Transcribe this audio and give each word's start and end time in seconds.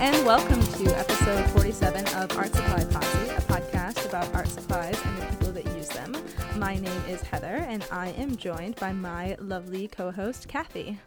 and 0.00 0.24
welcome 0.24 0.62
to 0.62 0.98
episode 0.98 1.44
47 1.50 2.06
of 2.14 2.38
Art 2.38 2.54
Supply 2.54 2.84
Posse, 2.84 3.28
a 3.32 3.40
podcast 3.42 4.06
about 4.06 4.34
art 4.34 4.48
supplies 4.48 4.98
and 5.04 5.18
the 5.18 5.26
people 5.26 5.52
that 5.52 5.66
use 5.76 5.90
them. 5.90 6.16
My 6.56 6.76
name 6.76 7.02
is 7.06 7.20
Heather, 7.20 7.66
and 7.68 7.86
I 7.92 8.08
am 8.12 8.34
joined 8.36 8.76
by 8.76 8.94
my 8.94 9.36
lovely 9.38 9.88
co-host 9.88 10.48
Kathy. 10.48 10.98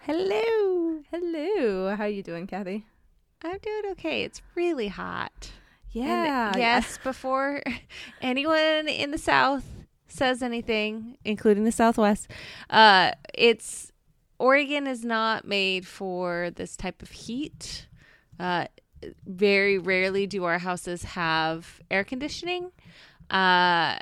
Hello. 0.00 1.02
Hello, 1.12 1.94
how 1.94 2.02
are 2.02 2.08
you 2.08 2.24
doing, 2.24 2.48
Kathy? 2.48 2.84
I'm 3.44 3.58
doing 3.58 3.92
okay. 3.92 4.24
It's 4.24 4.42
really 4.56 4.88
hot. 4.88 5.52
Yeah. 5.92 6.48
And 6.48 6.56
yes, 6.58 6.98
before 7.04 7.62
anyone 8.20 8.88
in 8.88 9.12
the 9.12 9.18
South 9.18 9.64
says 10.08 10.42
anything, 10.42 11.16
including 11.24 11.62
the 11.62 11.70
Southwest, 11.70 12.28
uh, 12.70 13.12
it's 13.32 13.92
Oregon 14.40 14.88
is 14.88 15.04
not 15.04 15.46
made 15.46 15.86
for 15.86 16.50
this 16.56 16.76
type 16.76 17.02
of 17.02 17.12
heat. 17.12 17.86
Uh, 18.38 18.66
very 19.26 19.78
rarely 19.78 20.26
do 20.26 20.44
our 20.44 20.58
houses 20.58 21.02
have 21.02 21.80
air 21.90 22.04
conditioning. 22.04 22.70
Uh, 23.30 23.98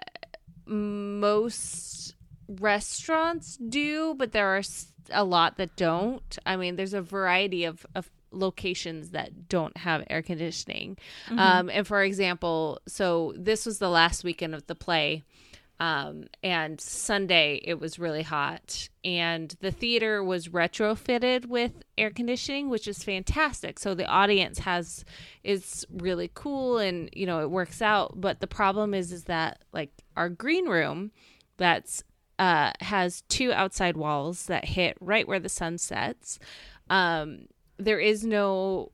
most 0.66 2.14
restaurants 2.48 3.56
do, 3.56 4.14
but 4.14 4.32
there 4.32 4.56
are 4.56 4.62
a 5.10 5.24
lot 5.24 5.56
that 5.58 5.76
don't. 5.76 6.38
I 6.46 6.56
mean, 6.56 6.76
there's 6.76 6.94
a 6.94 7.02
variety 7.02 7.64
of, 7.64 7.84
of 7.94 8.10
locations 8.30 9.10
that 9.10 9.48
don't 9.48 9.76
have 9.76 10.04
air 10.10 10.22
conditioning. 10.22 10.96
Mm-hmm. 11.26 11.38
Um, 11.38 11.70
and 11.70 11.86
for 11.86 12.02
example, 12.02 12.80
so 12.86 13.32
this 13.36 13.66
was 13.66 13.78
the 13.78 13.88
last 13.88 14.24
weekend 14.24 14.54
of 14.54 14.66
the 14.66 14.74
play. 14.74 15.22
Um, 15.80 16.24
and 16.42 16.80
Sunday 16.80 17.60
it 17.64 17.80
was 17.80 17.98
really 17.98 18.23
hot, 18.23 18.88
and 19.05 19.55
the 19.60 19.73
theater 19.73 20.23
was 20.23 20.48
retrofitted 20.48 21.47
with 21.47 21.73
air 21.98 22.10
conditioning, 22.10 22.69
which 22.69 22.87
is 22.87 23.02
fantastic. 23.02 23.80
So 23.80 23.95
the 23.95 24.06
audience 24.06 24.61
has 24.61 25.05
is 25.42 25.84
really 25.92 26.31
cool, 26.33 26.78
and 26.78 27.11
you 27.12 27.27
know 27.27 27.41
it 27.41 27.50
works 27.50 27.83
out. 27.83 28.20
But 28.20 28.41
the 28.41 28.47
problem 28.47 28.94
is, 28.94 29.11
is 29.11 29.25
that 29.25 29.64
like 29.72 29.91
our 30.16 30.28
green 30.28 30.69
room, 30.69 31.11
that's 31.56 32.05
uh, 32.38 32.72
has 32.81 33.22
two 33.22 33.53
outside 33.53 33.97
walls 33.97 34.47
that 34.47 34.64
hit 34.64 34.97
right 35.00 35.27
where 35.27 35.41
the 35.41 35.48
sun 35.48 35.78
sets. 35.78 36.38
Um, 36.88 37.47
there 37.78 37.98
is 37.98 38.25
no 38.25 38.92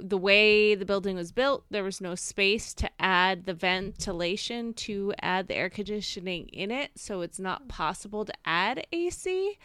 the 0.00 0.18
way 0.18 0.74
the 0.74 0.84
building 0.84 1.16
was 1.16 1.32
built, 1.32 1.64
there 1.70 1.84
was 1.84 2.00
no 2.00 2.14
space 2.14 2.72
to 2.74 2.90
add 3.00 3.46
the 3.46 3.54
ventilation 3.54 4.72
to 4.74 5.12
add 5.20 5.48
the 5.48 5.56
air 5.56 5.68
conditioning 5.68 6.48
in 6.48 6.70
it. 6.70 6.92
So 6.96 7.20
it's 7.20 7.40
not 7.40 7.68
possible 7.68 8.24
to 8.24 8.32
add 8.44 8.86
AC 8.92 9.58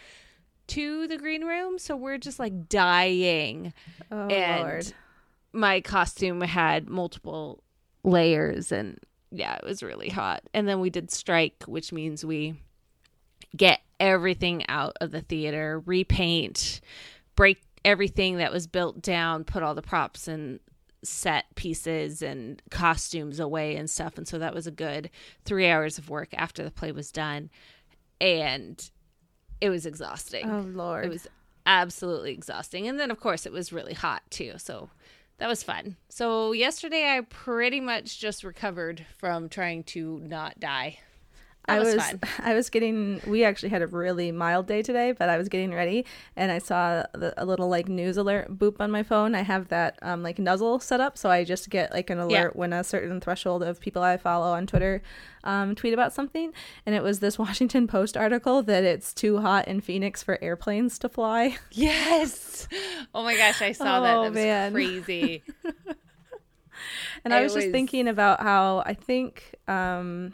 to 0.67 1.07
the 1.07 1.17
green 1.17 1.45
room. 1.45 1.77
So 1.77 1.95
we're 1.95 2.17
just 2.17 2.39
like 2.39 2.67
dying. 2.67 3.73
Oh, 4.11 4.27
and 4.27 4.63
Lord. 4.63 4.93
my 5.51 5.81
costume 5.81 6.41
had 6.41 6.89
multiple 6.89 7.63
layers 8.03 8.71
and 8.71 8.99
yeah, 9.31 9.55
it 9.55 9.63
was 9.63 9.83
really 9.83 10.09
hot. 10.09 10.43
And 10.53 10.67
then 10.67 10.79
we 10.79 10.89
did 10.89 11.11
strike, 11.11 11.63
which 11.67 11.91
means 11.91 12.25
we 12.25 12.55
get 13.55 13.81
everything 13.99 14.67
out 14.67 14.95
of 15.01 15.11
the 15.11 15.21
theater, 15.21 15.81
repaint, 15.85 16.81
break 17.35 17.61
everything 17.85 18.37
that 18.37 18.51
was 18.51 18.67
built 18.67 19.01
down, 19.01 19.43
put 19.43 19.63
all 19.63 19.75
the 19.75 19.81
props 19.81 20.27
and 20.27 20.59
set 21.03 21.53
pieces 21.55 22.21
and 22.21 22.61
costumes 22.71 23.39
away 23.39 23.75
and 23.75 23.89
stuff. 23.89 24.17
And 24.17 24.27
so 24.27 24.39
that 24.39 24.53
was 24.53 24.67
a 24.67 24.71
good 24.71 25.09
three 25.43 25.67
hours 25.67 25.97
of 25.97 26.09
work 26.09 26.29
after 26.33 26.63
the 26.63 26.71
play 26.71 26.91
was 26.91 27.11
done. 27.11 27.49
And 28.21 28.89
it 29.59 29.69
was 29.69 29.85
exhausting. 29.85 30.49
Oh, 30.49 30.59
Lord. 30.59 31.05
It 31.05 31.09
was 31.09 31.27
absolutely 31.65 32.31
exhausting. 32.31 32.87
And 32.87 32.99
then, 32.99 33.11
of 33.11 33.19
course, 33.19 33.45
it 33.45 33.51
was 33.51 33.73
really 33.73 33.93
hot 33.93 34.21
too. 34.29 34.53
So 34.57 34.89
that 35.39 35.47
was 35.49 35.63
fun. 35.63 35.97
So 36.09 36.51
yesterday, 36.53 37.09
I 37.09 37.21
pretty 37.21 37.81
much 37.81 38.19
just 38.19 38.43
recovered 38.43 39.05
from 39.17 39.49
trying 39.49 39.83
to 39.85 40.19
not 40.23 40.59
die. 40.59 40.99
I 41.65 41.79
was, 41.79 41.95
was 41.95 42.15
I 42.39 42.53
was 42.53 42.69
getting 42.69 43.21
we 43.25 43.43
actually 43.43 43.69
had 43.69 43.81
a 43.81 43.87
really 43.87 44.31
mild 44.31 44.67
day 44.67 44.81
today, 44.81 45.13
but 45.13 45.29
I 45.29 45.37
was 45.37 45.49
getting 45.49 45.73
ready 45.73 46.05
and 46.35 46.51
I 46.51 46.59
saw 46.59 47.03
the, 47.13 47.33
a 47.37 47.45
little 47.45 47.69
like 47.69 47.87
news 47.87 48.17
alert 48.17 48.57
boop 48.57 48.77
on 48.79 48.91
my 48.91 49.03
phone. 49.03 49.35
I 49.35 49.41
have 49.41 49.69
that 49.69 49.97
um 50.01 50.23
like 50.23 50.39
Nuzzel 50.39 50.79
set 50.79 50.99
up 50.99 51.17
so 51.17 51.29
I 51.29 51.43
just 51.43 51.69
get 51.69 51.91
like 51.93 52.09
an 52.09 52.19
alert 52.19 52.51
yeah. 52.53 52.59
when 52.59 52.73
a 52.73 52.83
certain 52.83 53.21
threshold 53.21 53.63
of 53.63 53.79
people 53.79 54.01
I 54.01 54.17
follow 54.17 54.53
on 54.53 54.67
Twitter 54.67 55.01
um 55.43 55.75
tweet 55.75 55.93
about 55.93 56.13
something 56.13 56.53
and 56.85 56.95
it 56.95 57.03
was 57.03 57.19
this 57.19 57.39
Washington 57.43 57.87
Post 57.87 58.17
article 58.17 58.61
that 58.63 58.83
it's 58.83 59.13
too 59.13 59.39
hot 59.39 59.67
in 59.67 59.81
Phoenix 59.81 60.21
for 60.21 60.41
airplanes 60.43 60.99
to 60.99 61.09
fly. 61.09 61.57
Yes. 61.71 62.67
Oh 63.15 63.23
my 63.23 63.35
gosh, 63.35 63.61
I 63.61 63.71
saw 63.71 63.99
oh, 63.99 64.03
that. 64.03 64.13
That 64.13 64.19
was 64.19 64.33
man. 64.33 64.73
crazy. 64.73 65.43
and 67.25 67.33
I 67.33 67.41
was, 67.41 67.53
was 67.53 67.63
just 67.63 67.71
thinking 67.71 68.07
about 68.07 68.41
how 68.41 68.83
I 68.85 68.93
think 68.93 69.55
um 69.67 70.33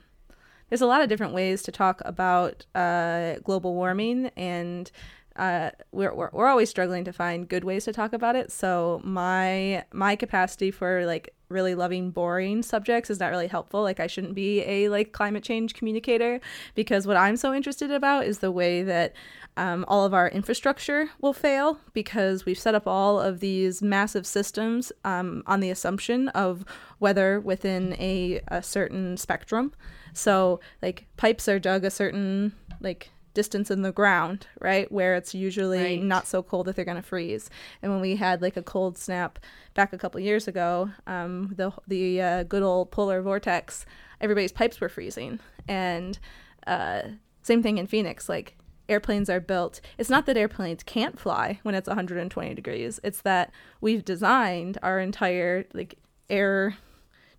there's 0.69 0.81
a 0.81 0.85
lot 0.85 1.01
of 1.01 1.09
different 1.09 1.33
ways 1.33 1.61
to 1.63 1.71
talk 1.71 2.01
about 2.05 2.65
uh, 2.75 3.35
global 3.43 3.73
warming 3.73 4.31
and 4.37 4.91
uh, 5.39 5.71
we're, 5.93 6.13
we're, 6.13 6.29
we're 6.33 6.47
always 6.47 6.69
struggling 6.69 7.05
to 7.05 7.13
find 7.13 7.47
good 7.47 7.63
ways 7.63 7.85
to 7.85 7.93
talk 7.93 8.11
about 8.11 8.35
it. 8.35 8.51
So 8.51 8.99
my 9.05 9.85
my 9.93 10.17
capacity 10.17 10.69
for 10.69 11.05
like 11.05 11.33
really 11.47 11.75
loving 11.75 12.11
boring 12.11 12.61
subjects 12.61 13.09
is 13.09 13.21
not 13.21 13.31
really 13.31 13.47
helpful. 13.47 13.81
Like 13.81 14.01
I 14.01 14.07
shouldn't 14.07 14.35
be 14.35 14.61
a 14.61 14.89
like 14.89 15.13
climate 15.13 15.43
change 15.43 15.73
communicator 15.73 16.41
because 16.75 17.07
what 17.07 17.15
I'm 17.15 17.37
so 17.37 17.53
interested 17.53 17.89
about 17.89 18.25
is 18.25 18.39
the 18.39 18.51
way 18.51 18.83
that 18.83 19.13
um, 19.55 19.85
all 19.87 20.05
of 20.05 20.13
our 20.13 20.27
infrastructure 20.27 21.09
will 21.21 21.33
fail 21.33 21.79
because 21.93 22.45
we've 22.45 22.59
set 22.59 22.75
up 22.75 22.85
all 22.85 23.19
of 23.19 23.39
these 23.39 23.81
massive 23.81 24.27
systems 24.27 24.91
um, 25.05 25.41
on 25.47 25.61
the 25.61 25.69
assumption 25.69 26.27
of 26.29 26.65
weather 26.99 27.39
within 27.39 27.93
a, 27.93 28.41
a 28.49 28.61
certain 28.61 29.15
spectrum. 29.15 29.73
So 30.13 30.59
like 30.81 31.05
pipes 31.17 31.47
are 31.47 31.59
dug 31.59 31.85
a 31.85 31.89
certain 31.89 32.53
like 32.81 33.11
distance 33.33 33.71
in 33.71 33.83
the 33.83 33.91
ground, 33.91 34.47
right? 34.59 34.91
Where 34.91 35.15
it's 35.15 35.33
usually 35.33 35.83
right. 35.83 36.03
not 36.03 36.27
so 36.27 36.43
cold 36.43 36.67
that 36.67 36.75
they're 36.75 36.85
going 36.85 36.97
to 36.97 37.03
freeze. 37.03 37.49
And 37.81 37.91
when 37.91 38.01
we 38.01 38.15
had 38.15 38.41
like 38.41 38.57
a 38.57 38.63
cold 38.63 38.97
snap 38.97 39.39
back 39.73 39.93
a 39.93 39.97
couple 39.97 40.19
years 40.19 40.47
ago, 40.47 40.91
um, 41.07 41.53
the 41.55 41.71
the 41.87 42.21
uh, 42.21 42.43
good 42.43 42.63
old 42.63 42.91
polar 42.91 43.21
vortex, 43.21 43.85
everybody's 44.19 44.51
pipes 44.51 44.81
were 44.81 44.89
freezing. 44.89 45.39
And 45.67 46.19
uh, 46.67 47.03
same 47.43 47.63
thing 47.63 47.77
in 47.77 47.87
Phoenix, 47.87 48.27
like 48.27 48.57
airplanes 48.89 49.29
are 49.29 49.39
built. 49.39 49.79
It's 49.97 50.09
not 50.09 50.25
that 50.25 50.35
airplanes 50.35 50.83
can't 50.83 51.19
fly 51.19 51.59
when 51.63 51.75
it's 51.75 51.87
120 51.87 52.53
degrees. 52.55 52.99
It's 53.03 53.21
that 53.21 53.51
we've 53.79 54.03
designed 54.03 54.77
our 54.81 54.99
entire 54.99 55.65
like 55.73 55.95
air 56.29 56.75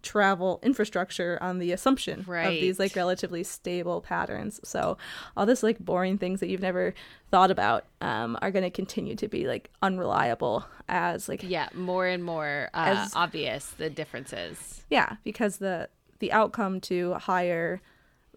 travel 0.03 0.61
infrastructure 0.62 1.38
on 1.41 1.59
the 1.59 1.72
assumption 1.72 2.25
right. 2.27 2.44
of 2.47 2.53
these 2.53 2.78
like 2.78 2.97
relatively 2.97 3.43
stable 3.43 4.00
patterns. 4.00 4.61
So 4.65 4.97
all 5.37 5.47
this 5.47 5.62
like 5.62 5.78
boring 5.78 6.19
things 6.19 6.41
that 6.41 6.49
you've 6.49 6.61
never 6.61 6.94
thought 7.31 7.50
about 7.50 7.84
um, 8.00 8.39
are 8.43 8.50
going 8.50 8.62
to 8.62 8.71
continue 8.71 9.15
to 9.16 9.28
be 9.28 9.47
like 9.47 9.71
unreliable 9.83 10.65
as 10.89 11.28
like 11.28 11.43
yeah 11.44 11.69
more 11.72 12.06
and 12.06 12.25
more 12.25 12.69
uh, 12.75 12.97
as, 12.97 13.15
obvious 13.15 13.66
the 13.78 13.91
differences. 13.91 14.83
Yeah, 14.91 15.16
because 15.25 15.59
the 15.59 15.89
the 16.19 16.33
outcome 16.33 16.81
to 16.83 17.15
higher 17.15 17.81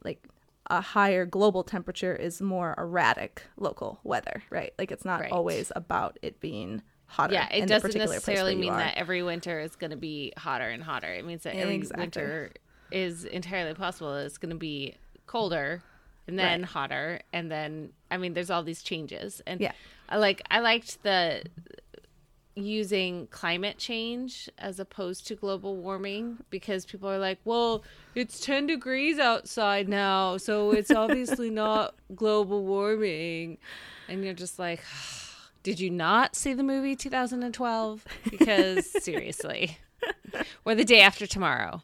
like 0.03 0.27
a 0.67 0.81
higher 0.81 1.25
global 1.25 1.63
temperature 1.63 2.15
is 2.15 2.41
more 2.41 2.73
erratic 2.77 3.43
local 3.57 3.99
weather, 4.03 4.43
right? 4.49 4.73
Like 4.77 4.91
it's 4.91 5.05
not 5.05 5.21
right. 5.21 5.31
always 5.31 5.71
about 5.75 6.17
it 6.21 6.39
being 6.39 6.81
hotter. 7.13 7.33
Yeah, 7.35 7.47
it 7.49 7.67
doesn't 7.67 7.95
necessarily 7.95 8.55
mean 8.55 8.73
that 8.73 8.97
every 8.97 9.21
winter 9.21 9.59
is 9.59 9.75
going 9.75 9.91
to 9.91 9.97
be 9.97 10.33
hotter 10.37 10.67
and 10.67 10.83
hotter. 10.83 11.13
It 11.13 11.25
means 11.25 11.43
that 11.43 11.55
every 11.55 11.75
exactly. 11.75 12.01
winter 12.01 12.51
is 12.91 13.25
entirely 13.25 13.73
possible. 13.75 14.15
It's 14.15 14.37
going 14.37 14.49
to 14.49 14.55
be 14.55 14.95
colder 15.25 15.83
and 16.27 16.39
then 16.39 16.61
right. 16.61 16.69
hotter 16.69 17.19
and 17.33 17.51
then 17.51 17.89
I 18.09 18.17
mean 18.17 18.33
there's 18.33 18.49
all 18.49 18.63
these 18.63 18.81
changes. 18.81 19.41
And 19.45 19.61
yeah. 19.61 19.73
I 20.09 20.17
like 20.17 20.41
I 20.49 20.59
liked 20.59 21.03
the 21.03 21.43
using 22.55 23.27
climate 23.27 23.77
change 23.77 24.49
as 24.57 24.79
opposed 24.79 25.27
to 25.27 25.35
global 25.35 25.75
warming 25.75 26.37
because 26.49 26.85
people 26.85 27.09
are 27.09 27.17
like, 27.17 27.39
well, 27.45 27.83
it's 28.15 28.39
10 28.39 28.67
degrees 28.67 29.17
outside 29.17 29.89
now, 29.89 30.37
so 30.37 30.71
it's 30.71 30.91
obviously 30.95 31.49
not 31.49 31.95
global 32.13 32.63
warming. 32.63 33.57
And 34.07 34.23
you're 34.23 34.35
just 34.35 34.59
like, 34.59 34.81
ah. 34.93 35.22
Did 35.63 35.79
you 35.79 35.89
not 35.89 36.35
see 36.35 36.53
the 36.53 36.63
movie 36.63 36.95
2012? 36.95 38.05
Because 38.29 38.85
seriously, 39.03 39.77
or 40.65 40.75
the 40.75 40.85
day 40.85 41.01
after 41.01 41.25
tomorrow. 41.25 41.81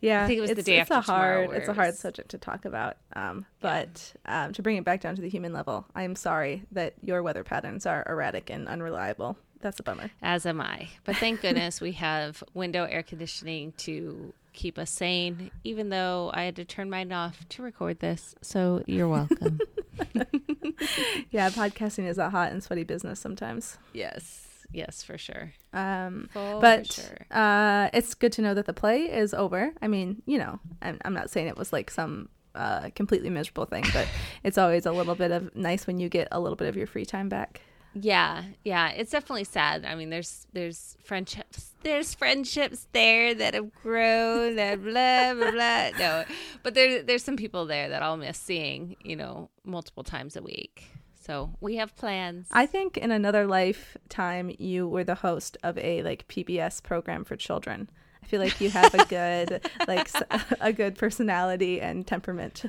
Yeah, 0.00 0.24
I 0.24 0.26
think 0.26 0.38
it 0.38 0.40
was 0.40 0.50
the 0.50 0.62
day 0.62 0.80
it's 0.80 0.90
after 0.90 1.12
a 1.12 1.14
hard, 1.14 1.42
tomorrow. 1.42 1.58
It's 1.58 1.68
a 1.68 1.74
hard 1.74 1.94
subject 1.94 2.30
to 2.30 2.38
talk 2.38 2.64
about. 2.64 2.96
Um, 3.14 3.44
but 3.60 4.14
yeah. 4.24 4.44
um, 4.44 4.52
to 4.54 4.62
bring 4.62 4.78
it 4.78 4.84
back 4.84 5.02
down 5.02 5.14
to 5.16 5.20
the 5.20 5.28
human 5.28 5.52
level, 5.52 5.84
I 5.94 6.04
am 6.04 6.16
sorry 6.16 6.62
that 6.72 6.94
your 7.02 7.22
weather 7.22 7.44
patterns 7.44 7.84
are 7.84 8.04
erratic 8.08 8.48
and 8.48 8.66
unreliable. 8.66 9.36
That's 9.60 9.78
a 9.78 9.82
bummer. 9.82 10.10
As 10.22 10.46
am 10.46 10.60
I. 10.60 10.88
But 11.04 11.16
thank 11.16 11.40
goodness 11.42 11.80
we 11.82 11.92
have 11.92 12.42
window 12.54 12.84
air 12.84 13.02
conditioning 13.02 13.72
to 13.78 14.32
keep 14.52 14.78
us 14.78 14.90
sane, 14.90 15.50
even 15.64 15.88
though 15.88 16.30
I 16.34 16.44
had 16.44 16.56
to 16.56 16.64
turn 16.64 16.90
mine 16.90 17.12
off 17.12 17.48
to 17.50 17.62
record 17.62 18.00
this. 18.00 18.34
So 18.42 18.82
you're 18.86 19.08
welcome. 19.08 19.60
yeah, 21.30 21.50
podcasting 21.50 22.06
is 22.06 22.18
a 22.18 22.30
hot 22.30 22.52
and 22.52 22.62
sweaty 22.62 22.84
business 22.84 23.20
sometimes. 23.20 23.78
Yes. 23.92 24.46
yes, 24.72 25.02
for 25.02 25.18
sure. 25.18 25.52
Um, 25.72 26.28
for 26.32 26.60
but 26.60 26.92
sure. 26.92 27.26
Uh, 27.30 27.90
it's 27.92 28.14
good 28.14 28.32
to 28.32 28.42
know 28.42 28.54
that 28.54 28.66
the 28.66 28.72
play 28.72 29.02
is 29.02 29.34
over. 29.34 29.72
I 29.82 29.88
mean, 29.88 30.22
you 30.26 30.38
know, 30.38 30.60
I'm, 30.82 30.98
I'm 31.04 31.14
not 31.14 31.30
saying 31.30 31.48
it 31.48 31.56
was 31.56 31.72
like 31.72 31.90
some 31.90 32.28
uh, 32.54 32.90
completely 32.94 33.30
miserable 33.30 33.66
thing, 33.66 33.84
but 33.92 34.08
it's 34.44 34.58
always 34.58 34.86
a 34.86 34.92
little 34.92 35.14
bit 35.14 35.30
of 35.30 35.54
nice 35.54 35.86
when 35.86 35.98
you 35.98 36.08
get 36.08 36.28
a 36.32 36.40
little 36.40 36.56
bit 36.56 36.68
of 36.68 36.76
your 36.76 36.86
free 36.86 37.04
time 37.04 37.28
back. 37.28 37.62
Yeah, 37.94 38.44
yeah, 38.64 38.90
it's 38.90 39.10
definitely 39.10 39.44
sad. 39.44 39.84
I 39.84 39.94
mean, 39.94 40.10
there's 40.10 40.46
there's 40.52 40.96
friendships, 41.02 41.74
there's 41.82 42.14
friendships 42.14 42.86
there 42.92 43.34
that 43.34 43.54
have 43.54 43.72
grown, 43.74 44.56
that 44.56 44.82
blah 44.82 45.34
blah 45.34 45.50
blah. 45.50 45.90
No, 45.98 46.24
but 46.62 46.74
there 46.74 47.02
there's 47.02 47.24
some 47.24 47.36
people 47.36 47.66
there 47.66 47.88
that 47.88 48.02
I'll 48.02 48.16
miss 48.16 48.38
seeing, 48.38 48.96
you 49.02 49.16
know, 49.16 49.50
multiple 49.64 50.04
times 50.04 50.36
a 50.36 50.42
week. 50.42 50.84
So 51.20 51.50
we 51.60 51.76
have 51.76 51.94
plans. 51.96 52.48
I 52.50 52.66
think 52.66 52.96
in 52.96 53.10
another 53.10 53.46
lifetime, 53.46 54.54
you 54.58 54.88
were 54.88 55.04
the 55.04 55.16
host 55.16 55.56
of 55.62 55.76
a 55.78 56.02
like 56.02 56.28
PBS 56.28 56.82
program 56.82 57.24
for 57.24 57.36
children. 57.36 57.90
I 58.22 58.26
feel 58.26 58.40
like 58.40 58.60
you 58.60 58.70
have 58.70 58.94
a 58.94 59.04
good 59.06 59.68
like 59.88 60.10
a 60.60 60.72
good 60.72 60.96
personality 60.96 61.80
and 61.80 62.06
temperament. 62.06 62.64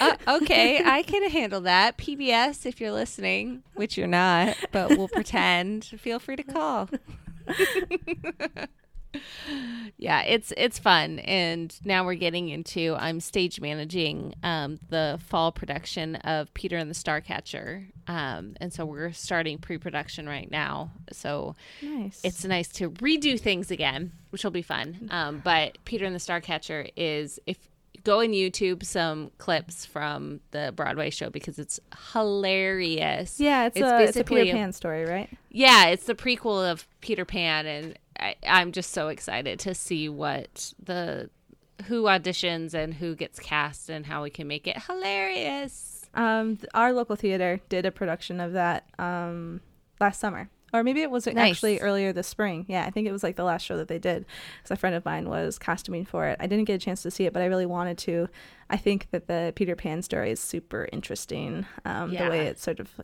uh, 0.00 0.16
okay, 0.26 0.82
I 0.84 1.02
can 1.02 1.30
handle 1.30 1.60
that. 1.62 1.98
PBS, 1.98 2.66
if 2.66 2.80
you're 2.80 2.92
listening, 2.92 3.62
which 3.74 3.96
you're 3.96 4.06
not, 4.06 4.56
but 4.72 4.90
we'll 4.90 5.08
pretend. 5.08 5.84
Feel 5.84 6.18
free 6.18 6.36
to 6.36 6.42
call. 6.42 6.88
yeah, 9.96 10.22
it's 10.22 10.52
it's 10.56 10.78
fun, 10.78 11.18
and 11.20 11.74
now 11.84 12.04
we're 12.04 12.14
getting 12.14 12.48
into 12.48 12.94
I'm 12.98 13.20
stage 13.20 13.60
managing 13.60 14.34
um, 14.42 14.78
the 14.88 15.18
fall 15.26 15.52
production 15.52 16.16
of 16.16 16.52
Peter 16.54 16.76
and 16.76 16.90
the 16.90 16.94
Starcatcher, 16.94 17.86
um, 18.08 18.56
and 18.60 18.72
so 18.72 18.84
we're 18.84 19.12
starting 19.12 19.58
pre-production 19.58 20.28
right 20.28 20.50
now. 20.50 20.90
So 21.12 21.56
nice. 21.82 22.20
it's 22.24 22.44
nice 22.44 22.68
to 22.68 22.90
redo 22.90 23.38
things 23.38 23.70
again, 23.70 24.12
which 24.30 24.44
will 24.44 24.50
be 24.50 24.62
fun. 24.62 25.08
Um, 25.10 25.40
but 25.42 25.78
Peter 25.84 26.04
and 26.04 26.14
the 26.14 26.20
Starcatcher 26.20 26.90
is 26.96 27.38
if 27.46 27.58
go 28.04 28.20
on 28.20 28.28
YouTube 28.28 28.84
some 28.84 29.30
clips 29.38 29.84
from 29.84 30.40
the 30.50 30.72
Broadway 30.76 31.10
show 31.10 31.30
because 31.30 31.58
it's 31.58 31.80
hilarious. 32.12 33.40
Yeah, 33.40 33.66
it's, 33.66 33.76
it's 33.76 33.86
a, 33.86 34.02
it's 34.02 34.16
a 34.18 34.24
Peter 34.24 34.52
Pan 34.52 34.72
story, 34.72 35.04
right? 35.04 35.30
Yeah, 35.50 35.86
it's 35.86 36.04
the 36.04 36.14
prequel 36.14 36.70
of 36.70 36.86
Peter 37.00 37.24
Pan, 37.24 37.66
and 37.66 37.98
I, 38.24 38.36
I'm 38.46 38.72
just 38.72 38.92
so 38.92 39.08
excited 39.08 39.58
to 39.60 39.74
see 39.74 40.08
what 40.08 40.72
the 40.82 41.28
who 41.86 42.04
auditions 42.04 42.72
and 42.72 42.94
who 42.94 43.14
gets 43.14 43.38
cast 43.38 43.90
and 43.90 44.06
how 44.06 44.22
we 44.22 44.30
can 44.30 44.48
make 44.48 44.66
it 44.66 44.82
hilarious. 44.84 46.06
Um, 46.14 46.58
our 46.72 46.92
local 46.92 47.16
theater 47.16 47.60
did 47.68 47.84
a 47.84 47.90
production 47.90 48.40
of 48.40 48.52
that 48.52 48.88
um, 48.98 49.60
last 50.00 50.20
summer, 50.20 50.48
or 50.72 50.82
maybe 50.82 51.02
it 51.02 51.10
was 51.10 51.26
nice. 51.26 51.52
actually 51.52 51.80
earlier 51.80 52.12
this 52.12 52.28
spring. 52.28 52.64
Yeah, 52.68 52.86
I 52.86 52.90
think 52.90 53.06
it 53.06 53.12
was 53.12 53.22
like 53.22 53.36
the 53.36 53.44
last 53.44 53.62
show 53.62 53.76
that 53.76 53.88
they 53.88 53.98
did. 53.98 54.24
Because 54.56 54.70
a 54.70 54.76
friend 54.76 54.96
of 54.96 55.04
mine 55.04 55.28
was 55.28 55.58
costuming 55.58 56.06
for 56.06 56.26
it. 56.26 56.38
I 56.40 56.46
didn't 56.46 56.64
get 56.64 56.74
a 56.74 56.78
chance 56.78 57.02
to 57.02 57.10
see 57.10 57.26
it, 57.26 57.32
but 57.32 57.42
I 57.42 57.46
really 57.46 57.66
wanted 57.66 57.98
to. 57.98 58.28
I 58.70 58.78
think 58.78 59.08
that 59.10 59.26
the 59.26 59.52
Peter 59.54 59.76
Pan 59.76 60.00
story 60.02 60.30
is 60.30 60.40
super 60.40 60.88
interesting. 60.92 61.66
Um, 61.84 62.12
yeah. 62.12 62.24
The 62.24 62.30
way 62.30 62.46
it 62.46 62.58
sort 62.58 62.80
of 62.80 63.00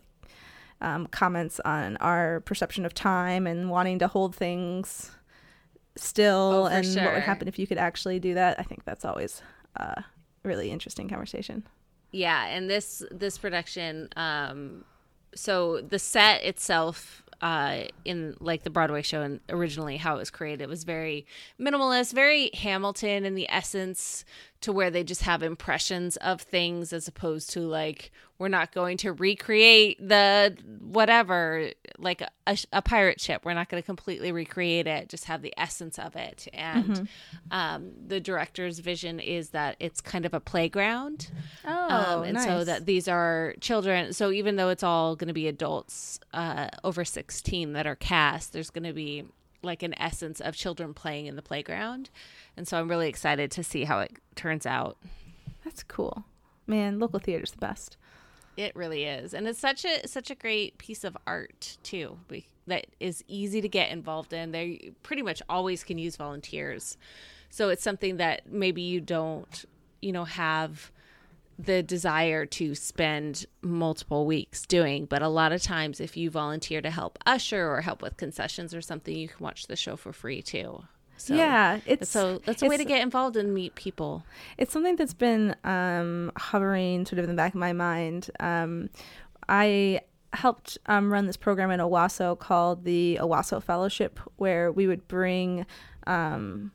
um, 0.81 1.07
comments 1.07 1.59
on 1.63 1.97
our 1.97 2.41
perception 2.41 2.85
of 2.85 2.93
time 2.93 3.47
and 3.47 3.69
wanting 3.69 3.99
to 3.99 4.07
hold 4.07 4.35
things 4.35 5.11
still 5.95 6.63
oh, 6.63 6.65
and 6.65 6.85
sure. 6.85 7.03
what 7.03 7.13
would 7.13 7.23
happen 7.23 7.47
if 7.47 7.59
you 7.59 7.67
could 7.67 7.77
actually 7.77 8.19
do 8.19 8.33
that. 8.33 8.59
I 8.59 8.63
think 8.63 8.83
that's 8.85 9.05
always 9.05 9.41
a 9.75 10.03
really 10.43 10.71
interesting 10.71 11.07
conversation. 11.07 11.67
Yeah, 12.11 12.47
and 12.47 12.69
this 12.69 13.03
this 13.11 13.37
production 13.37 14.09
um 14.17 14.83
so 15.33 15.81
the 15.81 15.99
set 15.99 16.43
itself 16.43 17.23
uh, 17.41 17.85
in 18.05 18.35
like 18.39 18.63
the 18.63 18.69
Broadway 18.69 19.01
show 19.01 19.21
and 19.21 19.39
originally 19.49 19.97
how 19.97 20.15
it 20.15 20.19
was 20.19 20.29
created. 20.29 20.61
It 20.61 20.69
was 20.69 20.83
very 20.83 21.25
minimalist, 21.59 22.13
very 22.13 22.51
Hamilton 22.53 23.25
in 23.25 23.33
the 23.33 23.49
essence, 23.49 24.23
to 24.61 24.71
where 24.71 24.91
they 24.91 25.03
just 25.03 25.23
have 25.23 25.43
impressions 25.43 26.17
of 26.17 26.41
things 26.41 26.93
as 26.93 27.07
opposed 27.07 27.49
to 27.51 27.61
like 27.61 28.11
we're 28.37 28.47
not 28.47 28.71
going 28.71 28.97
to 28.97 29.11
recreate 29.11 29.97
the 29.99 30.55
whatever 30.79 31.69
like 31.97 32.21
a, 32.47 32.57
a 32.73 32.81
pirate 32.81 33.19
ship 33.19 33.43
we're 33.43 33.53
not 33.53 33.69
going 33.69 33.81
to 33.81 33.85
completely 33.85 34.31
recreate 34.31 34.87
it 34.87 35.09
just 35.09 35.25
have 35.25 35.41
the 35.41 35.53
essence 35.57 35.99
of 35.99 36.15
it 36.15 36.47
and 36.53 36.85
mm-hmm. 36.85 37.05
um, 37.51 37.91
the 38.07 38.19
director's 38.19 38.79
vision 38.79 39.19
is 39.19 39.49
that 39.49 39.75
it's 39.79 40.01
kind 40.01 40.25
of 40.25 40.33
a 40.33 40.39
playground 40.39 41.29
oh 41.65 42.17
um, 42.19 42.23
and 42.23 42.33
nice. 42.33 42.45
so 42.45 42.63
that 42.63 42.85
these 42.85 43.07
are 43.07 43.55
children 43.61 44.13
so 44.13 44.31
even 44.31 44.55
though 44.55 44.69
it's 44.69 44.83
all 44.83 45.15
going 45.15 45.27
to 45.27 45.33
be 45.33 45.47
adults 45.47 46.19
uh, 46.33 46.67
over 46.83 47.03
16 47.03 47.73
that 47.73 47.85
are 47.85 47.95
cast 47.95 48.53
there's 48.53 48.69
going 48.69 48.85
to 48.85 48.93
be 48.93 49.25
like 49.63 49.83
an 49.83 49.99
essence 49.99 50.39
of 50.39 50.55
children 50.55 50.93
playing 50.93 51.25
in 51.27 51.35
the 51.35 51.41
playground 51.41 52.09
and 52.57 52.67
so 52.67 52.77
I'm 52.77 52.89
really 52.89 53.07
excited 53.07 53.51
to 53.51 53.63
see 53.63 53.85
how 53.85 53.99
it 53.99 54.11
turns 54.35 54.65
out. 54.65 54.97
That's 55.63 55.83
cool. 55.83 56.25
Man, 56.67 56.99
local 56.99 57.19
theater's 57.19 57.51
the 57.51 57.57
best. 57.57 57.97
It 58.57 58.75
really 58.75 59.05
is. 59.05 59.33
And 59.33 59.47
it's 59.47 59.59
such 59.59 59.85
a 59.85 60.07
such 60.07 60.29
a 60.29 60.35
great 60.35 60.77
piece 60.77 61.03
of 61.03 61.17
art 61.25 61.77
too. 61.83 62.17
that 62.67 62.87
is 62.99 63.23
easy 63.27 63.61
to 63.61 63.69
get 63.69 63.91
involved 63.91 64.33
in. 64.33 64.51
They 64.51 64.91
pretty 65.03 65.21
much 65.21 65.41
always 65.49 65.83
can 65.83 65.97
use 65.97 66.15
volunteers. 66.15 66.97
So 67.49 67.69
it's 67.69 67.83
something 67.83 68.17
that 68.17 68.51
maybe 68.51 68.81
you 68.81 69.01
don't, 69.01 69.65
you 70.01 70.11
know, 70.11 70.25
have 70.25 70.91
the 71.65 71.83
desire 71.83 72.45
to 72.45 72.75
spend 72.75 73.45
multiple 73.61 74.25
weeks 74.25 74.65
doing. 74.65 75.05
But 75.05 75.21
a 75.21 75.27
lot 75.27 75.51
of 75.51 75.61
times, 75.61 75.99
if 75.99 76.17
you 76.17 76.29
volunteer 76.29 76.81
to 76.81 76.89
help 76.89 77.19
usher 77.25 77.69
or 77.69 77.81
help 77.81 78.01
with 78.01 78.17
concessions 78.17 78.73
or 78.73 78.81
something, 78.81 79.15
you 79.15 79.27
can 79.27 79.37
watch 79.39 79.67
the 79.67 79.75
show 79.75 79.95
for 79.95 80.13
free 80.13 80.41
too. 80.41 80.83
So, 81.17 81.35
yeah, 81.35 81.79
it's 81.85 82.09
so 82.09 82.41
that's 82.45 82.63
a 82.63 82.65
way 82.65 82.77
to 82.77 82.83
get 82.83 83.03
involved 83.03 83.37
and 83.37 83.53
meet 83.53 83.75
people. 83.75 84.25
It's 84.57 84.73
something 84.73 84.95
that's 84.95 85.13
been 85.13 85.55
um, 85.63 86.31
hovering 86.35 87.05
sort 87.05 87.19
of 87.19 87.25
in 87.25 87.29
the 87.29 87.35
back 87.35 87.53
of 87.53 87.59
my 87.59 87.73
mind. 87.73 88.31
Um, 88.39 88.89
I 89.47 90.01
helped 90.33 90.79
um, 90.87 91.13
run 91.13 91.27
this 91.27 91.37
program 91.37 91.69
in 91.69 91.79
Owosso 91.79 92.37
called 92.39 92.85
the 92.85 93.19
Owosso 93.21 93.61
Fellowship, 93.61 94.19
where 94.37 94.71
we 94.71 94.87
would 94.87 95.07
bring 95.07 95.67
um, 96.07 96.71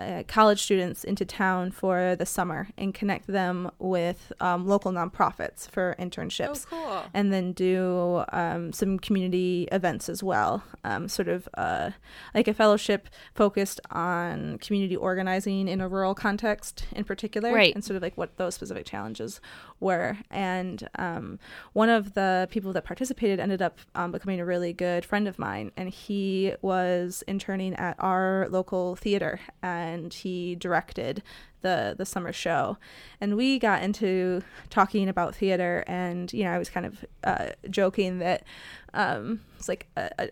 uh, 0.00 0.22
college 0.26 0.62
students 0.62 1.04
into 1.04 1.24
town 1.24 1.70
for 1.70 2.16
the 2.16 2.26
summer 2.26 2.68
and 2.78 2.94
connect 2.94 3.26
them 3.26 3.70
with 3.78 4.32
um, 4.40 4.66
local 4.66 4.90
nonprofits 4.92 5.68
for 5.70 5.94
internships. 5.98 6.66
Oh, 6.72 6.76
cool. 6.84 7.02
And 7.12 7.32
then 7.32 7.52
do 7.52 8.24
um, 8.32 8.72
some 8.72 8.98
community 8.98 9.68
events 9.70 10.08
as 10.08 10.22
well. 10.22 10.64
Um, 10.84 11.08
sort 11.08 11.28
of 11.28 11.48
uh, 11.54 11.90
like 12.34 12.48
a 12.48 12.54
fellowship 12.54 13.08
focused 13.34 13.80
on 13.90 14.58
community 14.58 14.96
organizing 14.96 15.68
in 15.68 15.80
a 15.80 15.88
rural 15.88 16.14
context 16.14 16.86
in 16.92 17.04
particular. 17.04 17.52
Right. 17.52 17.74
And 17.74 17.84
sort 17.84 17.96
of 17.96 18.02
like 18.02 18.16
what 18.16 18.36
those 18.38 18.54
specific 18.54 18.86
challenges 18.86 19.40
were. 19.80 20.18
And 20.30 20.88
um, 20.96 21.38
one 21.72 21.88
of 21.88 22.14
the 22.14 22.48
people 22.50 22.72
that 22.74 22.84
participated 22.84 23.40
ended 23.40 23.62
up 23.62 23.78
um, 23.94 24.12
becoming 24.12 24.40
a 24.40 24.44
really 24.44 24.72
good 24.72 25.04
friend 25.04 25.26
of 25.26 25.38
mine. 25.38 25.72
And 25.76 25.88
he 25.88 26.54
was 26.62 27.24
interning 27.26 27.74
at 27.74 27.96
our 27.98 28.46
local 28.50 28.96
theater 28.96 29.40
and 29.62 30.12
he 30.12 30.54
directed 30.54 31.22
the 31.62 31.94
the 31.98 32.06
summer 32.06 32.32
show 32.32 32.78
and 33.20 33.36
we 33.36 33.58
got 33.58 33.82
into 33.82 34.40
talking 34.70 35.10
about 35.10 35.34
theater 35.34 35.84
and 35.86 36.32
you 36.32 36.42
know 36.42 36.50
i 36.50 36.58
was 36.58 36.70
kind 36.70 36.86
of 36.86 37.04
uh, 37.22 37.48
joking 37.68 38.18
that 38.18 38.44
um, 38.94 39.40
it's 39.58 39.68
like 39.68 39.86
a, 39.94 40.10
a 40.18 40.28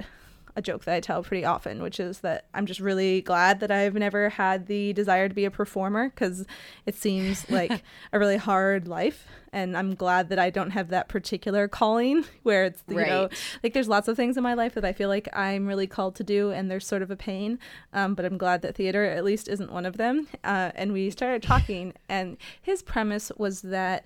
a 0.58 0.62
joke 0.62 0.84
that 0.84 0.94
I 0.94 1.00
tell 1.00 1.22
pretty 1.22 1.44
often, 1.44 1.80
which 1.80 2.00
is 2.00 2.18
that 2.20 2.46
I'm 2.52 2.66
just 2.66 2.80
really 2.80 3.22
glad 3.22 3.60
that 3.60 3.70
I've 3.70 3.94
never 3.94 4.28
had 4.28 4.66
the 4.66 4.92
desire 4.92 5.28
to 5.28 5.34
be 5.34 5.44
a 5.44 5.50
performer 5.50 6.10
because 6.10 6.44
it 6.84 6.96
seems 6.96 7.48
like 7.50 7.84
a 8.12 8.18
really 8.18 8.36
hard 8.36 8.88
life. 8.88 9.26
And 9.52 9.76
I'm 9.76 9.94
glad 9.94 10.28
that 10.28 10.38
I 10.38 10.50
don't 10.50 10.72
have 10.72 10.88
that 10.88 11.08
particular 11.08 11.68
calling 11.68 12.24
where 12.42 12.64
it's, 12.64 12.82
you 12.88 12.98
right. 12.98 13.06
know, 13.06 13.28
like 13.62 13.72
there's 13.72 13.88
lots 13.88 14.08
of 14.08 14.16
things 14.16 14.36
in 14.36 14.42
my 14.42 14.54
life 14.54 14.74
that 14.74 14.84
I 14.84 14.92
feel 14.92 15.08
like 15.08 15.28
I'm 15.32 15.66
really 15.66 15.86
called 15.86 16.16
to 16.16 16.24
do 16.24 16.50
and 16.50 16.68
there's 16.70 16.86
sort 16.86 17.02
of 17.02 17.10
a 17.10 17.16
pain. 17.16 17.60
Um, 17.92 18.14
but 18.14 18.24
I'm 18.24 18.36
glad 18.36 18.62
that 18.62 18.74
theater 18.74 19.04
at 19.04 19.24
least 19.24 19.48
isn't 19.48 19.72
one 19.72 19.86
of 19.86 19.96
them. 19.96 20.26
Uh, 20.42 20.72
and 20.74 20.92
we 20.92 21.08
started 21.10 21.42
talking, 21.42 21.94
and 22.08 22.36
his 22.60 22.82
premise 22.82 23.30
was 23.38 23.62
that 23.62 24.04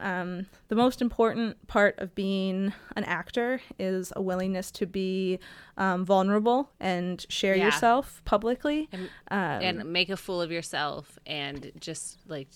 um, 0.00 0.46
the 0.68 0.74
most 0.74 1.00
important 1.02 1.66
part 1.66 1.98
of 1.98 2.14
being 2.14 2.72
an 2.96 3.04
actor 3.04 3.60
is 3.78 4.12
a 4.16 4.22
willingness 4.22 4.70
to 4.72 4.86
be 4.86 5.38
um, 5.76 6.04
vulnerable 6.04 6.70
and 6.80 7.24
share 7.28 7.56
yeah. 7.56 7.66
yourself 7.66 8.22
publicly 8.24 8.88
and, 8.92 9.02
um, 9.30 9.62
and 9.62 9.92
make 9.92 10.10
a 10.10 10.16
fool 10.16 10.40
of 10.40 10.50
yourself 10.50 11.18
and 11.26 11.72
just 11.80 12.18
like 12.26 12.48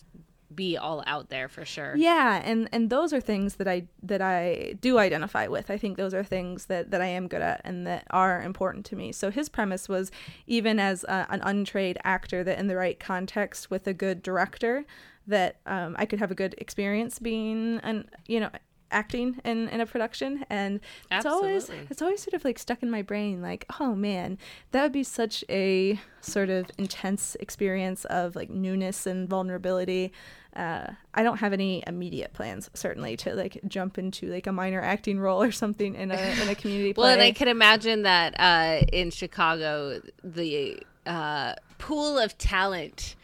be 0.55 0.77
all 0.77 1.03
out 1.07 1.29
there 1.29 1.49
for 1.49 1.65
sure. 1.65 1.95
Yeah, 1.97 2.41
and 2.45 2.69
and 2.73 2.91
those 2.91 3.13
are 3.13 3.21
things 3.21 3.57
that 3.57 3.69
I 3.69 3.87
that 4.03 4.23
I 4.23 4.75
do 4.81 4.99
identify 4.99 5.47
with. 5.47 5.71
I 5.71 5.79
think 5.79 5.97
those 5.97 6.15
are 6.15 6.25
things 6.25 6.67
that 6.67 6.91
that 6.91 7.01
I 7.01 7.07
am 7.07 7.29
good 7.29 7.43
at 7.43 7.61
and 7.65 7.87
that 7.87 8.07
are 8.11 8.43
important 8.43 8.85
to 8.87 8.97
me. 8.97 9.13
So 9.13 9.31
his 9.31 9.49
premise 9.49 9.89
was 9.89 10.11
even 10.47 10.79
as 10.79 11.05
a, 11.05 11.27
an 11.31 11.41
untrained 11.43 11.99
actor 12.05 12.45
that 12.45 12.59
in 12.59 12.67
the 12.67 12.77
right 12.77 12.99
context 12.99 13.71
with 13.71 13.87
a 13.87 13.95
good 13.95 14.23
director 14.23 14.85
that 15.27 15.57
um, 15.67 15.95
I 15.99 16.07
could 16.07 16.19
have 16.19 16.31
a 16.31 16.35
good 16.35 16.55
experience 16.59 17.19
being 17.19 17.79
an 17.83 18.09
you 18.27 18.41
know 18.41 18.51
acting 18.93 19.41
in, 19.45 19.69
in 19.69 19.81
a 19.81 19.87
production 19.87 20.45
and 20.51 20.77
it's 20.77 21.25
Absolutely. 21.25 21.49
always 21.49 21.71
it's 21.91 22.03
always 22.03 22.23
sort 22.23 22.35
of 22.35 22.45
like 22.45 22.59
stuck 22.59 22.83
in 22.83 22.91
my 22.91 23.03
brain 23.03 23.41
like 23.41 23.65
oh 23.81 23.95
man 23.95 24.39
that 24.71 24.83
would 24.83 24.93
be 24.93 25.03
such 25.03 25.45
a 25.49 25.99
sort 26.21 26.51
of 26.51 26.67
intense 26.79 27.37
experience 27.41 28.05
of 28.07 28.37
like 28.37 28.51
newness 28.51 29.07
and 29.07 29.29
vulnerability 29.29 30.13
uh, 30.55 30.87
I 31.15 31.23
don't 31.23 31.39
have 31.39 31.53
any 31.53 31.83
immediate 31.87 32.33
plans 32.33 32.71
certainly 32.75 33.17
to 33.19 33.35
like 33.35 33.61
jump 33.67 33.99
into 33.99 34.31
like 34.31 34.47
a 34.47 34.53
minor 34.53 34.81
acting 34.81 35.19
role 35.19 35.43
or 35.43 35.53
something 35.53 35.95
in 35.95 36.11
a 36.11 36.43
in 36.43 36.49
a 36.49 36.55
community 36.55 36.93
play. 36.93 37.03
well, 37.05 37.13
and 37.13 37.23
I 37.23 37.33
can 37.33 37.49
imagine 37.49 38.03
that 38.03 38.35
uh, 38.39 38.85
in 38.93 39.11
Chicago, 39.11 40.01
the 40.23 40.83
uh, 41.07 41.55
pool 41.79 42.19
of 42.19 42.37
talent 42.37 43.17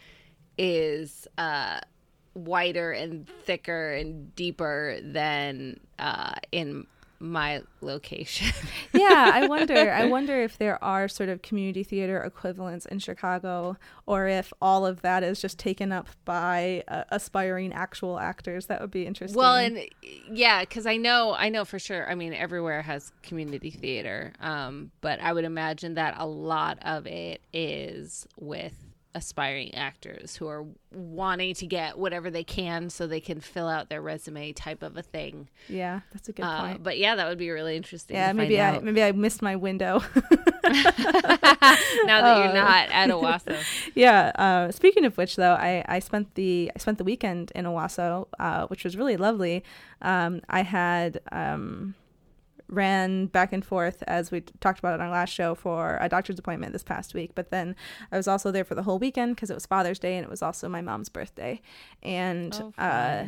is 0.57 1.27
uh, 1.37 1.79
wider 2.33 2.91
and 2.91 3.27
thicker 3.27 3.93
and 3.93 4.35
deeper 4.35 4.97
than 5.01 5.79
uh, 5.99 6.33
in 6.51 6.87
my 7.19 7.61
location. 7.81 8.53
yeah, 8.93 9.31
I 9.33 9.47
wonder. 9.47 9.91
I 9.91 10.05
wonder 10.05 10.41
if 10.41 10.57
there 10.57 10.81
are 10.83 11.07
sort 11.07 11.29
of 11.29 11.41
community 11.41 11.83
theater 11.83 12.21
equivalents 12.21 12.85
in 12.85 12.99
Chicago, 12.99 13.77
or 14.05 14.27
if 14.27 14.53
all 14.61 14.85
of 14.85 15.01
that 15.01 15.23
is 15.23 15.41
just 15.41 15.59
taken 15.59 15.91
up 15.91 16.07
by 16.25 16.83
uh, 16.87 17.03
aspiring 17.09 17.73
actual 17.73 18.19
actors. 18.19 18.67
That 18.67 18.81
would 18.81 18.91
be 18.91 19.05
interesting. 19.05 19.37
Well, 19.37 19.55
and 19.55 19.79
yeah, 20.31 20.61
because 20.61 20.85
I 20.85 20.97
know, 20.97 21.35
I 21.37 21.49
know 21.49 21.65
for 21.65 21.79
sure. 21.79 22.09
I 22.09 22.15
mean, 22.15 22.33
everywhere 22.33 22.81
has 22.81 23.11
community 23.21 23.71
theater, 23.71 24.33
um, 24.39 24.91
but 25.01 25.19
I 25.21 25.33
would 25.33 25.45
imagine 25.45 25.95
that 25.95 26.15
a 26.17 26.25
lot 26.25 26.79
of 26.81 27.05
it 27.05 27.41
is 27.53 28.27
with 28.37 28.73
aspiring 29.15 29.73
actors 29.73 30.35
who 30.35 30.47
are 30.47 30.65
wanting 30.93 31.53
to 31.55 31.65
get 31.65 31.97
whatever 31.97 32.29
they 32.29 32.43
can 32.43 32.89
so 32.89 33.07
they 33.07 33.19
can 33.19 33.39
fill 33.41 33.67
out 33.67 33.89
their 33.89 34.01
resume 34.01 34.53
type 34.53 34.83
of 34.83 34.97
a 34.97 35.01
thing. 35.01 35.49
Yeah, 35.67 36.01
that's 36.11 36.29
a 36.29 36.33
good 36.33 36.43
uh, 36.43 36.61
point. 36.61 36.83
But 36.83 36.97
yeah, 36.97 37.15
that 37.15 37.27
would 37.27 37.37
be 37.37 37.49
really 37.49 37.75
interesting. 37.75 38.15
Yeah, 38.15 38.33
maybe 38.33 38.61
I 38.61 38.79
maybe 38.79 39.03
I 39.03 39.11
missed 39.11 39.41
my 39.41 39.55
window. 39.55 40.03
now 40.63 42.21
that 42.21 42.37
you're 42.43 42.53
not 42.53 42.89
at 42.89 43.09
Owosso. 43.09 43.57
yeah. 43.95 44.31
Uh, 44.35 44.71
speaking 44.71 45.05
of 45.05 45.17
which, 45.17 45.35
though, 45.35 45.53
I, 45.53 45.83
I 45.87 45.99
spent 45.99 46.35
the 46.35 46.71
I 46.75 46.79
spent 46.79 46.97
the 46.97 47.03
weekend 47.03 47.51
in 47.55 47.65
Owosso, 47.65 48.27
uh, 48.39 48.67
which 48.67 48.83
was 48.83 48.95
really 48.95 49.17
lovely. 49.17 49.63
Um, 50.01 50.41
I 50.49 50.61
had 50.61 51.19
um, 51.31 51.95
ran 52.69 53.25
back 53.25 53.51
and 53.51 53.65
forth 53.65 54.03
as 54.07 54.31
we 54.31 54.41
talked 54.59 54.79
about 54.79 54.93
it 54.93 55.01
on 55.01 55.07
our 55.07 55.11
last 55.11 55.31
show 55.31 55.55
for 55.55 55.97
a 55.99 56.07
doctor's 56.07 56.39
appointment 56.39 56.71
this 56.71 56.83
past 56.83 57.13
week. 57.13 57.31
But 57.35 57.49
then 57.49 57.75
I 58.11 58.17
was 58.17 58.27
also 58.27 58.51
there 58.51 58.63
for 58.63 58.75
the 58.75 58.83
whole 58.83 58.99
weekend 58.99 59.35
because 59.35 59.49
it 59.49 59.55
was 59.55 59.65
Father's 59.65 59.99
Day 59.99 60.15
and 60.15 60.23
it 60.23 60.29
was 60.29 60.41
also 60.41 60.69
my 60.69 60.81
mom's 60.81 61.09
birthday, 61.09 61.61
and 62.03 62.53
Oh, 62.77 62.81
uh, 62.81 63.25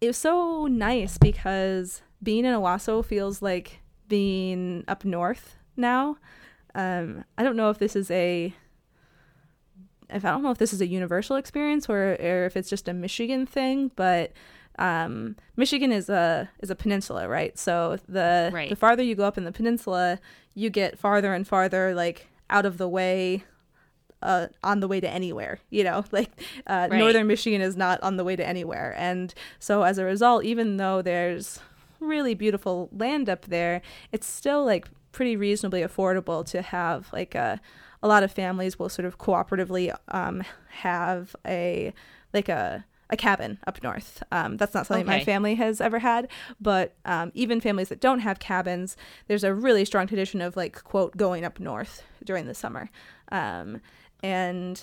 it 0.00 0.06
was 0.08 0.16
so 0.16 0.66
nice 0.66 1.18
because 1.18 2.02
being 2.22 2.44
in 2.44 2.54
Owosso 2.54 3.04
feels 3.04 3.42
like 3.42 3.80
being 4.08 4.84
up 4.88 5.04
north 5.04 5.56
now. 5.76 6.16
Um, 6.74 7.24
I 7.38 7.42
don't 7.42 7.56
know 7.56 7.70
if 7.70 7.78
this 7.78 7.96
is 7.96 8.10
a 8.10 8.54
if 10.08 10.24
I 10.24 10.30
don't 10.30 10.42
know 10.42 10.50
if 10.50 10.58
this 10.58 10.72
is 10.72 10.80
a 10.80 10.86
universal 10.86 11.36
experience 11.36 11.88
or, 11.88 12.16
or 12.20 12.44
if 12.44 12.56
it's 12.56 12.70
just 12.70 12.88
a 12.88 12.94
Michigan 12.94 13.46
thing, 13.46 13.90
but 13.96 14.32
um, 14.78 15.36
Michigan 15.56 15.92
is 15.92 16.08
a 16.08 16.48
is 16.60 16.70
a 16.70 16.74
peninsula, 16.76 17.28
right? 17.28 17.58
So 17.58 17.98
the 18.08 18.50
Right. 18.52 18.68
the 18.68 18.76
farther 18.76 19.02
you 19.02 19.14
go 19.14 19.24
up 19.24 19.38
in 19.38 19.44
the 19.44 19.52
peninsula, 19.52 20.18
you 20.54 20.70
get 20.70 20.98
farther 20.98 21.32
and 21.34 21.46
farther 21.46 21.94
like 21.94 22.28
out 22.50 22.66
of 22.66 22.78
the 22.78 22.88
way 22.88 23.44
uh, 24.22 24.46
on 24.62 24.80
the 24.80 24.88
way 24.88 25.00
to 25.00 25.08
anywhere. 25.08 25.58
You 25.70 25.84
know, 25.84 26.04
like 26.12 26.30
uh, 26.66 26.88
Right. 26.90 26.98
northern 26.98 27.26
Michigan 27.26 27.60
is 27.60 27.76
not 27.76 28.02
on 28.02 28.16
the 28.16 28.24
way 28.24 28.36
to 28.36 28.46
anywhere, 28.46 28.94
and 28.96 29.32
so 29.58 29.82
as 29.82 29.98
a 29.98 30.04
result, 30.04 30.44
even 30.44 30.76
though 30.76 31.02
there's 31.02 31.60
really 32.00 32.34
beautiful 32.34 32.88
land 32.92 33.28
up 33.28 33.46
there, 33.46 33.80
it's 34.12 34.26
still 34.26 34.64
like 34.64 34.88
pretty 35.12 35.36
reasonably 35.36 35.80
affordable 35.80 36.44
to 36.44 36.60
have 36.60 37.10
like 37.12 37.34
a 37.34 37.60
a 38.02 38.08
lot 38.08 38.22
of 38.22 38.30
families 38.30 38.78
will 38.78 38.90
sort 38.90 39.06
of 39.06 39.16
cooperatively 39.18 39.94
um, 40.08 40.42
have 40.68 41.34
a 41.46 41.92
like 42.34 42.48
a 42.50 42.84
a 43.10 43.16
cabin 43.16 43.58
up 43.66 43.82
north. 43.82 44.22
Um, 44.32 44.56
that's 44.56 44.74
not 44.74 44.86
something 44.86 45.06
my 45.06 45.24
family 45.24 45.54
has 45.56 45.80
ever 45.80 45.98
had, 45.98 46.28
but 46.60 46.94
um, 47.04 47.30
even 47.34 47.60
families 47.60 47.88
that 47.88 48.00
don't 48.00 48.20
have 48.20 48.38
cabins, 48.38 48.96
there's 49.28 49.44
a 49.44 49.54
really 49.54 49.84
strong 49.84 50.06
tradition 50.06 50.40
of 50.40 50.56
like 50.56 50.82
quote 50.82 51.16
going 51.16 51.44
up 51.44 51.60
north 51.60 52.02
during 52.24 52.46
the 52.46 52.54
summer, 52.54 52.90
um, 53.30 53.80
and 54.22 54.82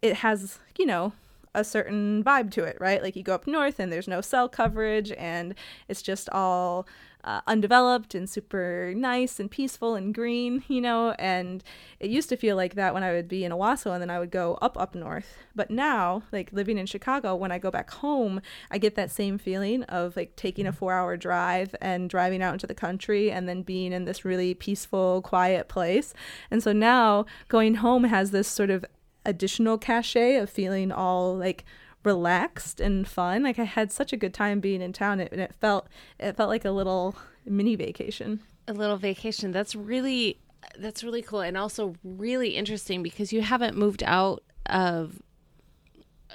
it 0.00 0.14
has 0.16 0.58
you 0.78 0.86
know 0.86 1.12
a 1.54 1.64
certain 1.64 2.24
vibe 2.24 2.50
to 2.52 2.64
it, 2.64 2.76
right? 2.80 3.02
Like 3.02 3.16
you 3.16 3.22
go 3.22 3.34
up 3.34 3.46
north 3.46 3.78
and 3.78 3.92
there's 3.92 4.08
no 4.08 4.20
cell 4.20 4.48
coverage 4.48 5.12
and 5.12 5.54
it's 5.88 6.02
just 6.02 6.28
all 6.30 6.86
uh, 7.24 7.40
undeveloped 7.46 8.14
and 8.14 8.28
super 8.28 8.92
nice 8.96 9.38
and 9.38 9.50
peaceful 9.50 9.94
and 9.94 10.14
green, 10.14 10.64
you 10.68 10.80
know. 10.80 11.12
And 11.12 11.62
it 12.00 12.10
used 12.10 12.28
to 12.30 12.36
feel 12.36 12.56
like 12.56 12.74
that 12.74 12.94
when 12.94 13.02
I 13.02 13.12
would 13.12 13.28
be 13.28 13.44
in 13.44 13.52
Owosso 13.52 13.92
and 13.92 14.02
then 14.02 14.10
I 14.10 14.18
would 14.18 14.30
go 14.30 14.58
up 14.60 14.78
up 14.78 14.94
north. 14.94 15.36
But 15.54 15.70
now, 15.70 16.22
like 16.32 16.52
living 16.52 16.78
in 16.78 16.86
Chicago, 16.86 17.34
when 17.36 17.52
I 17.52 17.58
go 17.58 17.70
back 17.70 17.90
home, 17.90 18.40
I 18.70 18.78
get 18.78 18.94
that 18.96 19.10
same 19.10 19.38
feeling 19.38 19.84
of 19.84 20.16
like 20.16 20.36
taking 20.36 20.66
a 20.66 20.72
four 20.72 20.92
hour 20.92 21.16
drive 21.16 21.74
and 21.80 22.10
driving 22.10 22.42
out 22.42 22.54
into 22.54 22.66
the 22.66 22.74
country 22.74 23.30
and 23.30 23.48
then 23.48 23.62
being 23.62 23.92
in 23.92 24.04
this 24.04 24.24
really 24.24 24.54
peaceful, 24.54 25.22
quiet 25.22 25.68
place. 25.68 26.14
And 26.50 26.62
so 26.62 26.72
now 26.72 27.26
going 27.48 27.76
home 27.76 28.04
has 28.04 28.30
this 28.30 28.48
sort 28.48 28.70
of 28.70 28.84
additional 29.24 29.78
cachet 29.78 30.36
of 30.36 30.50
feeling 30.50 30.90
all 30.92 31.36
like 31.36 31.64
relaxed 32.04 32.80
and 32.80 33.06
fun. 33.06 33.42
Like 33.42 33.58
I 33.58 33.64
had 33.64 33.92
such 33.92 34.12
a 34.12 34.16
good 34.16 34.34
time 34.34 34.60
being 34.60 34.82
in 34.82 34.92
town, 34.92 35.20
and 35.20 35.40
it 35.40 35.54
felt 35.60 35.88
it 36.18 36.36
felt 36.36 36.48
like 36.48 36.64
a 36.64 36.70
little 36.70 37.14
mini 37.44 37.76
vacation. 37.76 38.40
a 38.68 38.72
little 38.72 38.96
vacation. 38.96 39.50
That's 39.52 39.74
really 39.74 40.38
that's 40.78 41.02
really 41.04 41.22
cool 41.22 41.40
and 41.40 41.56
also 41.56 41.94
really 42.04 42.50
interesting 42.50 43.02
because 43.02 43.32
you 43.32 43.42
haven't 43.42 43.76
moved 43.76 44.02
out 44.04 44.42
of 44.66 45.20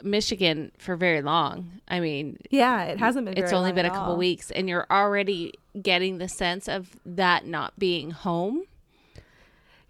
Michigan 0.03 0.71
for 0.77 0.95
very 0.95 1.21
long. 1.21 1.79
I 1.87 1.99
mean, 1.99 2.37
Yeah, 2.51 2.83
it 2.83 2.99
hasn't 2.99 3.25
been. 3.25 3.37
it's 3.37 3.53
only 3.53 3.71
been 3.71 3.85
a 3.85 3.89
couple 3.89 4.11
all. 4.13 4.17
weeks 4.17 4.51
and 4.51 4.69
you're 4.69 4.85
already 4.91 5.53
getting 5.81 6.17
the 6.19 6.27
sense 6.27 6.67
of 6.67 6.99
that 7.05 7.45
not 7.47 7.79
being 7.79 8.11
home. 8.11 8.63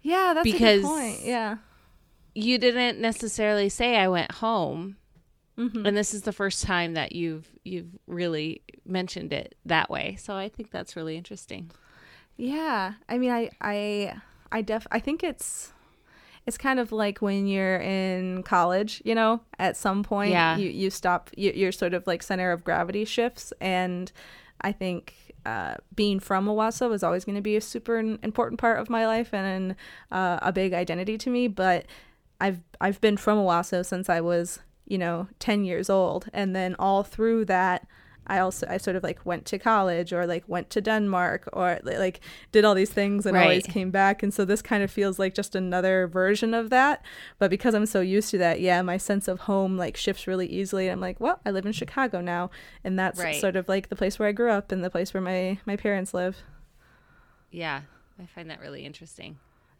Yeah, 0.00 0.32
that's 0.34 0.44
Because- 0.44 0.78
a 0.78 0.82
good 0.82 0.88
point. 0.88 1.18
Yeah. 1.24 1.56
You 2.34 2.58
didn't 2.58 3.00
necessarily 3.00 3.68
say 3.68 3.96
I 3.96 4.08
went 4.08 4.32
home. 4.32 4.96
Mm-hmm. 5.58 5.86
And 5.86 5.96
this 5.96 6.14
is 6.14 6.22
the 6.22 6.32
first 6.32 6.62
time 6.62 6.94
that 6.94 7.12
you've 7.12 7.48
you've 7.64 7.98
really 8.06 8.62
mentioned 8.84 9.32
it 9.32 9.56
that 9.66 9.90
way. 9.90 10.16
So 10.16 10.36
I 10.36 10.48
think 10.48 10.70
that's 10.70 10.94
really 10.94 11.16
interesting. 11.16 11.72
Yeah, 12.36 12.92
I 13.08 13.18
mean, 13.18 13.32
I, 13.32 13.50
I, 13.60 14.14
I 14.52 14.62
def, 14.62 14.86
I 14.92 15.00
think 15.00 15.24
it's, 15.24 15.72
it's 16.46 16.56
kind 16.56 16.78
of 16.78 16.92
like 16.92 17.18
when 17.20 17.48
you're 17.48 17.78
in 17.78 18.44
college, 18.44 19.02
you 19.04 19.16
know, 19.16 19.40
at 19.58 19.76
some 19.76 20.04
point, 20.04 20.30
Yeah. 20.30 20.56
you, 20.56 20.70
you 20.70 20.90
stop, 20.90 21.30
you, 21.36 21.50
your 21.50 21.72
sort 21.72 21.94
of 21.94 22.06
like 22.06 22.22
center 22.22 22.52
of 22.52 22.62
gravity 22.62 23.04
shifts, 23.04 23.52
and 23.60 24.12
I 24.60 24.70
think 24.70 25.34
uh, 25.44 25.74
being 25.96 26.20
from 26.20 26.46
Owosso 26.46 26.88
was 26.88 27.02
always 27.02 27.24
going 27.24 27.34
to 27.36 27.42
be 27.42 27.56
a 27.56 27.60
super 27.60 27.98
important 27.98 28.60
part 28.60 28.78
of 28.78 28.88
my 28.88 29.04
life 29.06 29.34
and 29.34 29.74
uh, 30.12 30.38
a 30.40 30.52
big 30.52 30.72
identity 30.72 31.18
to 31.18 31.30
me. 31.30 31.48
But 31.48 31.86
I've 32.40 32.60
I've 32.80 33.00
been 33.00 33.16
from 33.16 33.38
Owosso 33.38 33.84
since 33.84 34.08
I 34.08 34.20
was, 34.20 34.60
you 34.86 34.98
know, 34.98 35.28
ten 35.38 35.64
years 35.64 35.90
old, 35.90 36.26
and 36.32 36.54
then 36.54 36.76
all 36.78 37.02
through 37.02 37.46
that. 37.46 37.86
I 38.30 38.40
also 38.40 38.66
I 38.68 38.76
sort 38.76 38.94
of 38.94 39.02
like 39.02 39.24
went 39.24 39.46
to 39.46 39.58
college 39.58 40.12
or 40.12 40.26
like 40.26 40.44
went 40.46 40.68
to 40.70 40.82
Denmark 40.82 41.48
or 41.54 41.78
like 41.82 42.20
did 42.52 42.62
all 42.62 42.74
these 42.74 42.90
things 42.90 43.24
and 43.24 43.34
always 43.44 43.64
came 43.66 43.90
back. 43.90 44.22
And 44.22 44.34
so 44.34 44.44
this 44.44 44.60
kind 44.60 44.82
of 44.82 44.90
feels 44.90 45.18
like 45.18 45.32
just 45.32 45.54
another 45.54 46.06
version 46.06 46.52
of 46.52 46.68
that. 46.68 47.02
But 47.38 47.48
because 47.48 47.72
I'm 47.74 47.86
so 47.86 48.02
used 48.02 48.28
to 48.32 48.38
that 48.38 48.60
yeah 48.60 48.82
my 48.82 48.98
sense 48.98 49.28
of 49.28 49.40
home 49.40 49.78
like 49.78 49.96
shifts 49.96 50.26
really 50.26 50.46
easily. 50.46 50.88
I'm 50.88 51.00
like 51.00 51.18
well 51.20 51.40
I 51.46 51.50
live 51.52 51.64
in 51.64 51.72
Chicago 51.72 52.20
now. 52.20 52.50
And 52.84 52.98
that's 52.98 53.18
Right. 53.18 53.40
sort 53.40 53.56
of 53.56 53.66
like 53.66 53.88
the 53.88 53.96
place 53.96 54.18
where 54.18 54.28
I 54.28 54.32
grew 54.32 54.50
up 54.50 54.72
and 54.72 54.84
the 54.84 54.90
place 54.90 55.14
where 55.14 55.22
my 55.22 55.58
my 55.64 55.76
parents 55.76 56.12
live. 56.12 56.36
Yeah, 57.50 57.80
I 58.22 58.26
find 58.26 58.50
that 58.50 58.60
really 58.60 58.84
interesting. 58.84 59.38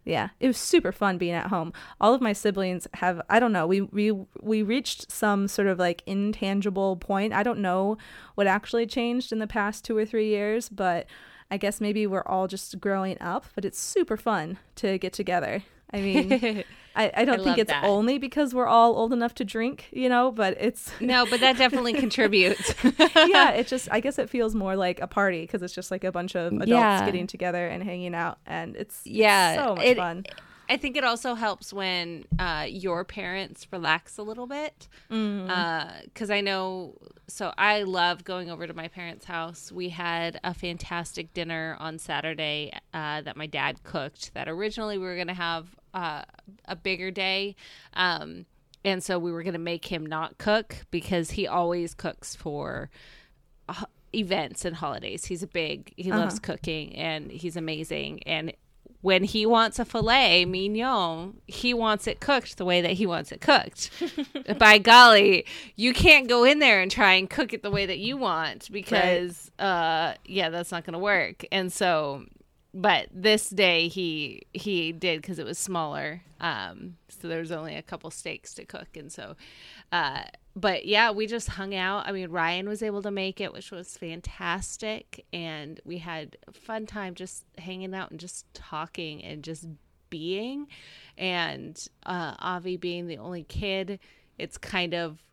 Yeah 0.09 0.29
it 0.39 0.47
was 0.47 0.57
super 0.57 0.91
fun 0.91 1.17
being 1.17 1.33
at 1.33 1.47
home. 1.47 1.71
All 2.01 2.13
of 2.13 2.21
my 2.21 2.33
siblings 2.33 2.87
have 2.95 3.21
i 3.29 3.39
don't 3.39 3.53
know 3.53 3.67
we 3.67 3.81
we 3.81 4.11
we 4.41 4.63
reached 4.63 5.11
some 5.11 5.47
sort 5.47 5.67
of 5.67 5.79
like 5.79 6.03
intangible 6.05 6.97
point. 6.97 7.33
I 7.33 7.43
don't 7.43 7.59
know 7.59 7.97
what 8.35 8.47
actually 8.47 8.87
changed 8.87 9.31
in 9.31 9.39
the 9.39 9.47
past 9.47 9.85
two 9.85 9.95
or 9.95 10.05
three 10.05 10.27
years 10.27 10.69
but 10.69 11.05
i 11.51 11.57
guess 11.57 11.81
maybe 11.81 12.05
we're 12.07 12.23
all 12.23 12.47
just 12.47 12.79
growing 12.79 13.17
up 13.21 13.45
but 13.55 13.65
it's 13.65 13.79
super 13.79 14.17
fun 14.17 14.57
to 14.75 14.97
get 14.97 15.13
together 15.13 15.63
i 15.93 15.99
mean 16.01 16.63
i, 16.95 17.11
I 17.15 17.25
don't 17.25 17.43
think 17.43 17.57
it's 17.57 17.71
that. 17.71 17.83
only 17.83 18.17
because 18.17 18.53
we're 18.53 18.67
all 18.67 18.95
old 18.95 19.13
enough 19.13 19.33
to 19.35 19.45
drink 19.45 19.87
you 19.91 20.09
know 20.09 20.31
but 20.31 20.57
it's 20.59 20.91
No, 20.99 21.25
but 21.29 21.39
that 21.39 21.57
definitely 21.57 21.93
contributes. 22.05 22.73
yeah 23.15 23.51
it 23.51 23.67
just 23.67 23.87
i 23.91 23.99
guess 23.99 24.17
it 24.19 24.29
feels 24.29 24.55
more 24.55 24.75
like 24.75 24.99
a 24.99 25.07
party 25.07 25.41
because 25.41 25.61
it's 25.61 25.73
just 25.73 25.91
like 25.91 26.03
a 26.03 26.11
bunch 26.11 26.35
of 26.35 26.51
adults 26.53 26.69
Yeah. 26.69 27.05
getting 27.05 27.27
together 27.27 27.67
and 27.67 27.83
hanging 27.83 28.15
out 28.15 28.39
and 28.45 28.75
it's, 28.75 28.97
it's 29.05 29.07
Yeah, 29.07 29.65
so 29.65 29.75
much 29.75 29.85
it- 29.85 29.97
fun 29.97 30.25
I 30.71 30.77
think 30.77 30.95
it 30.95 31.03
also 31.03 31.33
helps 31.33 31.73
when 31.73 32.25
uh, 32.37 32.67
your 32.69 33.03
parents 33.03 33.65
relax 33.71 34.19
a 34.19 34.21
little 34.21 34.45
bit. 34.45 34.87
Because 35.07 35.19
mm. 35.19 35.49
uh, 36.29 36.31
I 36.31 36.41
know, 36.41 36.93
so 37.27 37.51
I 37.57 37.81
love 37.81 38.23
going 38.23 38.51
over 38.51 38.67
to 38.67 38.73
my 38.75 38.87
parents' 38.87 39.25
house. 39.25 39.71
We 39.71 39.89
had 39.89 40.39
a 40.43 40.53
fantastic 40.53 41.33
dinner 41.33 41.75
on 41.79 41.97
Saturday 41.97 42.71
uh, 42.93 43.21
that 43.21 43.35
my 43.35 43.47
dad 43.47 43.81
cooked, 43.81 44.31
that 44.35 44.47
originally 44.47 44.99
we 44.99 45.05
were 45.05 45.15
going 45.15 45.25
to 45.25 45.33
have 45.33 45.75
uh, 45.93 46.23
a 46.65 46.75
bigger 46.75 47.11
day. 47.11 47.55
Um, 47.93 48.45
and 48.83 49.03
so 49.03 49.19
we 49.19 49.31
were 49.31 49.43
going 49.43 49.53
to 49.53 49.59
make 49.59 49.85
him 49.85 50.05
not 50.05 50.37
cook 50.37 50.85
because 50.91 51.31
he 51.31 51.47
always 51.47 51.93
cooks 51.93 52.35
for 52.35 52.89
uh, 53.67 53.85
events 54.13 54.65
and 54.65 54.75
holidays. 54.75 55.25
He's 55.25 55.43
a 55.43 55.47
big, 55.47 55.93
he 55.97 56.11
uh-huh. 56.11 56.21
loves 56.21 56.39
cooking 56.39 56.95
and 56.95 57.29
he's 57.31 57.57
amazing. 57.57 58.23
And 58.23 58.53
when 59.01 59.23
he 59.23 59.45
wants 59.45 59.79
a 59.79 59.85
filet 59.85 60.45
mignon, 60.45 61.41
he 61.47 61.73
wants 61.73 62.05
it 62.07 62.19
cooked 62.19 62.57
the 62.57 62.65
way 62.65 62.81
that 62.81 62.93
he 62.93 63.05
wants 63.05 63.31
it 63.31 63.39
cooked. 63.39 63.91
By 64.57 64.77
golly, 64.77 65.45
you 65.75 65.93
can't 65.93 66.27
go 66.27 66.43
in 66.43 66.59
there 66.59 66.81
and 66.81 66.91
try 66.91 67.13
and 67.13 67.29
cook 67.29 67.53
it 67.53 67.63
the 67.63 67.71
way 67.71 67.85
that 67.85 67.99
you 67.99 68.17
want 68.17 68.69
because, 68.71 69.49
right. 69.59 69.65
uh, 69.65 70.13
yeah, 70.25 70.49
that's 70.49 70.71
not 70.71 70.85
going 70.85 70.93
to 70.93 70.99
work. 70.99 71.45
And 71.51 71.71
so, 71.71 72.25
but 72.73 73.07
this 73.11 73.49
day 73.49 73.87
he 73.87 74.43
he 74.53 74.91
did 74.91 75.21
because 75.21 75.39
it 75.39 75.45
was 75.45 75.57
smaller. 75.57 76.21
Um, 76.39 76.97
so 77.09 77.27
there 77.27 77.39
was 77.39 77.51
only 77.51 77.75
a 77.75 77.81
couple 77.81 78.11
steaks 78.11 78.53
to 78.55 78.65
cook, 78.65 78.95
and 78.95 79.11
so 79.11 79.35
uh, 79.91 80.23
but 80.55 80.85
yeah, 80.85 81.11
we 81.11 81.25
just 81.27 81.47
hung 81.47 81.73
out. 81.73 82.07
I 82.07 82.11
mean, 82.11 82.29
Ryan 82.29 82.67
was 82.67 82.83
able 82.83 83.01
to 83.03 83.11
make 83.11 83.39
it, 83.39 83.53
which 83.53 83.71
was 83.71 83.97
fantastic. 83.97 85.25
And 85.31 85.79
we 85.85 85.99
had 85.99 86.37
a 86.47 86.51
fun 86.51 86.85
time 86.85 87.15
just 87.15 87.45
hanging 87.57 87.93
out 87.93 88.11
and 88.11 88.19
just 88.19 88.45
talking 88.53 89.23
and 89.23 89.43
just 89.43 89.67
being. 90.09 90.67
And 91.17 91.81
uh, 92.05 92.35
Avi 92.39 92.77
being 92.77 93.07
the 93.07 93.17
only 93.17 93.43
kid, 93.43 93.99
it's 94.37 94.57
kind 94.57 94.93
of 94.93 95.23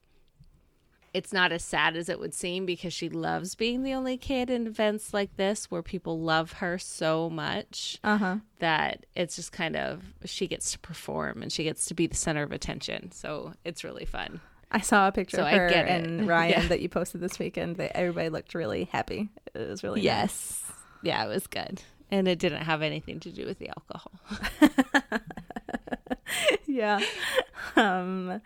it's 1.16 1.32
not 1.32 1.50
as 1.50 1.64
sad 1.64 1.96
as 1.96 2.10
it 2.10 2.20
would 2.20 2.34
seem 2.34 2.66
because 2.66 2.92
she 2.92 3.08
loves 3.08 3.54
being 3.54 3.82
the 3.82 3.94
only 3.94 4.18
kid 4.18 4.50
in 4.50 4.66
events 4.66 5.14
like 5.14 5.34
this 5.36 5.70
where 5.70 5.80
people 5.80 6.20
love 6.20 6.52
her 6.52 6.76
so 6.76 7.30
much 7.30 7.98
uh-huh. 8.04 8.36
that 8.58 9.06
it's 9.14 9.34
just 9.36 9.50
kind 9.50 9.76
of 9.76 10.02
she 10.26 10.46
gets 10.46 10.72
to 10.72 10.78
perform 10.78 11.40
and 11.40 11.50
she 11.50 11.64
gets 11.64 11.86
to 11.86 11.94
be 11.94 12.06
the 12.06 12.14
center 12.14 12.42
of 12.42 12.52
attention. 12.52 13.10
So 13.12 13.54
it's 13.64 13.82
really 13.82 14.04
fun. 14.04 14.42
I 14.70 14.82
saw 14.82 15.08
a 15.08 15.12
picture 15.12 15.38
so 15.38 15.46
of 15.46 15.52
her 15.52 15.68
and 15.68 16.28
Ryan 16.28 16.50
yeah. 16.50 16.68
that 16.68 16.80
you 16.82 16.90
posted 16.90 17.22
this 17.22 17.38
weekend. 17.38 17.76
That 17.76 17.96
everybody 17.96 18.28
looked 18.28 18.54
really 18.54 18.84
happy. 18.84 19.30
It 19.54 19.70
was 19.70 19.82
really 19.82 20.02
yes, 20.02 20.64
nice. 20.68 20.78
yeah, 21.02 21.24
it 21.24 21.28
was 21.28 21.46
good, 21.46 21.80
and 22.10 22.28
it 22.28 22.38
didn't 22.38 22.64
have 22.64 22.82
anything 22.82 23.20
to 23.20 23.30
do 23.30 23.46
with 23.46 23.58
the 23.58 23.70
alcohol. 23.70 24.12
yeah, 26.66 27.00
um, 27.74 28.42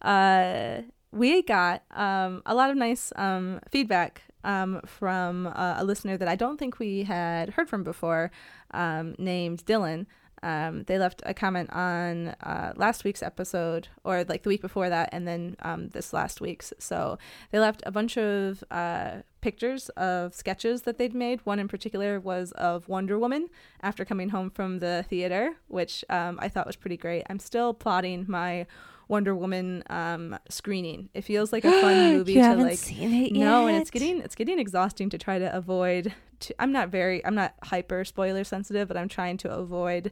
uh, 0.00 0.82
we 1.14 1.42
got 1.42 1.82
um, 1.92 2.42
a 2.44 2.54
lot 2.54 2.70
of 2.70 2.76
nice 2.76 3.12
um, 3.16 3.60
feedback 3.70 4.22
um, 4.42 4.80
from 4.84 5.46
uh, 5.46 5.76
a 5.78 5.84
listener 5.84 6.16
that 6.16 6.28
I 6.28 6.36
don't 6.36 6.58
think 6.58 6.78
we 6.78 7.04
had 7.04 7.50
heard 7.50 7.68
from 7.68 7.84
before, 7.84 8.30
um, 8.72 9.14
named 9.16 9.64
Dylan. 9.64 10.06
Um, 10.42 10.82
they 10.82 10.98
left 10.98 11.22
a 11.24 11.32
comment 11.32 11.70
on 11.72 12.28
uh, 12.42 12.74
last 12.76 13.04
week's 13.04 13.22
episode, 13.22 13.88
or 14.04 14.24
like 14.24 14.42
the 14.42 14.50
week 14.50 14.60
before 14.60 14.90
that, 14.90 15.08
and 15.12 15.26
then 15.26 15.56
um, 15.62 15.88
this 15.90 16.12
last 16.12 16.42
week's. 16.42 16.72
So 16.78 17.16
they 17.50 17.58
left 17.58 17.82
a 17.86 17.92
bunch 17.92 18.18
of 18.18 18.62
uh, 18.70 19.22
pictures 19.40 19.88
of 19.90 20.34
sketches 20.34 20.82
that 20.82 20.98
they'd 20.98 21.14
made. 21.14 21.40
One 21.44 21.58
in 21.58 21.68
particular 21.68 22.20
was 22.20 22.52
of 22.52 22.88
Wonder 22.88 23.18
Woman 23.18 23.48
after 23.82 24.04
coming 24.04 24.30
home 24.30 24.50
from 24.50 24.80
the 24.80 25.06
theater, 25.08 25.54
which 25.68 26.04
I 26.10 26.48
thought 26.48 26.66
was 26.66 26.76
pretty 26.76 26.98
great. 26.98 27.24
I'm 27.30 27.38
still 27.38 27.72
plotting 27.72 28.26
my 28.28 28.66
Wonder 29.08 29.34
Woman 29.34 29.82
um, 29.90 30.38
screening. 30.48 31.10
It 31.14 31.22
feels 31.22 31.52
like 31.52 31.64
a 31.64 31.80
fun 31.80 32.12
movie 32.16 32.34
to 32.34 32.54
like 32.56 32.78
seen 32.78 33.12
it 33.12 33.32
yet? 33.32 33.44
No, 33.44 33.66
and 33.66 33.76
it's 33.76 33.90
getting 33.90 34.20
it's 34.20 34.34
getting 34.34 34.58
exhausting 34.58 35.10
to 35.10 35.18
try 35.18 35.38
to 35.38 35.54
avoid 35.54 36.14
to, 36.40 36.54
I'm 36.58 36.72
not 36.72 36.88
very 36.88 37.24
I'm 37.24 37.34
not 37.34 37.54
hyper 37.62 38.04
spoiler 38.04 38.44
sensitive, 38.44 38.88
but 38.88 38.96
I'm 38.96 39.08
trying 39.08 39.36
to 39.38 39.52
avoid 39.52 40.10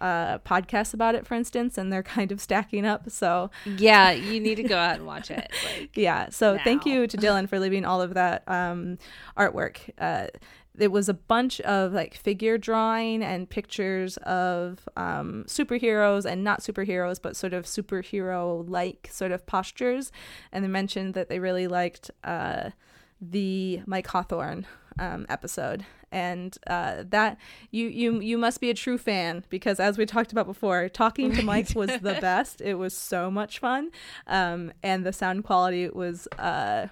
uh, 0.00 0.38
podcasts 0.38 0.94
about 0.94 1.14
it, 1.14 1.26
for 1.26 1.34
instance, 1.34 1.76
and 1.76 1.92
they're 1.92 2.02
kind 2.02 2.32
of 2.32 2.40
stacking 2.40 2.86
up. 2.86 3.10
So 3.10 3.50
yeah, 3.64 4.10
you 4.10 4.40
need 4.40 4.56
to 4.56 4.62
go 4.62 4.78
out 4.78 4.96
and 4.96 5.06
watch 5.06 5.30
it. 5.30 5.50
Like, 5.60 5.96
yeah. 5.96 6.30
So 6.30 6.56
now. 6.56 6.64
thank 6.64 6.86
you 6.86 7.06
to 7.06 7.16
Dylan 7.16 7.48
for 7.48 7.58
leaving 7.58 7.84
all 7.84 8.00
of 8.00 8.14
that 8.14 8.48
um, 8.48 8.98
artwork. 9.36 9.78
Uh, 9.98 10.28
it 10.80 10.90
was 10.90 11.08
a 11.08 11.14
bunch 11.14 11.60
of 11.62 11.92
like 11.92 12.14
figure 12.14 12.58
drawing 12.58 13.22
and 13.22 13.48
pictures 13.48 14.16
of 14.18 14.88
um, 14.96 15.44
superheroes 15.46 16.24
and 16.24 16.42
not 16.42 16.60
superheroes, 16.60 17.20
but 17.20 17.36
sort 17.36 17.52
of 17.52 17.64
superhero 17.64 18.68
like 18.68 19.08
sort 19.10 19.32
of 19.32 19.46
postures. 19.46 20.10
And 20.52 20.64
they 20.64 20.68
mentioned 20.68 21.14
that 21.14 21.28
they 21.28 21.38
really 21.38 21.66
liked 21.66 22.10
uh, 22.24 22.70
the 23.20 23.82
Mike 23.86 24.06
Hawthorne 24.06 24.66
um, 24.98 25.26
episode, 25.28 25.84
and 26.12 26.56
uh, 26.66 27.04
that 27.08 27.38
you 27.70 27.86
you 27.88 28.20
you 28.20 28.38
must 28.38 28.60
be 28.60 28.70
a 28.70 28.74
true 28.74 28.98
fan 28.98 29.44
because 29.48 29.78
as 29.78 29.98
we 29.98 30.06
talked 30.06 30.32
about 30.32 30.46
before, 30.46 30.88
talking 30.88 31.32
to 31.32 31.42
Mike 31.42 31.74
was 31.74 31.90
the 32.00 32.14
best. 32.20 32.60
It 32.60 32.74
was 32.74 32.96
so 32.96 33.30
much 33.30 33.58
fun, 33.58 33.90
um, 34.26 34.72
and 34.82 35.04
the 35.04 35.12
sound 35.12 35.44
quality 35.44 35.88
was 35.88 36.26
uh, 36.38 36.88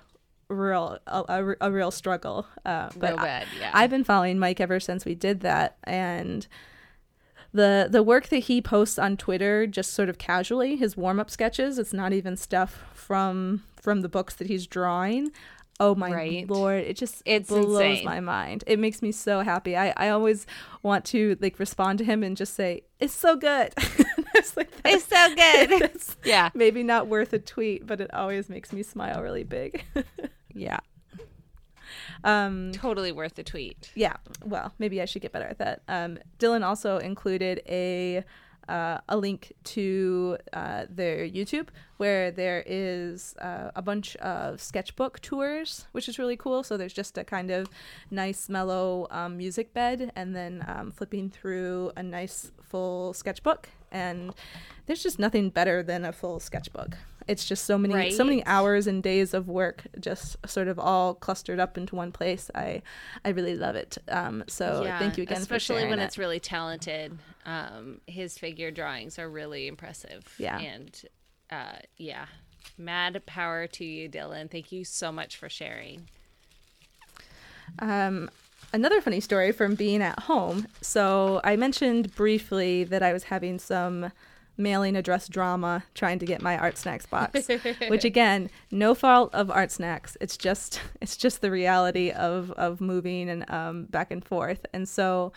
real 0.48 0.98
a, 1.06 1.24
a, 1.28 1.54
a, 1.68 1.70
real 1.70 1.90
struggle. 1.90 2.46
Uh, 2.64 2.90
but 2.96 3.16
bad, 3.16 3.46
yeah. 3.58 3.70
I, 3.72 3.84
I've 3.84 3.90
been 3.90 4.04
following 4.04 4.38
Mike 4.38 4.60
ever 4.60 4.80
since 4.80 5.04
we 5.04 5.14
did 5.14 5.40
that, 5.40 5.76
and 5.84 6.46
the 7.52 7.88
the 7.90 8.02
work 8.02 8.28
that 8.28 8.38
he 8.38 8.60
posts 8.60 8.98
on 8.98 9.16
Twitter 9.16 9.66
just 9.66 9.92
sort 9.92 10.08
of 10.08 10.18
casually 10.18 10.76
his 10.76 10.96
warm 10.96 11.20
up 11.20 11.30
sketches. 11.30 11.78
It's 11.78 11.92
not 11.92 12.12
even 12.12 12.36
stuff 12.36 12.84
from 12.94 13.62
from 13.80 14.02
the 14.02 14.08
books 14.08 14.34
that 14.36 14.46
he's 14.46 14.66
drawing. 14.66 15.32
Oh 15.80 15.94
my 15.94 16.10
right. 16.10 16.50
lord, 16.50 16.82
it 16.82 16.96
just 16.96 17.22
it 17.24 17.46
blows 17.46 17.80
insane. 17.80 18.04
my 18.04 18.18
mind. 18.18 18.64
It 18.66 18.80
makes 18.80 19.00
me 19.00 19.12
so 19.12 19.40
happy. 19.40 19.76
I, 19.76 19.94
I 19.96 20.08
always 20.08 20.44
want 20.82 21.04
to 21.06 21.36
like 21.40 21.60
respond 21.60 21.98
to 22.00 22.04
him 22.04 22.24
and 22.24 22.36
just 22.36 22.54
say, 22.54 22.82
It's 22.98 23.14
so 23.14 23.36
good. 23.36 23.72
it's, 24.34 24.56
like, 24.56 24.70
it's 24.84 25.04
so 25.04 25.34
good. 25.34 25.82
It's 25.94 26.16
yeah. 26.24 26.50
Maybe 26.52 26.82
not 26.82 27.06
worth 27.06 27.32
a 27.32 27.38
tweet, 27.38 27.86
but 27.86 28.00
it 28.00 28.12
always 28.12 28.48
makes 28.48 28.72
me 28.72 28.82
smile 28.82 29.22
really 29.22 29.44
big. 29.44 29.84
yeah. 30.58 30.80
Um 32.24 32.72
totally 32.72 33.12
worth 33.12 33.34
the 33.34 33.42
tweet. 33.42 33.92
Yeah. 33.94 34.16
Well, 34.44 34.74
maybe 34.78 35.00
I 35.00 35.04
should 35.06 35.22
get 35.22 35.32
better 35.32 35.46
at 35.46 35.58
that. 35.58 35.82
Um 35.88 36.18
Dylan 36.38 36.64
also 36.64 36.98
included 36.98 37.62
a 37.68 38.24
uh, 38.68 38.98
a 39.08 39.16
link 39.16 39.52
to 39.64 40.36
uh, 40.52 40.84
their 40.90 41.26
YouTube 41.26 41.68
where 41.96 42.30
there 42.30 42.62
is 42.66 43.34
uh, 43.40 43.70
a 43.74 43.82
bunch 43.82 44.14
of 44.16 44.60
sketchbook 44.60 45.20
tours, 45.20 45.86
which 45.92 46.08
is 46.08 46.18
really 46.18 46.36
cool. 46.36 46.62
So 46.62 46.76
there's 46.76 46.92
just 46.92 47.16
a 47.18 47.24
kind 47.24 47.50
of 47.50 47.68
nice, 48.10 48.48
mellow 48.48 49.06
um, 49.10 49.36
music 49.36 49.72
bed, 49.72 50.12
and 50.14 50.36
then 50.36 50.64
um, 50.68 50.92
flipping 50.92 51.30
through 51.30 51.92
a 51.96 52.02
nice 52.02 52.52
full 52.62 53.14
sketchbook. 53.14 53.70
And 53.90 54.34
there's 54.86 55.02
just 55.02 55.18
nothing 55.18 55.48
better 55.48 55.82
than 55.82 56.04
a 56.04 56.12
full 56.12 56.38
sketchbook. 56.38 56.96
It's 57.28 57.44
just 57.44 57.64
so 57.66 57.76
many, 57.76 57.94
right. 57.94 58.12
so 58.12 58.24
many 58.24 58.44
hours 58.46 58.86
and 58.86 59.02
days 59.02 59.34
of 59.34 59.48
work, 59.48 59.86
just 60.00 60.36
sort 60.48 60.66
of 60.66 60.78
all 60.78 61.14
clustered 61.14 61.60
up 61.60 61.76
into 61.76 61.94
one 61.94 62.10
place. 62.10 62.50
I, 62.54 62.82
I 63.24 63.30
really 63.30 63.54
love 63.54 63.76
it. 63.76 63.98
Um, 64.08 64.44
so 64.48 64.82
yeah, 64.84 64.98
thank 64.98 65.18
you 65.18 65.22
again, 65.22 65.38
especially 65.38 65.86
when 65.86 65.98
it. 65.98 66.04
it's 66.04 66.16
really 66.18 66.40
talented. 66.40 67.18
Um, 67.44 68.00
his 68.06 68.38
figure 68.38 68.70
drawings 68.70 69.18
are 69.18 69.28
really 69.28 69.68
impressive. 69.68 70.34
Yeah, 70.38 70.58
and 70.58 71.02
uh, 71.50 71.76
yeah, 71.98 72.26
mad 72.78 73.22
power 73.26 73.66
to 73.66 73.84
you, 73.84 74.08
Dylan. 74.08 74.50
Thank 74.50 74.72
you 74.72 74.84
so 74.84 75.12
much 75.12 75.36
for 75.36 75.48
sharing. 75.48 76.08
Um, 77.78 78.30
another 78.72 79.00
funny 79.00 79.20
story 79.20 79.52
from 79.52 79.74
being 79.74 80.02
at 80.02 80.18
home. 80.20 80.66
So 80.80 81.40
I 81.44 81.56
mentioned 81.56 82.14
briefly 82.14 82.84
that 82.84 83.02
I 83.02 83.12
was 83.12 83.24
having 83.24 83.58
some 83.58 84.12
mailing 84.58 84.96
address 84.96 85.28
drama 85.28 85.84
trying 85.94 86.18
to 86.18 86.26
get 86.26 86.42
my 86.42 86.58
art 86.58 86.76
snacks 86.76 87.06
box. 87.06 87.48
Which 87.88 88.04
again 88.04 88.50
no 88.70 88.94
fault 88.94 89.34
of 89.34 89.50
art 89.50 89.70
snacks. 89.70 90.16
It's 90.20 90.36
just 90.36 90.80
it's 91.00 91.16
just 91.16 91.40
the 91.40 91.50
reality 91.50 92.10
of 92.10 92.50
of 92.52 92.80
moving 92.80 93.30
and 93.30 93.48
um, 93.50 93.84
back 93.84 94.10
and 94.10 94.24
forth. 94.24 94.66
And 94.72 94.88
so 94.88 95.32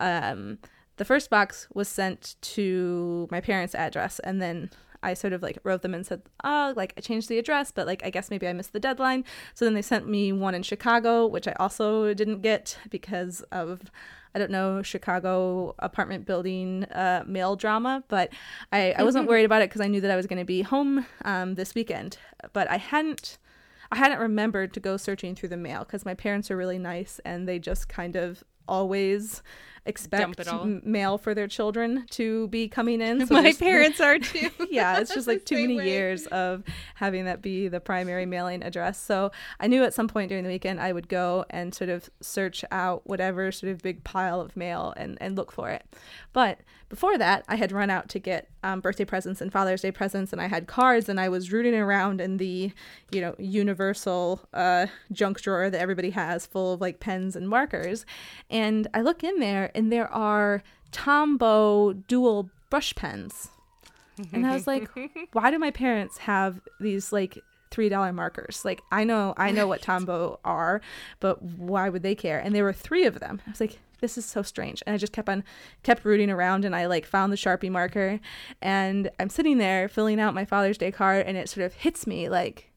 um, 0.00 0.58
the 0.96 1.04
first 1.04 1.30
box 1.30 1.66
was 1.74 1.88
sent 1.88 2.36
to 2.42 3.28
my 3.30 3.40
parents 3.40 3.74
address. 3.74 4.18
And 4.20 4.40
then 4.40 4.70
I 5.02 5.14
sort 5.14 5.32
of 5.32 5.42
like 5.42 5.58
wrote 5.64 5.82
them 5.82 5.94
and 5.94 6.06
said, 6.06 6.22
oh, 6.44 6.74
like 6.76 6.92
I 6.96 7.00
changed 7.00 7.28
the 7.28 7.38
address, 7.38 7.72
but 7.72 7.86
like 7.86 8.04
I 8.04 8.10
guess 8.10 8.30
maybe 8.30 8.46
I 8.46 8.52
missed 8.52 8.72
the 8.72 8.80
deadline. 8.80 9.24
So 9.54 9.64
then 9.64 9.74
they 9.74 9.82
sent 9.82 10.08
me 10.08 10.32
one 10.32 10.54
in 10.54 10.62
Chicago, 10.62 11.26
which 11.26 11.48
I 11.48 11.54
also 11.58 12.12
didn't 12.14 12.42
get 12.42 12.76
because 12.90 13.40
of 13.50 13.90
I 14.34 14.38
don't 14.38 14.50
know 14.50 14.82
Chicago 14.82 15.74
apartment 15.78 16.26
building 16.26 16.84
uh, 16.84 17.24
mail 17.26 17.56
drama, 17.56 18.04
but 18.08 18.30
I, 18.72 18.92
I 18.92 19.02
wasn't 19.02 19.28
worried 19.28 19.44
about 19.44 19.62
it 19.62 19.70
because 19.70 19.80
I 19.80 19.88
knew 19.88 20.00
that 20.00 20.10
I 20.10 20.16
was 20.16 20.26
going 20.26 20.38
to 20.38 20.44
be 20.44 20.62
home 20.62 21.06
um, 21.24 21.54
this 21.54 21.74
weekend. 21.74 22.18
But 22.52 22.70
I 22.70 22.76
hadn't 22.76 23.38
I 23.92 23.96
hadn't 23.96 24.20
remembered 24.20 24.72
to 24.74 24.80
go 24.80 24.96
searching 24.96 25.34
through 25.34 25.48
the 25.48 25.56
mail 25.56 25.80
because 25.80 26.04
my 26.04 26.14
parents 26.14 26.50
are 26.50 26.56
really 26.56 26.78
nice 26.78 27.20
and 27.24 27.48
they 27.48 27.58
just 27.58 27.88
kind 27.88 28.14
of 28.14 28.44
always 28.68 29.42
expect 29.86 30.38
mail 30.84 31.18
for 31.18 31.34
their 31.34 31.48
children 31.48 32.06
to 32.10 32.48
be 32.48 32.68
coming 32.68 33.00
in. 33.00 33.26
So 33.30 33.34
My 33.34 33.52
parents 33.52 34.00
are 34.00 34.18
too. 34.18 34.50
yeah, 34.70 34.98
it's 34.98 35.14
just 35.14 35.28
like 35.28 35.44
too 35.44 35.56
many 35.56 35.76
way. 35.76 35.88
years 35.88 36.26
of 36.28 36.64
having 36.94 37.26
that 37.26 37.42
be 37.42 37.68
the 37.68 37.78
primary 37.80 38.26
mailing 38.26 38.62
address. 38.62 39.00
So 39.00 39.30
I 39.60 39.66
knew 39.66 39.84
at 39.84 39.94
some 39.94 40.08
point 40.08 40.30
during 40.30 40.42
the 40.42 40.50
weekend 40.50 40.80
I 40.80 40.92
would 40.92 41.08
go 41.08 41.44
and 41.50 41.74
sort 41.74 41.90
of 41.90 42.10
search 42.20 42.64
out 42.72 43.06
whatever 43.06 43.52
sort 43.52 43.72
of 43.72 43.82
big 43.82 44.02
pile 44.04 44.40
of 44.40 44.56
mail 44.56 44.94
and, 44.96 45.16
and 45.20 45.36
look 45.36 45.52
for 45.52 45.70
it. 45.70 45.84
But 46.32 46.60
before 46.90 47.16
that, 47.16 47.44
I 47.48 47.54
had 47.54 47.70
run 47.70 47.88
out 47.88 48.08
to 48.10 48.18
get 48.18 48.48
um, 48.64 48.80
birthday 48.80 49.04
presents 49.04 49.40
and 49.40 49.50
Father's 49.50 49.80
Day 49.80 49.92
presents, 49.92 50.32
and 50.32 50.42
I 50.42 50.48
had 50.48 50.66
cards, 50.66 51.08
and 51.08 51.20
I 51.20 51.28
was 51.28 51.52
rooting 51.52 51.74
around 51.74 52.20
in 52.20 52.36
the, 52.36 52.72
you 53.12 53.20
know, 53.20 53.34
universal 53.38 54.40
uh, 54.52 54.88
junk 55.12 55.40
drawer 55.40 55.70
that 55.70 55.80
everybody 55.80 56.10
has, 56.10 56.46
full 56.46 56.74
of 56.74 56.80
like 56.80 56.98
pens 56.98 57.36
and 57.36 57.48
markers. 57.48 58.04
And 58.50 58.88
I 58.92 59.02
look 59.02 59.22
in 59.22 59.38
there, 59.38 59.70
and 59.74 59.92
there 59.92 60.12
are 60.12 60.62
Tombow 60.90 62.06
dual 62.08 62.50
brush 62.68 62.94
pens. 62.94 63.48
And 64.32 64.46
I 64.46 64.52
was 64.52 64.66
like, 64.66 64.88
why 65.32 65.50
do 65.50 65.58
my 65.58 65.70
parents 65.70 66.18
have 66.18 66.60
these 66.80 67.12
like 67.12 67.38
three 67.70 67.88
dollar 67.88 68.12
markers. 68.12 68.64
Like 68.64 68.82
I 68.90 69.04
know 69.04 69.32
I 69.36 69.52
know 69.52 69.66
what 69.66 69.80
Tombow 69.80 70.38
are, 70.44 70.80
but 71.20 71.40
why 71.40 71.88
would 71.88 72.02
they 72.02 72.16
care? 72.16 72.40
And 72.40 72.54
there 72.54 72.64
were 72.64 72.72
three 72.72 73.04
of 73.06 73.20
them. 73.20 73.40
I 73.46 73.50
was 73.50 73.60
like, 73.60 73.78
this 74.00 74.18
is 74.18 74.24
so 74.24 74.42
strange. 74.42 74.82
And 74.86 74.94
I 74.94 74.98
just 74.98 75.12
kept 75.12 75.28
on 75.28 75.44
kept 75.82 76.04
rooting 76.04 76.30
around 76.30 76.64
and 76.64 76.74
I 76.74 76.86
like 76.86 77.06
found 77.06 77.32
the 77.32 77.36
Sharpie 77.36 77.70
marker 77.70 78.20
and 78.60 79.10
I'm 79.18 79.30
sitting 79.30 79.58
there 79.58 79.88
filling 79.88 80.20
out 80.20 80.34
my 80.34 80.44
Father's 80.44 80.78
Day 80.78 80.90
card 80.90 81.26
and 81.26 81.36
it 81.36 81.48
sort 81.48 81.64
of 81.64 81.74
hits 81.74 82.06
me 82.06 82.28
like, 82.28 82.70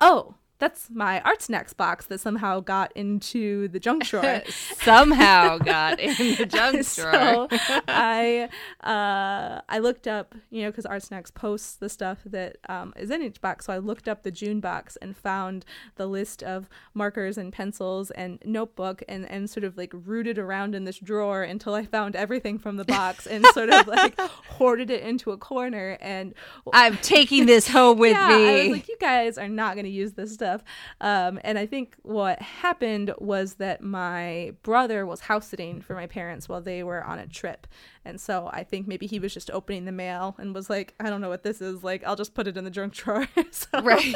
oh, 0.00 0.34
that's 0.62 0.88
my 0.90 1.20
art 1.22 1.42
snacks 1.42 1.72
box 1.72 2.06
that 2.06 2.20
somehow 2.20 2.60
got 2.60 2.92
into 2.92 3.66
the 3.66 3.80
junk 3.80 4.04
drawer. 4.04 4.42
somehow 4.48 5.58
got 5.58 5.98
in 5.98 6.14
the 6.36 6.46
junk 6.46 6.86
drawer. 6.94 7.48
so 7.48 7.48
I 7.88 8.48
uh, 8.80 9.60
I 9.68 9.80
looked 9.80 10.06
up, 10.06 10.36
you 10.50 10.62
know, 10.62 10.70
because 10.70 10.86
art 10.86 11.02
snacks 11.02 11.32
posts 11.32 11.74
the 11.74 11.88
stuff 11.88 12.18
that 12.26 12.58
um, 12.68 12.92
is 12.94 13.10
in 13.10 13.22
each 13.22 13.40
box. 13.40 13.66
So 13.66 13.72
I 13.72 13.78
looked 13.78 14.06
up 14.06 14.22
the 14.22 14.30
June 14.30 14.60
box 14.60 14.96
and 15.02 15.16
found 15.16 15.64
the 15.96 16.06
list 16.06 16.44
of 16.44 16.68
markers 16.94 17.36
and 17.36 17.52
pencils 17.52 18.12
and 18.12 18.38
notebook 18.44 19.02
and 19.08 19.28
and 19.28 19.50
sort 19.50 19.64
of 19.64 19.76
like 19.76 19.90
rooted 19.92 20.38
around 20.38 20.76
in 20.76 20.84
this 20.84 21.00
drawer 21.00 21.42
until 21.42 21.74
I 21.74 21.84
found 21.86 22.14
everything 22.14 22.60
from 22.60 22.76
the 22.76 22.84
box 22.84 23.26
and 23.26 23.44
sort 23.46 23.70
of 23.70 23.88
like 23.88 24.16
hoarded 24.20 24.90
it 24.90 25.02
into 25.02 25.32
a 25.32 25.36
corner. 25.36 25.98
And 26.00 26.34
I'm 26.72 26.98
taking 26.98 27.46
this 27.46 27.66
home 27.66 27.98
with 27.98 28.12
yeah, 28.12 28.28
me. 28.28 28.34
I 28.46 28.62
was 28.62 28.72
like, 28.74 28.88
you 28.88 28.96
guys 29.00 29.38
are 29.38 29.48
not 29.48 29.74
going 29.74 29.86
to 29.86 29.90
use 29.90 30.12
this 30.12 30.32
stuff 30.32 30.51
stuff. 30.52 30.64
Um, 31.00 31.40
and 31.44 31.58
I 31.58 31.66
think 31.66 31.96
what 32.02 32.40
happened 32.40 33.12
was 33.18 33.54
that 33.54 33.82
my 33.82 34.52
brother 34.62 35.06
was 35.06 35.20
house 35.20 35.48
sitting 35.48 35.80
for 35.80 35.94
my 35.94 36.06
parents 36.06 36.48
while 36.48 36.60
they 36.60 36.82
were 36.82 37.04
on 37.04 37.18
a 37.18 37.26
trip. 37.26 37.66
And 38.04 38.20
so 38.20 38.50
I 38.52 38.64
think 38.64 38.88
maybe 38.88 39.06
he 39.06 39.18
was 39.18 39.32
just 39.32 39.50
opening 39.50 39.84
the 39.84 39.92
mail 39.92 40.34
and 40.38 40.54
was 40.54 40.68
like, 40.68 40.94
I 40.98 41.08
don't 41.08 41.20
know 41.20 41.28
what 41.28 41.44
this 41.44 41.60
is. 41.60 41.84
Like, 41.84 42.02
I'll 42.04 42.16
just 42.16 42.34
put 42.34 42.48
it 42.48 42.56
in 42.56 42.64
the 42.64 42.70
junk 42.70 42.94
drawer. 42.94 43.28
so. 43.50 43.68
Right. 43.80 44.14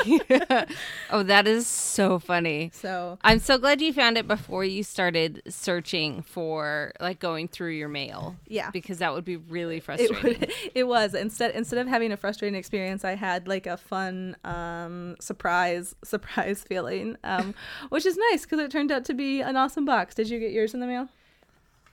oh, 1.11 1.23
that 1.23 1.47
is 1.47 1.67
so 1.67 2.19
funny. 2.19 2.71
So 2.75 3.19
I'm 3.23 3.39
so 3.39 3.59
glad 3.59 3.81
you 3.81 3.93
found 3.93 4.19
it 4.19 4.27
before 4.27 4.65
you 4.65 4.83
started 4.83 5.43
searching 5.49 6.23
for 6.23 6.93
like 7.01 7.21
going 7.21 7.49
through 7.49 7.73
your 7.73 7.89
mail. 7.89 8.37
Yeah. 8.49 8.71
Because 8.71 8.99
that 8.99 9.13
would 9.13 9.25
be 9.25 9.37
really 9.37 9.79
frustrating. 9.79 10.43
It, 10.43 10.53
it 10.75 10.85
was. 10.85 11.15
Instead 11.15 11.55
instead 11.55 11.79
of 11.79 11.87
having 11.87 12.11
a 12.11 12.17
frustrating 12.17 12.59
experience, 12.59 13.05
I 13.05 13.15
had 13.15 13.47
like 13.47 13.67
a 13.67 13.77
fun 13.77 14.37
um, 14.45 15.17
surprise 15.21 15.95
surprise 16.05 16.65
feeling, 16.67 17.17
um, 17.23 17.55
which 17.91 18.05
is 18.05 18.17
nice 18.31 18.43
because 18.43 18.59
it 18.59 18.71
turned 18.71 18.91
out 18.91 19.05
to 19.07 19.15
be 19.15 19.41
an 19.41 19.57
awesome 19.57 19.85
box. 19.85 20.15
Did 20.15 20.29
you 20.29 20.41
get 20.41 20.51
yours 20.51 20.75
in 20.75 20.81
the 20.81 20.87
mail? 20.87 21.09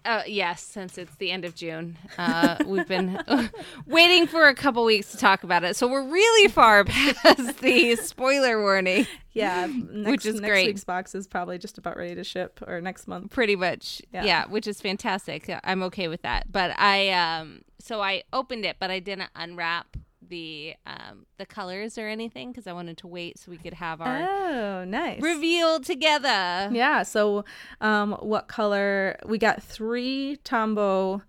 Uh, 0.06 0.22
yes, 0.28 0.62
since 0.62 0.98
it's 0.98 1.16
the 1.16 1.32
end 1.32 1.46
of 1.46 1.56
June, 1.56 1.98
uh, 2.18 2.58
we've 2.66 2.88
been 2.88 3.20
waiting 3.86 4.28
for 4.28 4.50
a 4.50 4.56
couple 4.56 4.84
weeks 4.84 5.12
to 5.12 5.18
talk 5.18 5.44
about 5.44 5.64
it. 5.64 5.78
So 5.78 5.88
we're 5.88 6.04
really 6.04 6.50
far 6.50 6.84
past 6.86 7.60
the 7.60 7.96
spoiler 7.96 8.62
warning. 8.62 9.08
Yeah, 9.32 9.66
next, 9.72 10.12
which 10.12 10.26
is 10.26 10.42
next 10.42 10.50
great. 10.50 10.68
Week's 10.68 10.84
box 10.84 11.16
is 11.16 11.26
probably 11.26 11.58
just 11.58 11.78
about 11.78 11.96
ready 11.96 12.16
to 12.16 12.24
ship, 12.24 12.60
or 12.68 12.82
next 12.82 13.08
month. 13.08 13.32
Pretty 13.32 13.56
much, 13.56 14.02
yeah. 14.12 14.26
yeah 14.26 14.46
which 14.48 14.68
is 14.68 14.82
fantastic. 14.82 15.50
I'm 15.64 15.84
okay 15.84 16.10
with 16.10 16.24
that. 16.24 16.52
But 16.52 16.78
I, 16.78 17.10
um, 17.12 17.62
so 17.80 18.02
I 18.02 18.24
opened 18.34 18.66
it, 18.66 18.78
but 18.80 18.92
I 18.92 19.00
didn't 19.00 19.30
unwrap 19.36 19.96
the 20.34 20.74
um 20.88 21.28
the 21.38 21.46
colors 21.46 22.00
or 22.00 22.08
anything 22.08 22.52
because 22.52 22.66
I 22.66 22.74
wanted 22.74 22.98
to 22.98 23.08
wait 23.08 23.38
so 23.38 23.52
we 23.52 23.58
could 23.58 23.76
have 23.76 24.02
our 24.02 24.18
oh 24.18 24.84
nice 24.84 25.22
reveal 25.22 25.80
together. 25.80 26.70
Yeah. 26.72 27.04
So, 27.04 27.46
um, 27.82 28.14
what 28.14 28.48
color? 28.48 29.18
We 29.28 29.38
got 29.38 29.62
three 29.62 30.40
Tombow 30.44 31.22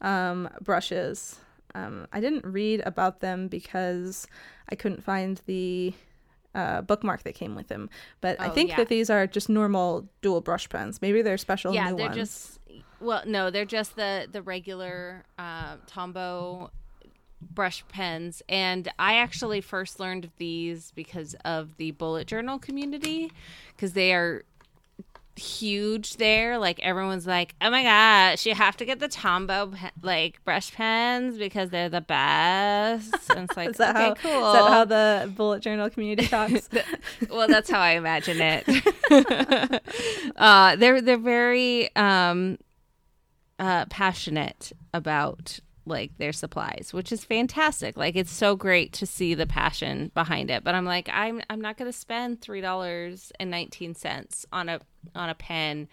um 0.00 0.48
brushes. 0.60 1.38
Um, 1.76 2.08
I 2.12 2.18
didn't 2.20 2.44
read 2.44 2.82
about 2.84 3.20
them 3.20 3.46
because 3.46 4.26
I 4.68 4.74
couldn't 4.74 5.04
find 5.04 5.40
the 5.46 5.94
uh, 6.54 6.80
bookmark 6.82 7.22
that 7.22 7.36
came 7.36 7.54
with 7.54 7.68
them. 7.68 7.88
But 8.20 8.38
oh, 8.40 8.44
I 8.44 8.48
think 8.48 8.70
yeah. 8.70 8.76
that 8.78 8.88
these 8.88 9.10
are 9.10 9.28
just 9.28 9.48
normal 9.48 10.08
dual 10.20 10.40
brush 10.40 10.68
pens. 10.68 11.00
Maybe 11.00 11.22
they're 11.22 11.38
special. 11.38 11.72
Yeah, 11.72 11.92
they're 11.92 12.06
ones. 12.06 12.16
just 12.16 12.58
well, 13.00 13.22
no, 13.24 13.50
they're 13.50 13.64
just 13.64 13.94
the 13.94 14.26
the 14.32 14.42
regular 14.42 15.24
uh, 15.38 15.76
Tombow 15.86 16.70
brush 17.40 17.84
pens 17.88 18.42
and 18.48 18.88
i 18.98 19.14
actually 19.14 19.60
first 19.60 20.00
learned 20.00 20.24
of 20.24 20.30
these 20.38 20.92
because 20.94 21.34
of 21.44 21.76
the 21.76 21.92
bullet 21.92 22.26
journal 22.26 22.58
community 22.58 23.30
because 23.74 23.92
they 23.92 24.12
are 24.12 24.44
huge 25.38 26.16
there. 26.16 26.58
Like 26.58 26.80
everyone's 26.80 27.26
like 27.26 27.54
oh 27.60 27.70
my 27.70 27.82
gosh 27.82 28.44
you 28.44 28.54
have 28.54 28.76
to 28.78 28.84
get 28.84 29.00
the 29.00 29.08
tombow 29.08 29.72
like 30.02 30.42
brush 30.44 30.72
pens 30.72 31.38
because 31.38 31.70
they're 31.70 31.88
the 31.88 32.00
best. 32.00 33.14
And 33.30 33.48
it's 33.48 33.56
like 33.56 33.70
is 33.70 33.80
okay 33.80 33.92
how, 33.92 34.14
cool 34.14 34.48
is 34.48 34.54
that 34.54 34.68
how 34.68 34.84
the 34.84 35.32
bullet 35.34 35.62
journal 35.62 35.88
community 35.88 36.26
talks? 36.28 36.68
Well 37.30 37.48
that's 37.48 37.70
how 37.70 37.80
i 37.80 37.90
imagine 37.92 38.38
it. 38.40 38.64
Uh, 40.36 40.76
they're 40.76 41.00
they're 41.00 41.16
very 41.16 41.94
um, 41.96 42.58
uh, 43.58 43.86
passionate 43.86 44.72
about 44.94 45.58
like 45.88 46.16
their 46.18 46.32
supplies, 46.32 46.90
which 46.92 47.10
is 47.12 47.24
fantastic. 47.24 47.96
Like 47.96 48.16
it's 48.16 48.32
so 48.32 48.56
great 48.56 48.92
to 48.94 49.06
see 49.06 49.34
the 49.34 49.46
passion 49.46 50.10
behind 50.14 50.50
it. 50.50 50.64
But 50.64 50.74
I'm 50.74 50.84
like, 50.84 51.08
I'm 51.12 51.42
I'm 51.50 51.60
not 51.60 51.76
gonna 51.76 51.92
spend 51.92 52.40
three 52.40 52.60
dollars 52.60 53.32
and 53.40 53.50
nineteen 53.50 53.94
cents 53.94 54.46
on 54.52 54.68
a 54.68 54.80
on 55.14 55.28
a 55.28 55.34
pen 55.34 55.88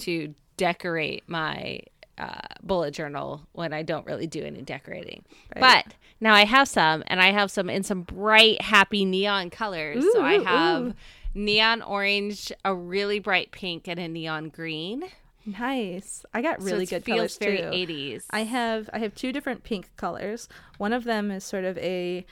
to 0.00 0.34
decorate 0.56 1.24
my 1.26 1.80
uh, 2.18 2.40
bullet 2.62 2.94
journal 2.94 3.46
when 3.52 3.72
I 3.72 3.82
don't 3.82 4.06
really 4.06 4.26
do 4.26 4.42
any 4.42 4.62
decorating. 4.62 5.24
Right. 5.54 5.84
But 5.84 5.94
now 6.20 6.34
I 6.34 6.44
have 6.44 6.68
some, 6.68 7.04
and 7.08 7.20
I 7.20 7.30
have 7.32 7.50
some 7.50 7.68
in 7.68 7.82
some 7.82 8.02
bright, 8.02 8.62
happy 8.62 9.04
neon 9.04 9.50
colors. 9.50 10.04
Ooh, 10.04 10.12
so 10.12 10.22
I 10.22 10.38
have 10.38 10.82
ooh. 10.82 10.94
neon 11.34 11.82
orange, 11.82 12.52
a 12.64 12.74
really 12.74 13.18
bright 13.18 13.50
pink, 13.52 13.86
and 13.86 14.00
a 14.00 14.08
neon 14.08 14.48
green. 14.48 15.04
Nice. 15.46 16.26
I 16.34 16.42
got 16.42 16.60
really 16.60 16.86
so 16.86 16.96
good 16.96 17.04
feels 17.04 17.16
colors 17.16 17.38
very 17.38 17.58
too. 17.58 17.92
80s. 17.92 18.24
I 18.30 18.40
have 18.40 18.90
I 18.92 18.98
have 18.98 19.14
two 19.14 19.32
different 19.32 19.62
pink 19.62 19.90
colors. 19.96 20.48
One 20.78 20.92
of 20.92 21.04
them 21.04 21.30
is 21.30 21.44
sort 21.44 21.64
of 21.64 21.78
a 21.78 22.26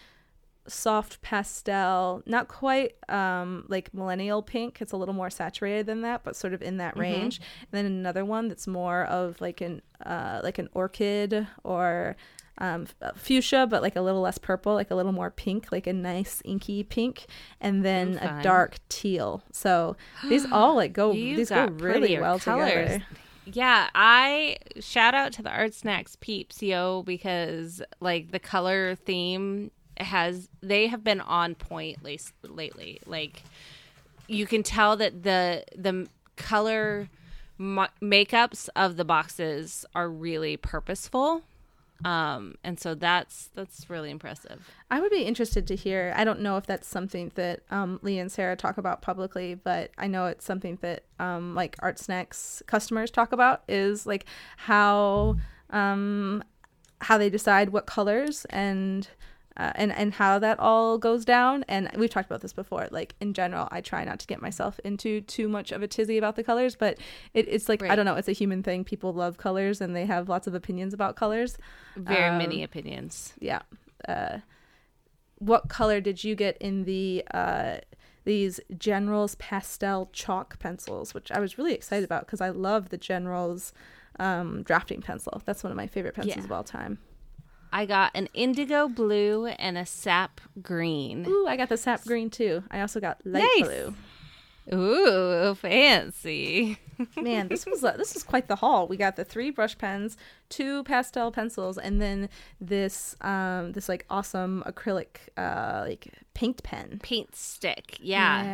soft 0.66 1.20
pastel, 1.22 2.22
not 2.26 2.48
quite 2.48 2.96
um, 3.08 3.66
like 3.68 3.92
millennial 3.94 4.42
pink. 4.42 4.80
It's 4.80 4.92
a 4.92 4.96
little 4.96 5.14
more 5.14 5.30
saturated 5.30 5.86
than 5.86 6.02
that, 6.02 6.24
but 6.24 6.36
sort 6.36 6.54
of 6.54 6.62
in 6.62 6.78
that 6.78 6.92
mm-hmm. 6.92 7.00
range. 7.00 7.40
And 7.60 7.68
then 7.72 7.86
another 7.86 8.24
one 8.24 8.48
that's 8.48 8.66
more 8.66 9.04
of 9.04 9.40
like 9.40 9.60
an 9.60 9.82
uh, 10.04 10.40
like 10.42 10.58
an 10.58 10.68
orchid 10.74 11.46
or 11.62 12.16
um, 12.58 12.86
uh, 13.02 13.10
fuchsia, 13.16 13.66
but 13.68 13.82
like 13.82 13.96
a 13.96 14.00
little 14.00 14.20
less 14.20 14.38
purple, 14.38 14.74
like 14.74 14.90
a 14.90 14.94
little 14.94 15.12
more 15.12 15.30
pink, 15.30 15.72
like 15.72 15.86
a 15.86 15.92
nice 15.92 16.40
inky 16.44 16.82
pink, 16.82 17.26
and 17.60 17.84
then 17.84 18.18
a 18.18 18.42
dark 18.42 18.76
teal. 18.88 19.42
So 19.52 19.96
these 20.28 20.50
all 20.50 20.76
like 20.76 20.92
go 20.92 21.12
these 21.12 21.50
go 21.50 21.66
really 21.66 22.18
well 22.18 22.38
colors. 22.38 22.70
together. 22.70 23.04
Yeah, 23.46 23.88
I 23.94 24.56
shout 24.80 25.14
out 25.14 25.32
to 25.34 25.42
the 25.42 25.50
Art 25.50 25.74
Snacks 25.74 26.16
peeps, 26.16 26.62
yo, 26.62 27.02
because 27.02 27.82
like 28.00 28.30
the 28.30 28.38
color 28.38 28.94
theme 28.94 29.70
has 29.98 30.48
they 30.62 30.86
have 30.86 31.04
been 31.04 31.20
on 31.20 31.54
point 31.54 31.98
lately. 32.42 33.00
Like 33.04 33.42
you 34.28 34.46
can 34.46 34.62
tell 34.62 34.96
that 34.96 35.24
the 35.24 35.64
the 35.76 36.08
color 36.36 37.10
makeups 37.60 38.68
of 38.74 38.96
the 38.96 39.04
boxes 39.04 39.84
are 39.94 40.08
really 40.08 40.56
purposeful 40.56 41.42
um, 42.04 42.56
and 42.62 42.78
so 42.78 42.94
that's 42.94 43.48
that's 43.54 43.88
really 43.88 44.10
impressive. 44.10 44.68
I 44.90 45.00
would 45.00 45.10
be 45.10 45.22
interested 45.22 45.66
to 45.68 45.76
hear. 45.76 46.12
I 46.14 46.24
don't 46.24 46.40
know 46.40 46.58
if 46.58 46.66
that's 46.66 46.86
something 46.86 47.32
that 47.34 47.60
um, 47.70 47.98
Lee 48.02 48.18
and 48.18 48.30
Sarah 48.30 48.56
talk 48.56 48.76
about 48.76 49.00
publicly, 49.00 49.54
but 49.54 49.90
I 49.96 50.06
know 50.06 50.26
it's 50.26 50.44
something 50.44 50.78
that 50.82 51.04
um, 51.18 51.54
like 51.54 51.76
Art 51.80 51.98
Snacks 51.98 52.62
customers 52.66 53.10
talk 53.10 53.32
about 53.32 53.62
is 53.68 54.06
like 54.06 54.26
how 54.58 55.36
um, 55.70 56.44
how 57.00 57.16
they 57.16 57.30
decide 57.30 57.70
what 57.70 57.86
colors 57.86 58.44
and 58.50 59.08
uh, 59.56 59.72
and 59.74 59.92
and 59.92 60.14
how 60.14 60.38
that 60.38 60.58
all 60.58 60.98
goes 60.98 61.24
down. 61.24 61.64
And 61.68 61.90
we've 61.96 62.10
talked 62.10 62.26
about 62.26 62.40
this 62.40 62.52
before. 62.52 62.88
Like 62.90 63.14
in 63.20 63.34
general, 63.34 63.68
I 63.70 63.80
try 63.80 64.04
not 64.04 64.18
to 64.20 64.26
get 64.26 64.42
myself 64.42 64.80
into 64.84 65.20
too 65.20 65.48
much 65.48 65.72
of 65.72 65.82
a 65.82 65.88
tizzy 65.88 66.18
about 66.18 66.36
the 66.36 66.44
colors, 66.44 66.76
but 66.76 66.98
it, 67.34 67.46
it's 67.48 67.68
like 67.68 67.82
right. 67.82 67.90
I 67.90 67.96
don't 67.96 68.06
know. 68.06 68.16
It's 68.16 68.28
a 68.28 68.32
human 68.32 68.62
thing. 68.62 68.84
People 68.84 69.12
love 69.12 69.36
colors, 69.36 69.80
and 69.80 69.94
they 69.94 70.06
have 70.06 70.28
lots 70.28 70.46
of 70.46 70.54
opinions 70.54 70.92
about 70.92 71.16
colors. 71.16 71.56
Very 71.96 72.30
um, 72.30 72.38
many 72.38 72.62
opinions. 72.62 73.34
Yeah. 73.38 73.62
Uh, 74.08 74.38
what 75.38 75.68
color 75.68 76.00
did 76.00 76.24
you 76.24 76.34
get 76.34 76.56
in 76.58 76.84
the 76.84 77.24
uh, 77.32 77.76
these 78.24 78.60
Generals 78.76 79.34
pastel 79.36 80.10
chalk 80.12 80.58
pencils, 80.58 81.14
which 81.14 81.30
I 81.30 81.38
was 81.40 81.58
really 81.58 81.74
excited 81.74 82.04
about 82.04 82.26
because 82.26 82.40
I 82.40 82.48
love 82.48 82.88
the 82.88 82.96
Generals 82.96 83.72
um, 84.18 84.62
drafting 84.62 85.00
pencil. 85.00 85.42
That's 85.44 85.62
one 85.62 85.70
of 85.70 85.76
my 85.76 85.86
favorite 85.86 86.14
pencils 86.14 86.36
yeah. 86.38 86.44
of 86.44 86.52
all 86.52 86.64
time. 86.64 86.98
I 87.74 87.86
got 87.86 88.12
an 88.14 88.28
indigo 88.34 88.88
blue 88.88 89.46
and 89.46 89.76
a 89.76 89.84
sap 89.84 90.40
green. 90.62 91.26
Ooh, 91.26 91.46
I 91.48 91.56
got 91.56 91.68
the 91.68 91.76
sap 91.76 92.04
green 92.04 92.30
too. 92.30 92.62
I 92.70 92.80
also 92.80 93.00
got 93.00 93.20
light 93.26 93.42
nice. 93.58 93.66
blue. 93.66 93.94
Ooh, 94.72 95.54
fancy. 95.56 96.78
Man, 97.20 97.48
this 97.48 97.66
was 97.66 97.82
uh, 97.82 97.96
this 97.96 98.14
was 98.14 98.22
quite 98.22 98.46
the 98.46 98.54
haul. 98.54 98.86
We 98.86 98.96
got 98.96 99.16
the 99.16 99.24
three 99.24 99.50
brush 99.50 99.76
pens, 99.76 100.16
two 100.48 100.84
pastel 100.84 101.32
pencils, 101.32 101.76
and 101.76 102.00
then 102.00 102.28
this 102.60 103.16
um 103.22 103.72
this 103.72 103.88
like 103.88 104.06
awesome 104.08 104.62
acrylic 104.68 105.28
uh 105.36 105.84
like 105.84 106.12
paint 106.32 106.62
pen. 106.62 107.00
Paint 107.02 107.34
stick. 107.34 107.98
Yeah. 108.00 108.44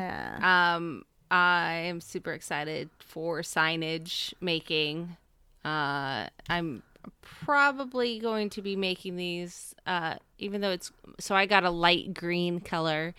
yeah. 0.40 0.74
Um 0.76 1.04
I 1.30 1.72
am 1.74 2.00
super 2.00 2.32
excited 2.32 2.88
for 2.98 3.42
signage 3.42 4.32
making. 4.40 5.18
Uh 5.62 6.28
I'm 6.48 6.82
probably 7.22 8.18
going 8.18 8.50
to 8.50 8.62
be 8.62 8.76
making 8.76 9.16
these 9.16 9.74
uh 9.86 10.16
even 10.38 10.60
though 10.60 10.70
it's 10.70 10.92
so 11.18 11.34
I 11.34 11.46
got 11.46 11.64
a 11.64 11.70
light 11.70 12.14
green 12.14 12.60
color 12.60 13.14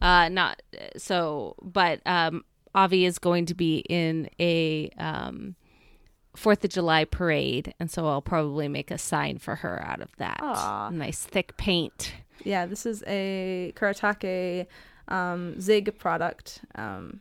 uh 0.00 0.28
not 0.28 0.62
so 0.96 1.56
but 1.62 2.00
um 2.06 2.44
Avi 2.74 3.04
is 3.04 3.18
going 3.18 3.46
to 3.46 3.54
be 3.54 3.78
in 3.88 4.28
a 4.40 4.90
um 4.98 5.56
Fourth 6.36 6.64
of 6.64 6.70
July 6.70 7.04
parade, 7.04 7.74
and 7.78 7.88
so 7.88 8.08
I'll 8.08 8.20
probably 8.20 8.66
make 8.66 8.90
a 8.90 8.98
sign 8.98 9.38
for 9.38 9.54
her 9.54 9.80
out 9.86 10.00
of 10.00 10.10
that. 10.16 10.40
Aww. 10.40 10.90
Nice 10.92 11.22
thick 11.22 11.56
paint. 11.56 12.12
Yeah, 12.42 12.66
this 12.66 12.86
is 12.86 13.04
a 13.06 13.72
Kuretake 13.76 14.66
um, 15.06 15.60
Zig 15.60 15.96
product. 15.96 16.60
Um, 16.74 17.20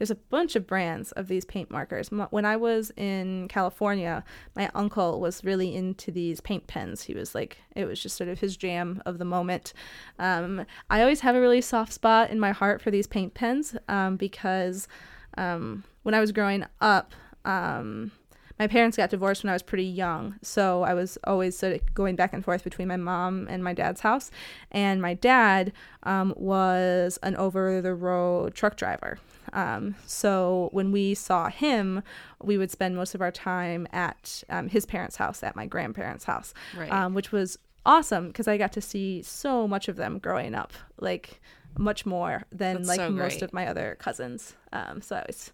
there's 0.00 0.10
a 0.10 0.14
bunch 0.14 0.56
of 0.56 0.66
brands 0.66 1.12
of 1.12 1.28
these 1.28 1.44
paint 1.44 1.70
markers. 1.70 2.08
When 2.08 2.46
I 2.46 2.56
was 2.56 2.90
in 2.96 3.48
California, 3.48 4.24
my 4.56 4.70
uncle 4.74 5.20
was 5.20 5.44
really 5.44 5.76
into 5.76 6.10
these 6.10 6.40
paint 6.40 6.66
pens. 6.66 7.02
He 7.02 7.12
was 7.12 7.34
like, 7.34 7.58
it 7.76 7.84
was 7.84 8.00
just 8.00 8.16
sort 8.16 8.30
of 8.30 8.40
his 8.40 8.56
jam 8.56 9.02
of 9.04 9.18
the 9.18 9.26
moment. 9.26 9.74
Um, 10.18 10.64
I 10.88 11.02
always 11.02 11.20
have 11.20 11.34
a 11.34 11.40
really 11.40 11.60
soft 11.60 11.92
spot 11.92 12.30
in 12.30 12.40
my 12.40 12.50
heart 12.50 12.80
for 12.80 12.90
these 12.90 13.06
paint 13.06 13.34
pens 13.34 13.76
um, 13.88 14.16
because 14.16 14.88
um, 15.36 15.84
when 16.02 16.14
I 16.14 16.20
was 16.20 16.32
growing 16.32 16.64
up, 16.80 17.12
um, 17.44 18.10
my 18.58 18.68
parents 18.68 18.96
got 18.96 19.10
divorced 19.10 19.44
when 19.44 19.50
I 19.50 19.54
was 19.54 19.62
pretty 19.62 19.84
young, 19.84 20.36
so 20.40 20.82
I 20.82 20.94
was 20.94 21.18
always 21.24 21.58
sort 21.58 21.74
of 21.74 21.92
going 21.92 22.16
back 22.16 22.32
and 22.32 22.42
forth 22.42 22.64
between 22.64 22.88
my 22.88 22.96
mom 22.96 23.48
and 23.50 23.62
my 23.62 23.74
dad's 23.74 24.00
house. 24.00 24.30
And 24.70 25.02
my 25.02 25.12
dad 25.12 25.74
um, 26.04 26.32
was 26.38 27.18
an 27.22 27.36
over 27.36 27.82
the 27.82 27.94
road 27.94 28.54
truck 28.54 28.76
driver. 28.76 29.18
Um, 29.52 29.94
so 30.06 30.68
when 30.72 30.92
we 30.92 31.14
saw 31.14 31.48
him, 31.48 32.02
we 32.42 32.58
would 32.58 32.70
spend 32.70 32.96
most 32.96 33.14
of 33.14 33.20
our 33.20 33.30
time 33.32 33.86
at 33.92 34.42
um, 34.48 34.68
his 34.68 34.86
parents' 34.86 35.16
house, 35.16 35.42
at 35.42 35.56
my 35.56 35.66
grandparents' 35.66 36.24
house, 36.24 36.54
right. 36.76 36.90
um, 36.90 37.14
which 37.14 37.32
was 37.32 37.58
awesome 37.86 38.28
because 38.28 38.48
I 38.48 38.56
got 38.56 38.72
to 38.72 38.80
see 38.80 39.22
so 39.22 39.66
much 39.66 39.88
of 39.88 39.96
them 39.96 40.18
growing 40.18 40.54
up, 40.54 40.72
like 40.98 41.40
much 41.78 42.04
more 42.04 42.44
than 42.50 42.76
That's 42.76 42.88
like 42.88 42.96
so 42.96 43.10
most 43.10 43.42
of 43.42 43.52
my 43.52 43.66
other 43.66 43.96
cousins. 43.98 44.54
Um, 44.72 45.00
so 45.00 45.16
I 45.16 45.20
always, 45.20 45.52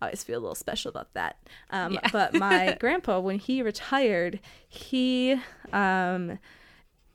I 0.00 0.06
always 0.06 0.22
feel 0.24 0.38
a 0.38 0.40
little 0.40 0.54
special 0.54 0.88
about 0.88 1.12
that. 1.14 1.36
Um, 1.70 1.94
yeah. 1.94 2.08
but 2.12 2.34
my 2.34 2.76
grandpa, 2.80 3.20
when 3.20 3.38
he 3.38 3.62
retired, 3.62 4.40
he 4.66 5.40
um, 5.72 6.38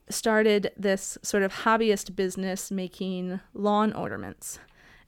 started 0.10 0.72
this 0.78 1.17
sort 1.22 1.43
of 1.43 1.54
hobbyist 1.54 2.15
business 2.15 2.72
making 2.72 3.39
lawn 3.54 3.93
ornaments 3.93 4.60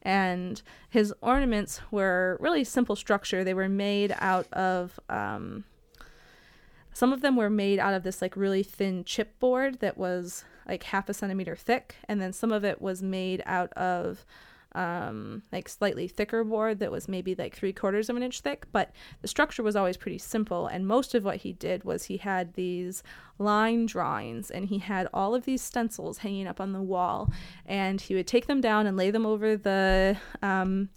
and 0.06 0.62
his 0.89 1.13
ornaments 1.22 1.82
were 1.89 2.38
really 2.39 2.63
simple 2.63 2.96
structure. 2.96 3.44
They 3.44 3.56
were 3.56 3.68
made 3.68 4.15
out 4.20 4.48
of 4.54 5.00
um, 5.10 5.65
some 6.94 7.12
of 7.12 7.22
them 7.22 7.36
were 7.36 7.50
made 7.50 7.80
out 7.80 7.94
of 7.94 8.04
this 8.04 8.22
like 8.22 8.38
really 8.38 8.63
thin 8.63 9.04
chipboard 9.04 9.80
that 9.80 9.98
was 9.98 10.46
like 10.68 10.84
half 10.84 11.10
a 11.10 11.13
centimeter 11.13 11.56
thick, 11.56 11.96
and 12.08 12.22
then 12.22 12.32
some 12.32 12.52
of 12.52 12.63
it 12.63 12.82
was 12.82 13.02
made 13.04 13.44
out 13.46 13.74
of 13.74 14.26
um, 14.76 15.42
like 15.52 15.68
slightly 15.70 16.08
thicker 16.08 16.44
board 16.44 16.80
that 16.80 16.92
was 16.92 17.08
maybe 17.08 17.34
like 17.34 17.56
three 17.56 17.74
quarters 17.74 18.10
of 18.10 18.18
an 18.18 18.24
inch 18.24 18.42
thick, 18.42 18.66
but 18.72 18.92
the 19.22 19.28
structure 19.28 19.64
was 19.64 19.76
always 19.76 19.98
pretty 19.98 20.18
simple. 20.18 20.68
And 20.68 20.86
most 20.86 21.16
of 21.16 21.24
what 21.24 21.38
he 21.38 21.54
did 21.54 21.84
was 21.84 22.04
he 22.04 22.18
had 22.18 22.54
these 22.54 23.02
line 23.40 23.86
drawings 23.86 24.52
and 24.52 24.66
he 24.66 24.80
had 24.80 25.08
all 25.14 25.34
of 25.34 25.46
these 25.46 25.62
stencils 25.62 26.20
hanging 26.20 26.46
up 26.46 26.60
on 26.60 26.74
the 26.74 26.82
wall, 26.82 27.32
and 27.66 28.02
he 28.02 28.14
would 28.14 28.28
take 28.28 28.48
them 28.48 28.62
down 28.62 28.86
and 28.86 28.98
lay 28.98 29.10
them 29.10 29.26
over 29.26 29.58
the 29.58 30.18
um, 30.42 30.90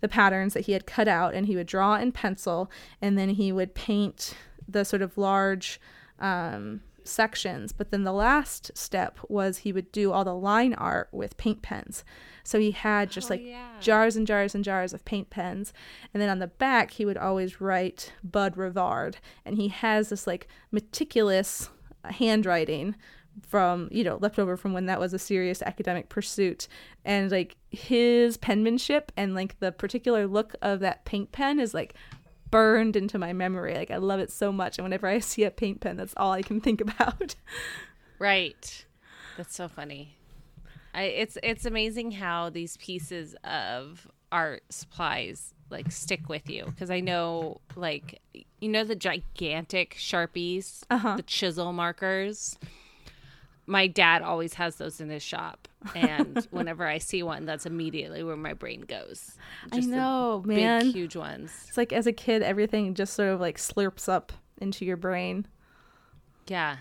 the 0.00 0.08
patterns 0.08 0.54
that 0.54 0.66
he 0.66 0.72
had 0.72 0.86
cut 0.86 1.08
out, 1.08 1.34
and 1.34 1.46
he 1.46 1.56
would 1.56 1.66
draw 1.66 1.94
in 1.94 2.10
pencil, 2.10 2.70
and 3.00 3.16
then 3.16 3.30
he 3.30 3.52
would 3.52 3.74
paint 3.74 4.34
the 4.66 4.84
sort 4.84 5.02
of 5.02 5.16
large 5.18 5.80
um, 6.18 6.80
sections. 7.06 7.72
But 7.72 7.90
then 7.90 8.04
the 8.04 8.12
last 8.12 8.70
step 8.76 9.18
was 9.28 9.58
he 9.58 9.72
would 9.72 9.92
do 9.92 10.12
all 10.12 10.24
the 10.24 10.34
line 10.34 10.74
art 10.74 11.08
with 11.12 11.36
paint 11.36 11.62
pens. 11.62 12.04
So 12.42 12.58
he 12.58 12.70
had 12.70 13.10
just 13.10 13.30
oh, 13.30 13.34
like 13.34 13.44
yeah. 13.44 13.72
jars 13.80 14.16
and 14.16 14.26
jars 14.26 14.54
and 14.54 14.64
jars 14.64 14.92
of 14.92 15.04
paint 15.04 15.30
pens. 15.30 15.72
And 16.12 16.20
then 16.20 16.30
on 16.30 16.38
the 16.38 16.46
back, 16.46 16.92
he 16.92 17.04
would 17.04 17.18
always 17.18 17.60
write 17.60 18.12
Bud 18.24 18.56
Rivard. 18.56 19.16
And 19.44 19.56
he 19.56 19.68
has 19.68 20.08
this 20.08 20.26
like 20.26 20.48
meticulous 20.70 21.70
handwriting 22.04 22.96
from 23.46 23.88
you 23.90 24.02
know 24.02 24.16
left 24.20 24.38
over 24.38 24.56
from 24.56 24.72
when 24.72 24.86
that 24.86 25.00
was 25.00 25.14
a 25.14 25.18
serious 25.18 25.62
academic 25.62 26.08
pursuit 26.08 26.66
and 27.04 27.30
like 27.30 27.56
his 27.70 28.36
penmanship 28.36 29.12
and 29.16 29.34
like 29.34 29.58
the 29.60 29.72
particular 29.72 30.26
look 30.26 30.54
of 30.62 30.80
that 30.80 31.04
paint 31.04 31.30
pen 31.32 31.60
is 31.60 31.72
like 31.72 31.94
burned 32.50 32.96
into 32.96 33.18
my 33.18 33.32
memory. 33.32 33.74
Like 33.74 33.90
i 33.90 33.96
love 33.96 34.20
it 34.20 34.30
so 34.30 34.52
much. 34.52 34.78
And 34.78 34.84
whenever 34.84 35.06
i 35.06 35.18
see 35.20 35.44
a 35.44 35.50
paint 35.50 35.80
pen 35.80 35.96
that's 35.96 36.14
all 36.16 36.32
i 36.32 36.42
can 36.42 36.60
think 36.60 36.80
about. 36.80 37.34
Right. 38.20 38.84
That's 39.38 39.56
so 39.56 39.66
funny. 39.66 40.14
I, 40.92 41.04
it's 41.04 41.38
it's 41.42 41.64
amazing 41.64 42.10
how 42.12 42.50
these 42.50 42.76
pieces 42.76 43.34
of 43.44 44.06
art 44.30 44.62
supplies 44.68 45.54
like 45.70 45.90
stick 45.90 46.28
with 46.28 46.50
you. 46.50 46.66
Because 46.66 46.90
I 46.90 47.00
know 47.00 47.60
like 47.76 48.20
you 48.60 48.68
know 48.68 48.84
the 48.84 48.94
gigantic 48.94 49.94
sharpies, 49.94 50.82
uh-huh. 50.90 51.16
the 51.16 51.22
chisel 51.22 51.72
markers. 51.72 52.58
My 53.70 53.86
dad 53.86 54.22
always 54.22 54.54
has 54.54 54.76
those 54.76 55.00
in 55.00 55.08
his 55.08 55.22
shop, 55.22 55.68
and 55.94 56.44
whenever 56.50 56.86
I 56.86 56.98
see 56.98 57.22
one, 57.22 57.44
that's 57.44 57.66
immediately 57.66 58.22
where 58.22 58.36
my 58.36 58.52
brain 58.52 58.80
goes. 58.80 59.36
Just 59.72 59.88
I 59.88 59.90
know, 59.90 60.42
man, 60.44 60.82
big, 60.82 60.94
huge 60.94 61.16
ones. 61.16 61.52
It's 61.68 61.76
like 61.76 61.92
as 61.92 62.06
a 62.06 62.12
kid, 62.12 62.42
everything 62.42 62.94
just 62.94 63.14
sort 63.14 63.28
of 63.28 63.40
like 63.40 63.58
slurps 63.58 64.08
up 64.08 64.32
into 64.58 64.84
your 64.84 64.96
brain. 64.96 65.46
Yeah, 66.48 66.78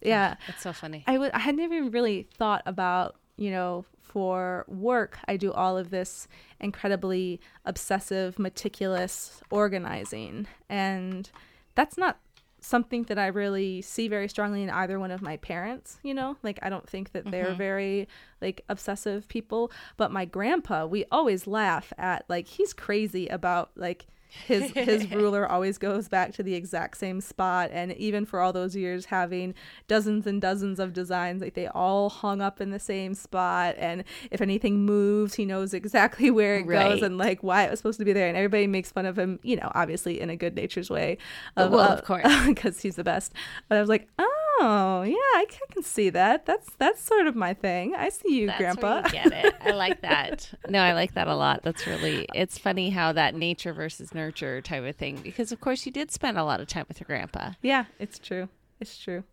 yeah, 0.00 0.36
it's 0.48 0.62
so 0.62 0.72
funny. 0.72 1.04
I 1.06 1.18
would 1.18 1.32
I 1.32 1.40
had 1.40 1.56
never 1.56 1.84
really 1.90 2.26
thought 2.36 2.62
about 2.64 3.16
you 3.36 3.50
know, 3.50 3.84
for 4.00 4.64
work, 4.68 5.18
I 5.26 5.36
do 5.36 5.52
all 5.52 5.76
of 5.76 5.90
this 5.90 6.28
incredibly 6.60 7.40
obsessive, 7.64 8.38
meticulous 8.38 9.40
organizing. 9.50 10.46
And 10.68 11.30
that's 11.74 11.98
not 11.98 12.18
something 12.64 13.02
that 13.04 13.18
I 13.18 13.26
really 13.26 13.82
see 13.82 14.08
very 14.08 14.28
strongly 14.28 14.62
in 14.62 14.70
either 14.70 14.98
one 14.98 15.10
of 15.10 15.20
my 15.20 15.36
parents, 15.36 15.98
you 16.02 16.14
know? 16.14 16.36
Like 16.42 16.58
I 16.62 16.70
don't 16.70 16.88
think 16.88 17.12
that 17.12 17.30
they're 17.30 17.48
mm-hmm. 17.48 17.58
very 17.58 18.08
like 18.40 18.64
obsessive 18.68 19.28
people, 19.28 19.70
but 19.96 20.10
my 20.10 20.24
grandpa, 20.24 20.86
we 20.86 21.04
always 21.10 21.46
laugh 21.46 21.92
at 21.98 22.24
like 22.28 22.46
he's 22.46 22.72
crazy 22.72 23.28
about 23.28 23.70
like 23.76 24.06
his 24.28 24.70
his 24.72 25.10
ruler 25.12 25.46
always 25.46 25.78
goes 25.78 26.08
back 26.08 26.32
to 26.34 26.42
the 26.42 26.54
exact 26.54 26.96
same 26.96 27.20
spot. 27.20 27.70
And 27.72 27.92
even 27.92 28.24
for 28.24 28.40
all 28.40 28.52
those 28.52 28.74
years 28.74 29.06
having 29.06 29.54
dozens 29.88 30.26
and 30.26 30.40
dozens 30.40 30.78
of 30.78 30.92
designs 30.92 31.42
like 31.42 31.54
they 31.54 31.68
all 31.68 32.10
hung 32.10 32.40
up 32.40 32.60
in 32.60 32.70
the 32.70 32.78
same 32.78 33.14
spot. 33.14 33.76
And 33.78 34.04
if 34.30 34.40
anything 34.40 34.84
moves 34.84 35.34
he 35.34 35.44
knows 35.44 35.74
exactly 35.74 36.30
where 36.32 36.56
it 36.56 36.66
right. 36.66 36.90
goes 36.90 37.02
and 37.02 37.18
like 37.18 37.42
why 37.42 37.64
it 37.64 37.70
was 37.70 37.78
supposed 37.78 37.98
to 37.98 38.04
be 38.04 38.12
there. 38.12 38.28
And 38.28 38.36
everybody 38.36 38.66
makes 38.66 38.90
fun 38.90 39.06
of 39.06 39.18
him 39.18 39.38
you 39.42 39.56
know 39.56 39.70
obviously 39.74 40.20
in 40.20 40.30
a 40.30 40.36
good 40.36 40.54
natured 40.54 40.90
way 40.90 41.18
of, 41.56 41.70
well 41.70 41.80
uh, 41.80 41.94
of 41.94 42.04
course. 42.04 42.26
because 42.46 42.80
he's 42.80 42.96
the 42.96 43.04
best. 43.04 43.32
But 43.68 43.78
i 43.78 43.80
was 43.80 43.88
like 43.88 44.08
oh 44.18 44.33
Oh, 44.60 45.02
yeah, 45.02 45.14
I 45.14 45.46
can 45.70 45.82
see 45.82 46.10
that. 46.10 46.46
That's 46.46 46.68
that's 46.78 47.02
sort 47.02 47.26
of 47.26 47.34
my 47.34 47.54
thing. 47.54 47.94
I 47.94 48.08
see 48.08 48.40
you, 48.40 48.46
that's 48.46 48.58
Grandpa. 48.58 49.02
You 49.06 49.10
get 49.10 49.32
it. 49.32 49.54
I 49.60 49.72
like 49.72 50.00
that. 50.02 50.52
No, 50.68 50.80
I 50.80 50.92
like 50.92 51.14
that 51.14 51.26
a 51.26 51.34
lot. 51.34 51.62
That's 51.62 51.86
really. 51.86 52.26
It's 52.34 52.58
funny 52.58 52.90
how 52.90 53.12
that 53.12 53.34
nature 53.34 53.72
versus 53.72 54.14
nurture 54.14 54.60
type 54.60 54.84
of 54.84 54.96
thing. 54.96 55.16
Because 55.22 55.52
of 55.52 55.60
course 55.60 55.86
you 55.86 55.92
did 55.92 56.10
spend 56.10 56.38
a 56.38 56.44
lot 56.44 56.60
of 56.60 56.68
time 56.68 56.84
with 56.88 57.00
your 57.00 57.06
grandpa. 57.06 57.52
Yeah, 57.62 57.86
it's 57.98 58.18
true. 58.18 58.48
It's 58.80 58.98
true. 58.98 59.24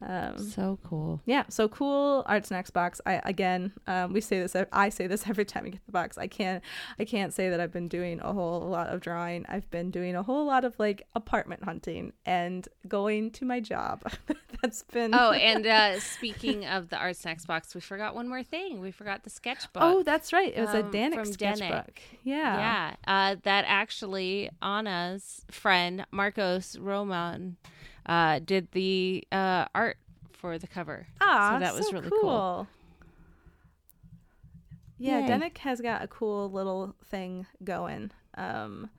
Um, 0.00 0.38
so 0.38 0.78
cool. 0.84 1.20
Yeah, 1.26 1.44
so 1.48 1.68
cool 1.68 2.24
Art 2.26 2.46
Snacks 2.46 2.70
box. 2.70 3.00
I 3.06 3.20
again, 3.24 3.72
um, 3.86 4.12
we 4.12 4.20
say 4.20 4.40
this. 4.40 4.56
I 4.72 4.88
say 4.88 5.06
this 5.06 5.24
every 5.28 5.44
time 5.44 5.64
we 5.64 5.70
get 5.70 5.84
the 5.86 5.92
box. 5.92 6.18
I 6.18 6.26
can't. 6.26 6.62
I 6.98 7.04
can't 7.04 7.32
say 7.32 7.48
that 7.50 7.60
I've 7.60 7.72
been 7.72 7.88
doing 7.88 8.20
a 8.20 8.32
whole 8.32 8.60
lot 8.60 8.88
of 8.88 9.00
drawing. 9.00 9.46
I've 9.48 9.70
been 9.70 9.90
doing 9.90 10.16
a 10.16 10.22
whole 10.22 10.44
lot 10.46 10.64
of 10.64 10.78
like 10.78 11.06
apartment 11.14 11.64
hunting 11.64 12.12
and 12.26 12.66
going 12.88 13.30
to 13.32 13.44
my 13.44 13.60
job. 13.60 14.02
That's 14.62 14.82
been. 14.84 15.14
Oh, 15.14 15.30
and 15.32 15.66
uh, 15.66 16.00
speaking 16.00 16.66
of 16.66 16.88
the 16.88 16.96
Art 16.96 17.16
Snacks 17.16 17.44
box, 17.44 17.74
we 17.74 17.80
forgot 17.80 18.14
one 18.14 18.28
more 18.28 18.42
thing. 18.42 18.80
We 18.80 18.90
forgot 18.90 19.24
the 19.24 19.30
sketchbook. 19.30 19.82
Oh, 19.82 20.02
that's 20.02 20.32
right. 20.32 20.52
It 20.54 20.60
was 20.60 20.70
um, 20.70 20.76
a 20.76 20.82
Denik 20.84 21.32
sketchbook. 21.32 21.68
Denik. 21.68 22.18
Yeah. 22.22 22.56
Yeah. 22.56 22.94
Uh, 23.06 23.36
that 23.42 23.64
actually 23.66 24.50
Anna's 24.60 25.44
friend 25.50 26.06
Marcos 26.12 26.76
Roman 26.78 27.56
uh, 28.06 28.40
did 28.44 28.70
the 28.72 29.24
uh, 29.32 29.66
art 29.74 29.98
for 30.32 30.58
the 30.58 30.66
cover. 30.66 31.06
Ah, 31.20 31.54
so 31.54 31.60
that 31.60 31.74
was 31.74 31.86
so 31.86 31.92
really 31.92 32.10
cool. 32.10 32.20
cool. 32.20 32.68
Yeah, 34.98 35.26
Yay. 35.26 35.50
Has 35.58 35.80
got 35.80 36.02
a 36.02 36.08
cool 36.08 36.50
little 36.50 36.94
thing 37.06 37.46
going. 37.64 38.12
Um, 38.36 38.90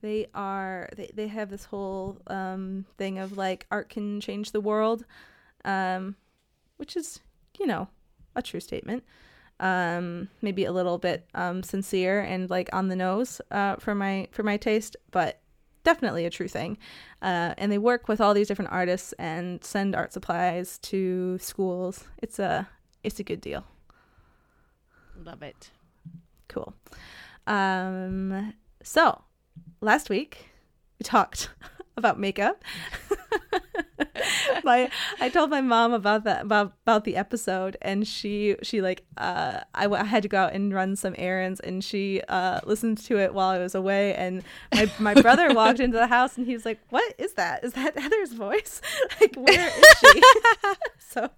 they 0.00 0.26
are 0.34 0.88
they, 0.96 1.10
they 1.14 1.28
have 1.28 1.50
this 1.50 1.64
whole 1.64 2.20
um, 2.26 2.86
thing 2.96 3.18
of 3.18 3.36
like 3.36 3.66
art 3.70 3.88
can 3.88 4.20
change 4.20 4.52
the 4.52 4.60
world, 4.60 5.04
um, 5.64 6.16
which 6.76 6.96
is 6.96 7.20
you 7.58 7.66
know 7.66 7.88
a 8.34 8.42
true 8.42 8.60
statement. 8.60 9.04
Um, 9.60 10.28
maybe 10.40 10.64
a 10.64 10.72
little 10.72 10.98
bit 10.98 11.26
um, 11.34 11.64
sincere 11.64 12.20
and 12.20 12.48
like 12.48 12.68
on 12.72 12.88
the 12.88 12.96
nose 12.96 13.40
uh, 13.50 13.76
for 13.76 13.94
my 13.94 14.28
for 14.30 14.42
my 14.42 14.56
taste, 14.56 14.96
but 15.10 15.40
definitely 15.88 16.26
a 16.26 16.30
true 16.30 16.48
thing. 16.48 16.76
Uh, 17.22 17.54
and 17.56 17.72
they 17.72 17.78
work 17.78 18.08
with 18.08 18.20
all 18.20 18.34
these 18.34 18.46
different 18.46 18.70
artists 18.70 19.14
and 19.14 19.64
send 19.64 19.96
art 19.96 20.12
supplies 20.12 20.76
to 20.78 21.38
schools. 21.38 22.04
It's 22.22 22.38
a 22.38 22.68
it's 23.02 23.18
a 23.18 23.24
good 23.24 23.40
deal. 23.40 23.64
Love 25.24 25.42
it. 25.42 25.70
Cool. 26.48 26.74
Um, 27.46 28.52
so 28.82 29.22
last 29.80 30.10
week 30.10 30.50
we 30.98 31.04
talked 31.04 31.48
about 31.96 32.20
makeup. 32.20 32.62
my 34.64 34.90
I 35.20 35.28
told 35.28 35.50
my 35.50 35.60
mom 35.60 35.92
about 35.92 36.24
that 36.24 36.42
about 36.42 36.72
about 36.84 37.04
the 37.04 37.16
episode, 37.16 37.76
and 37.82 38.06
she 38.06 38.56
she 38.62 38.80
like 38.80 39.04
uh 39.16 39.60
I, 39.74 39.86
I 39.86 40.04
had 40.04 40.22
to 40.22 40.28
go 40.28 40.38
out 40.38 40.52
and 40.52 40.72
run 40.72 40.96
some 40.96 41.14
errands, 41.18 41.60
and 41.60 41.82
she 41.82 42.22
uh 42.28 42.60
listened 42.64 42.98
to 42.98 43.18
it 43.18 43.34
while 43.34 43.48
I 43.48 43.58
was 43.58 43.74
away, 43.74 44.14
and 44.14 44.42
my 44.74 44.90
my 44.98 45.14
brother 45.14 45.52
walked 45.54 45.80
into 45.80 45.96
the 45.96 46.06
house, 46.06 46.36
and 46.36 46.46
he 46.46 46.54
was 46.54 46.64
like, 46.64 46.78
"What 46.90 47.14
is 47.18 47.34
that? 47.34 47.64
Is 47.64 47.72
that 47.74 47.98
Heather's 47.98 48.32
voice? 48.32 48.80
like 49.20 49.34
where 49.34 49.68
is 49.68 49.84
she?" 49.98 50.22
so 50.98 51.30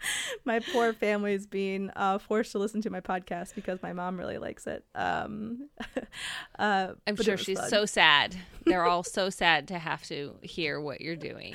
my 0.45 0.61
poor 0.73 0.93
family 0.93 1.35
is 1.35 1.47
being 1.47 1.91
uh, 1.97 2.19
forced 2.19 2.53
to 2.53 2.59
listen 2.59 2.81
to 2.83 2.91
my 2.91 3.01
podcast 3.01 3.55
because 3.55 3.83
my 3.83 3.93
mom 3.93 4.19
really 4.19 4.39
likes 4.39 4.67
it. 4.67 4.85
Um, 4.95 5.69
uh, 6.59 6.89
I'm 7.07 7.17
sure 7.17 7.37
she's 7.37 7.59
fun. 7.59 7.69
so 7.69 7.87
sad. 7.87 8.37
They're 8.67 8.85
all 8.85 9.03
so 9.03 9.31
sad 9.31 9.69
to 9.69 9.79
have 9.79 10.03
to 10.05 10.37
hear 10.43 10.81
what 10.81 11.01
you're 11.01 11.17
doing. 11.17 11.55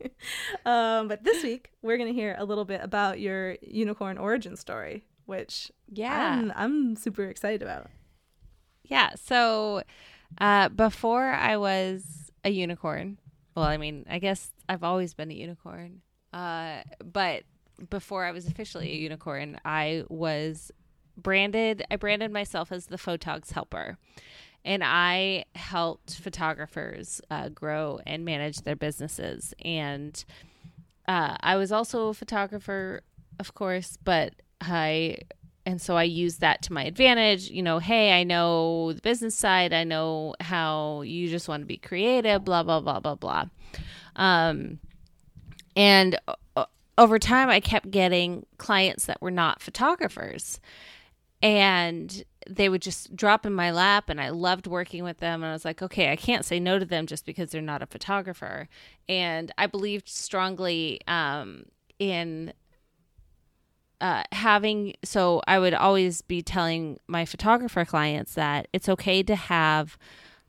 um, 0.66 1.08
but 1.08 1.24
this 1.24 1.42
week 1.42 1.70
we're 1.82 1.98
gonna 1.98 2.12
hear 2.12 2.36
a 2.38 2.44
little 2.44 2.64
bit 2.64 2.80
about 2.82 3.20
your 3.20 3.56
unicorn 3.62 4.18
origin 4.18 4.56
story, 4.56 5.04
which 5.26 5.70
yeah, 5.92 6.38
I'm, 6.38 6.52
I'm 6.56 6.96
super 6.96 7.24
excited 7.24 7.62
about. 7.62 7.88
Yeah. 8.84 9.10
So 9.16 9.82
uh, 10.38 10.68
before 10.68 11.30
I 11.30 11.56
was 11.56 12.30
a 12.44 12.50
unicorn, 12.50 13.18
well, 13.54 13.64
I 13.64 13.76
mean, 13.76 14.06
I 14.08 14.18
guess 14.18 14.52
I've 14.68 14.84
always 14.84 15.14
been 15.14 15.30
a 15.30 15.34
unicorn. 15.34 16.02
Uh, 16.32 16.82
but 17.04 17.44
before 17.88 18.24
I 18.24 18.32
was 18.32 18.46
officially 18.46 18.92
a 18.92 18.96
unicorn, 18.96 19.60
I 19.64 20.04
was 20.08 20.70
branded. 21.16 21.84
I 21.90 21.96
branded 21.96 22.32
myself 22.32 22.72
as 22.72 22.86
the 22.86 22.96
Photogs 22.96 23.52
helper 23.52 23.98
and 24.64 24.82
I 24.84 25.44
helped 25.54 26.16
photographers 26.16 27.20
uh, 27.30 27.48
grow 27.48 28.00
and 28.06 28.24
manage 28.24 28.58
their 28.58 28.76
businesses. 28.76 29.54
And 29.64 30.22
uh, 31.08 31.36
I 31.40 31.56
was 31.56 31.72
also 31.72 32.08
a 32.08 32.14
photographer, 32.14 33.02
of 33.38 33.54
course, 33.54 33.98
but 34.02 34.34
I 34.60 35.18
and 35.66 35.80
so 35.80 35.96
I 35.96 36.04
used 36.04 36.40
that 36.40 36.62
to 36.62 36.72
my 36.72 36.84
advantage. 36.84 37.50
You 37.50 37.62
know, 37.62 37.78
hey, 37.78 38.18
I 38.18 38.24
know 38.24 38.92
the 38.92 39.00
business 39.00 39.34
side. 39.34 39.72
I 39.72 39.84
know 39.84 40.34
how 40.40 41.02
you 41.02 41.28
just 41.28 41.48
want 41.48 41.62
to 41.62 41.66
be 41.66 41.76
creative. 41.76 42.44
Blah 42.44 42.62
blah 42.62 42.80
blah 42.80 43.00
blah 43.00 43.14
blah. 43.14 43.44
Um, 44.16 44.78
and 45.76 46.18
uh, 46.56 46.64
over 46.98 47.18
time, 47.18 47.48
I 47.48 47.60
kept 47.60 47.90
getting 47.90 48.46
clients 48.58 49.06
that 49.06 49.22
were 49.22 49.30
not 49.30 49.62
photographers, 49.62 50.60
and 51.42 52.24
they 52.48 52.68
would 52.68 52.82
just 52.82 53.14
drop 53.14 53.44
in 53.44 53.52
my 53.52 53.70
lap 53.70 54.08
and 54.08 54.20
I 54.20 54.30
loved 54.30 54.66
working 54.66 55.04
with 55.04 55.18
them 55.18 55.42
and 55.42 55.50
I 55.50 55.52
was 55.52 55.64
like, 55.64 55.82
okay, 55.82 56.10
I 56.10 56.16
can't 56.16 56.44
say 56.44 56.58
no 56.58 56.78
to 56.78 56.84
them 56.84 57.06
just 57.06 57.26
because 57.26 57.50
they're 57.50 57.60
not 57.60 57.82
a 57.82 57.86
photographer. 57.86 58.68
And 59.08 59.52
I 59.58 59.66
believed 59.66 60.08
strongly 60.08 61.00
um, 61.06 61.66
in 61.98 62.52
uh, 64.00 64.22
having 64.32 64.94
so 65.04 65.42
I 65.46 65.58
would 65.58 65.74
always 65.74 66.22
be 66.22 66.40
telling 66.40 66.98
my 67.06 67.26
photographer 67.26 67.84
clients 67.84 68.34
that 68.34 68.68
it's 68.72 68.88
okay 68.88 69.22
to 69.22 69.36
have 69.36 69.98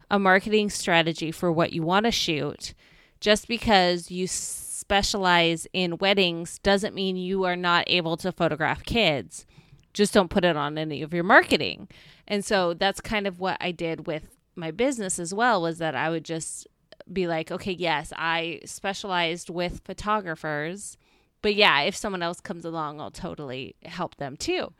a 0.09 0.17
marketing 0.17 0.69
strategy 0.69 1.31
for 1.31 1.51
what 1.51 1.73
you 1.73 1.83
want 1.83 2.05
to 2.05 2.11
shoot. 2.11 2.73
Just 3.19 3.47
because 3.47 4.09
you 4.09 4.27
specialize 4.27 5.67
in 5.73 5.97
weddings 5.97 6.59
doesn't 6.59 6.95
mean 6.95 7.17
you 7.17 7.43
are 7.43 7.55
not 7.57 7.83
able 7.87 8.17
to 8.17 8.31
photograph 8.31 8.83
kids 8.83 9.45
just 9.93 10.13
don't 10.13 10.29
put 10.29 10.45
it 10.45 10.55
on 10.55 10.77
any 10.77 11.01
of 11.01 11.13
your 11.13 11.23
marketing. 11.23 11.87
And 12.27 12.45
so 12.45 12.73
that's 12.73 13.01
kind 13.01 13.27
of 13.27 13.39
what 13.39 13.57
I 13.59 13.71
did 13.71 14.07
with 14.07 14.37
my 14.55 14.71
business 14.71 15.19
as 15.19 15.33
well 15.33 15.61
was 15.61 15.77
that 15.79 15.95
I 15.95 16.09
would 16.09 16.25
just 16.25 16.67
be 17.11 17.27
like, 17.27 17.51
okay, 17.51 17.71
yes, 17.71 18.13
I 18.15 18.61
specialized 18.65 19.49
with 19.49 19.81
photographers, 19.83 20.97
but 21.41 21.55
yeah, 21.55 21.81
if 21.81 21.95
someone 21.95 22.21
else 22.23 22.39
comes 22.39 22.65
along, 22.65 23.01
I'll 23.01 23.11
totally 23.11 23.75
help 23.83 24.15
them 24.17 24.37
too. 24.37 24.71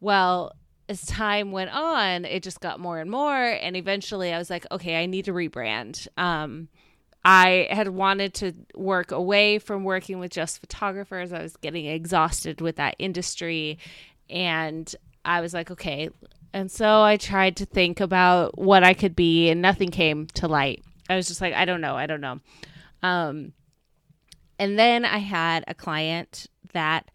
Well, 0.00 0.52
as 0.88 1.06
time 1.06 1.52
went 1.52 1.70
on, 1.72 2.24
it 2.24 2.42
just 2.42 2.60
got 2.60 2.80
more 2.80 2.98
and 2.98 3.10
more. 3.10 3.44
And 3.44 3.76
eventually 3.76 4.32
I 4.32 4.38
was 4.38 4.50
like, 4.50 4.66
okay, 4.72 5.00
I 5.00 5.06
need 5.06 5.26
to 5.26 5.32
rebrand. 5.32 6.08
Um, 6.16 6.68
I 7.24 7.68
had 7.70 7.88
wanted 7.88 8.34
to 8.34 8.54
work 8.74 9.12
away 9.12 9.58
from 9.58 9.84
working 9.84 10.18
with 10.18 10.32
just 10.32 10.58
photographers. 10.58 11.32
I 11.32 11.42
was 11.42 11.56
getting 11.56 11.86
exhausted 11.86 12.60
with 12.60 12.76
that 12.76 12.96
industry 12.98 13.78
and 14.30 14.94
I 15.24 15.40
was 15.40 15.52
like, 15.52 15.70
okay. 15.70 16.10
And 16.52 16.70
so 16.70 17.02
I 17.02 17.16
tried 17.16 17.56
to 17.56 17.66
think 17.66 18.00
about 18.00 18.58
what 18.58 18.82
I 18.82 18.94
could 18.94 19.14
be, 19.14 19.50
and 19.50 19.62
nothing 19.62 19.90
came 19.90 20.26
to 20.34 20.48
light. 20.48 20.82
I 21.08 21.16
was 21.16 21.28
just 21.28 21.40
like, 21.40 21.54
I 21.54 21.64
don't 21.64 21.80
know, 21.80 21.96
I 21.96 22.06
don't 22.06 22.20
know. 22.20 22.40
Um, 23.02 23.52
and 24.58 24.78
then 24.78 25.04
I 25.04 25.18
had 25.18 25.64
a 25.66 25.74
client 25.74 26.46
that 26.72 27.10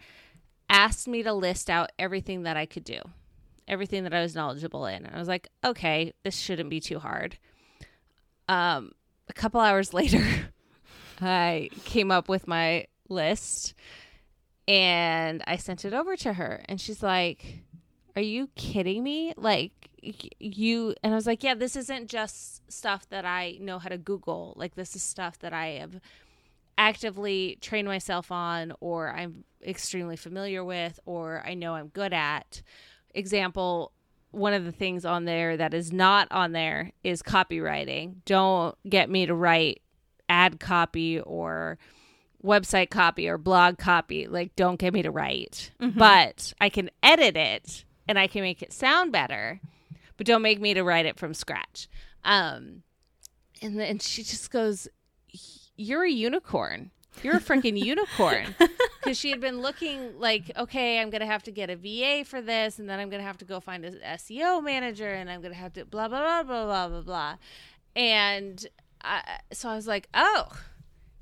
asked 0.69 1.07
me 1.07 1.23
to 1.23 1.33
list 1.33 1.69
out 1.69 1.91
everything 1.99 2.43
that 2.43 2.57
I 2.57 2.65
could 2.65 2.83
do, 2.83 2.99
everything 3.67 4.03
that 4.03 4.13
I 4.13 4.21
was 4.21 4.35
knowledgeable 4.35 4.85
in. 4.85 5.05
I 5.05 5.19
was 5.19 5.27
like, 5.27 5.49
okay, 5.63 6.13
this 6.23 6.37
shouldn't 6.37 6.69
be 6.69 6.79
too 6.79 6.99
hard. 6.99 7.37
Um, 8.47 8.91
a 9.29 9.33
couple 9.33 9.61
hours 9.61 9.93
later, 9.93 10.25
I 11.21 11.69
came 11.83 12.11
up 12.11 12.29
with 12.29 12.47
my 12.47 12.87
list 13.09 13.73
and 14.67 15.43
I 15.45 15.57
sent 15.57 15.85
it 15.85 15.93
over 15.93 16.15
to 16.17 16.33
her 16.33 16.63
and 16.65 16.79
she's 16.79 17.03
like, 17.03 17.63
"Are 18.15 18.21
you 18.21 18.49
kidding 18.55 19.03
me? 19.03 19.33
Like 19.37 19.89
you?" 20.01 20.95
And 21.03 21.13
I 21.13 21.15
was 21.15 21.27
like, 21.27 21.43
"Yeah, 21.43 21.53
this 21.55 21.75
isn't 21.75 22.09
just 22.09 22.69
stuff 22.71 23.07
that 23.09 23.25
I 23.25 23.57
know 23.61 23.79
how 23.79 23.89
to 23.89 23.97
Google. 23.97 24.53
Like 24.55 24.75
this 24.75 24.95
is 24.95 25.03
stuff 25.03 25.39
that 25.39 25.53
I 25.53 25.67
have 25.79 25.99
actively 26.77 27.57
trained 27.61 27.87
myself 27.87 28.31
on 28.31 28.73
or 28.81 29.11
I'm 29.11 29.45
extremely 29.65 30.17
familiar 30.17 30.63
with 30.63 30.99
or 31.05 31.43
I 31.45 31.53
know 31.53 31.75
I'm 31.75 31.89
good 31.89 32.13
at." 32.13 32.61
Example, 33.13 33.91
one 34.31 34.53
of 34.53 34.65
the 34.65 34.71
things 34.71 35.05
on 35.05 35.25
there 35.25 35.55
that 35.55 35.73
is 35.73 35.93
not 35.93 36.27
on 36.31 36.51
there 36.51 36.91
is 37.03 37.21
copywriting. 37.21 38.15
Don't 38.25 38.75
get 38.89 39.09
me 39.09 39.25
to 39.25 39.33
write 39.33 39.81
ad 40.27 40.59
copy 40.59 41.19
or 41.19 41.77
website 42.45 42.89
copy 42.89 43.27
or 43.27 43.37
blog 43.37 43.77
copy. 43.77 44.27
Like, 44.27 44.55
don't 44.55 44.79
get 44.79 44.93
me 44.93 45.01
to 45.01 45.11
write, 45.11 45.71
mm-hmm. 45.81 45.97
but 45.97 46.53
I 46.61 46.69
can 46.69 46.89
edit 47.03 47.35
it 47.35 47.85
and 48.07 48.19
I 48.19 48.27
can 48.27 48.41
make 48.41 48.61
it 48.61 48.71
sound 48.71 49.11
better, 49.11 49.59
but 50.17 50.27
don't 50.27 50.41
make 50.41 50.61
me 50.61 50.73
to 50.73 50.83
write 50.83 51.05
it 51.05 51.17
from 51.17 51.33
scratch. 51.33 51.87
Um, 52.23 52.83
and 53.61 53.79
then 53.79 53.99
she 53.99 54.23
just 54.23 54.51
goes, 54.51 54.87
You're 55.75 56.03
a 56.03 56.11
unicorn. 56.11 56.91
You're 57.23 57.37
a 57.37 57.41
freaking 57.41 57.81
unicorn. 57.81 58.55
Because 59.05 59.19
she 59.19 59.29
had 59.29 59.39
been 59.39 59.61
looking 59.61 60.19
like, 60.19 60.51
okay, 60.57 60.99
I'm 60.99 61.11
going 61.11 61.21
to 61.21 61.27
have 61.27 61.43
to 61.43 61.51
get 61.51 61.69
a 61.69 61.75
VA 61.75 62.25
for 62.27 62.41
this, 62.41 62.79
and 62.79 62.89
then 62.89 62.99
I'm 62.99 63.11
going 63.11 63.21
to 63.21 63.27
have 63.27 63.37
to 63.37 63.45
go 63.45 63.59
find 63.59 63.85
an 63.85 63.99
SEO 64.03 64.63
manager, 64.63 65.07
and 65.07 65.29
I'm 65.29 65.41
going 65.41 65.53
to 65.53 65.59
have 65.59 65.73
to 65.73 65.85
blah, 65.85 66.07
blah, 66.07 66.21
blah, 66.21 66.41
blah, 66.41 66.65
blah, 66.65 66.87
blah, 66.87 67.01
blah. 67.01 67.35
And 67.95 68.65
I, 69.03 69.21
so 69.53 69.69
I 69.69 69.75
was 69.75 69.85
like, 69.85 70.09
oh, 70.15 70.47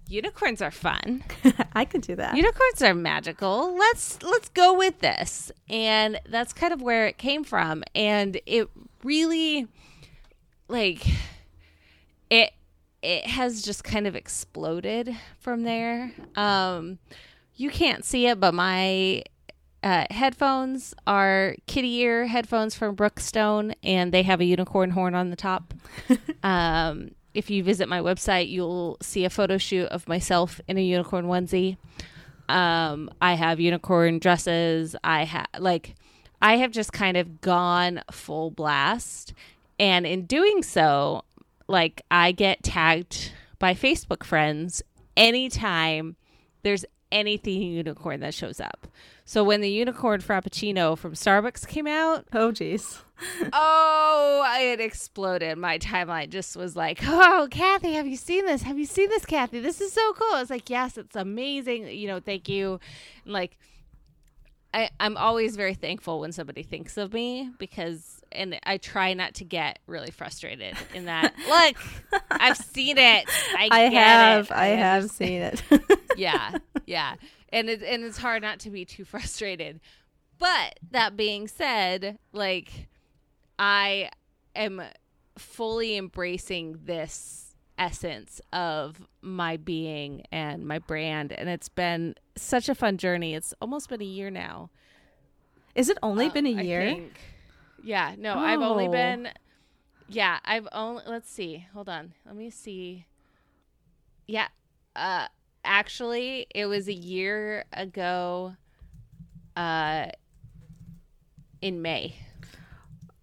unicorns 0.08 0.62
are 0.62 0.72
fun. 0.72 1.24
I 1.74 1.86
could 1.86 2.02
do 2.02 2.16
that. 2.16 2.36
Unicorns 2.36 2.82
are 2.82 2.94
magical. 2.94 3.76
Let's 3.78 4.22
let's 4.24 4.50
go 4.50 4.74
with 4.78 5.00
this. 5.00 5.52
And 5.70 6.20
that's 6.30 6.54
kind 6.54 6.74
of 6.74 6.82
where 6.82 7.08
it 7.08 7.18
came 7.18 7.44
from. 7.44 7.84
And 7.96 8.40
it 8.46 8.70
really 9.04 9.68
like 10.68 11.06
it 12.30 12.52
it 13.02 13.26
has 13.26 13.62
just 13.62 13.84
kind 13.84 14.08
of 14.08 14.16
exploded 14.16 15.16
from 15.40 15.64
there. 15.64 16.14
Um 16.36 17.00
you 17.56 17.70
can't 17.70 18.04
see 18.04 18.28
it, 18.28 18.40
but 18.40 18.54
my 18.54 19.24
uh, 19.84 20.06
headphones 20.10 20.94
are 21.06 21.56
kitty 21.68 21.96
ear 21.98 22.26
headphones 22.26 22.74
from 22.74 22.96
Brookstone, 22.96 23.76
and 23.84 24.12
they 24.12 24.24
have 24.24 24.40
a 24.40 24.46
unicorn 24.46 24.92
horn 24.92 25.14
on 25.14 25.30
the 25.30 25.36
top. 25.36 25.74
um, 26.44 27.12
if 27.34 27.50
you 27.50 27.64
visit 27.64 27.90
my 27.90 28.00
website, 28.00 28.50
you'll 28.50 28.98
see 29.02 29.26
a 29.26 29.30
photo 29.30 29.58
shoot 29.58 29.88
of 29.88 30.08
myself 30.08 30.62
in 30.68 30.78
a 30.78 30.82
unicorn 30.82 31.26
onesie. 31.26 31.78
Um, 32.50 33.10
I 33.22 33.34
have 33.34 33.60
unicorn 33.60 34.20
dresses. 34.20 34.96
I 35.04 35.24
have 35.26 35.48
like, 35.60 35.96
I 36.42 36.58
have 36.58 36.72
just 36.72 36.94
kind 36.94 37.18
of 37.18 37.42
gone 37.42 38.02
full 38.12 38.52
blast, 38.52 39.34
and 39.80 40.06
in 40.06 40.26
doing 40.26 40.62
so, 40.62 41.24
like 41.68 42.02
I 42.12 42.32
get 42.32 42.64
tagged 42.64 43.32
by 43.60 43.74
Facebook 43.74 44.24
friends 44.24 44.84
anytime 45.16 46.16
there's 46.64 46.86
anything 47.14 47.62
unicorn 47.62 48.20
that 48.20 48.34
shows 48.34 48.60
up. 48.60 48.88
So 49.24 49.44
when 49.44 49.62
the 49.62 49.70
unicorn 49.70 50.22
frappuccino 50.22 50.98
from 50.98 51.14
Starbucks 51.14 51.66
came 51.68 51.88
out, 51.88 52.26
oh 52.34 52.52
jeez. 52.52 53.02
oh, 53.54 54.44
it 54.60 54.82
exploded. 54.82 55.58
My 55.58 55.78
timeline 55.78 56.30
just 56.30 56.58
was 56.58 56.76
like, 56.76 57.00
"Oh, 57.04 57.48
Kathy, 57.50 57.94
have 57.94 58.08
you 58.08 58.18
seen 58.18 58.46
this? 58.46 58.64
Have 58.64 58.78
you 58.78 58.86
seen 58.86 59.08
this, 59.10 59.26
Kathy? 59.26 59.62
This 59.62 59.80
is 59.80 59.94
so 59.94 60.14
cool." 60.14 60.40
It's 60.40 60.50
like, 60.50 60.70
"Yes, 60.70 60.98
it's 60.98 61.16
amazing. 61.16 61.88
You 61.88 62.08
know, 62.08 62.20
thank 62.20 62.50
you." 62.50 62.82
And 63.24 63.32
like 63.32 63.58
I, 64.74 64.90
I'm 65.00 65.18
always 65.18 65.56
very 65.56 65.76
thankful 65.76 66.20
when 66.20 66.32
somebody 66.32 66.64
thinks 66.64 66.98
of 66.98 67.14
me 67.14 67.52
because, 67.60 68.22
and 68.34 68.60
I 68.64 68.78
try 68.78 69.14
not 69.14 69.36
to 69.36 69.46
get 69.46 69.80
really 69.88 70.12
frustrated 70.12 70.76
in 70.94 71.06
that. 71.06 71.34
Look, 71.48 72.22
I've 72.32 72.58
seen 72.58 72.98
it. 72.98 73.26
I, 73.58 73.70
I 73.72 73.80
have. 73.82 74.46
It. 74.46 74.52
I, 74.52 74.64
I 74.64 74.68
have 74.68 75.10
seen 75.10 75.42
it. 75.42 75.62
yeah, 76.18 76.58
yeah, 76.86 77.16
and 77.50 77.70
it, 77.70 77.84
and 77.84 78.04
it's 78.04 78.18
hard 78.18 78.42
not 78.42 78.60
to 78.62 78.70
be 78.70 78.86
too 78.86 79.06
frustrated. 79.06 79.80
But 80.40 80.80
that 80.92 81.16
being 81.16 81.48
said, 81.48 82.18
like 82.32 82.88
I 83.58 84.10
am 84.56 84.82
fully 85.38 85.98
embracing 85.98 86.80
this 86.84 87.56
essence 87.78 88.40
of 88.52 89.02
my 89.22 89.58
being 89.58 90.24
and 90.32 90.68
my 90.68 90.78
brand 90.78 91.32
and 91.32 91.50
it's 91.50 91.70
been 91.70 92.14
such 92.36 92.70
a 92.70 92.76
fun 92.76 92.98
journey 92.98 93.34
it's 93.34 93.52
almost 93.60 93.90
been 93.90 94.02
a 94.02 94.06
year 94.06 94.30
now 94.30 94.70
is 95.74 95.90
it 95.90 95.98
only 96.04 96.28
um, 96.28 96.34
been 96.34 96.46
a 96.46 96.64
year 96.64 96.96
yeah 97.84 98.16
no 98.18 98.34
oh. 98.34 98.40
i've 98.40 98.62
only 98.62 98.88
oh. 98.88 98.92
been 98.92 99.30
yeah 100.08 100.40
i've 100.46 100.68
only 100.72 101.04
let's 101.08 101.30
see 101.30 101.66
hold 101.74 101.90
on 101.90 102.14
let 102.26 102.36
me 102.36 102.50
see 102.50 103.06
yeah 104.28 104.48
uh 104.96 105.28
actually 105.66 106.48
it 106.54 106.66
was 106.66 106.88
a 106.88 106.94
year 106.94 107.66
ago 107.74 108.56
uh 109.56 110.06
in 111.62 111.82
may 111.82 112.16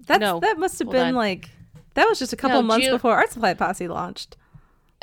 that's 0.07 0.21
no, 0.21 0.41
that 0.41 0.59
must 0.59 0.79
have 0.79 0.91
been 0.91 1.09
on. 1.09 1.15
like 1.15 1.51
that 1.95 2.09
was 2.09 2.19
just 2.19 2.33
a 2.33 2.37
couple 2.37 2.63
no, 2.63 2.67
months 2.67 2.87
June, 2.87 2.95
before 2.95 3.13
Art 3.13 3.31
Supply 3.31 3.55
Posse 3.55 3.89
launched. 3.89 4.37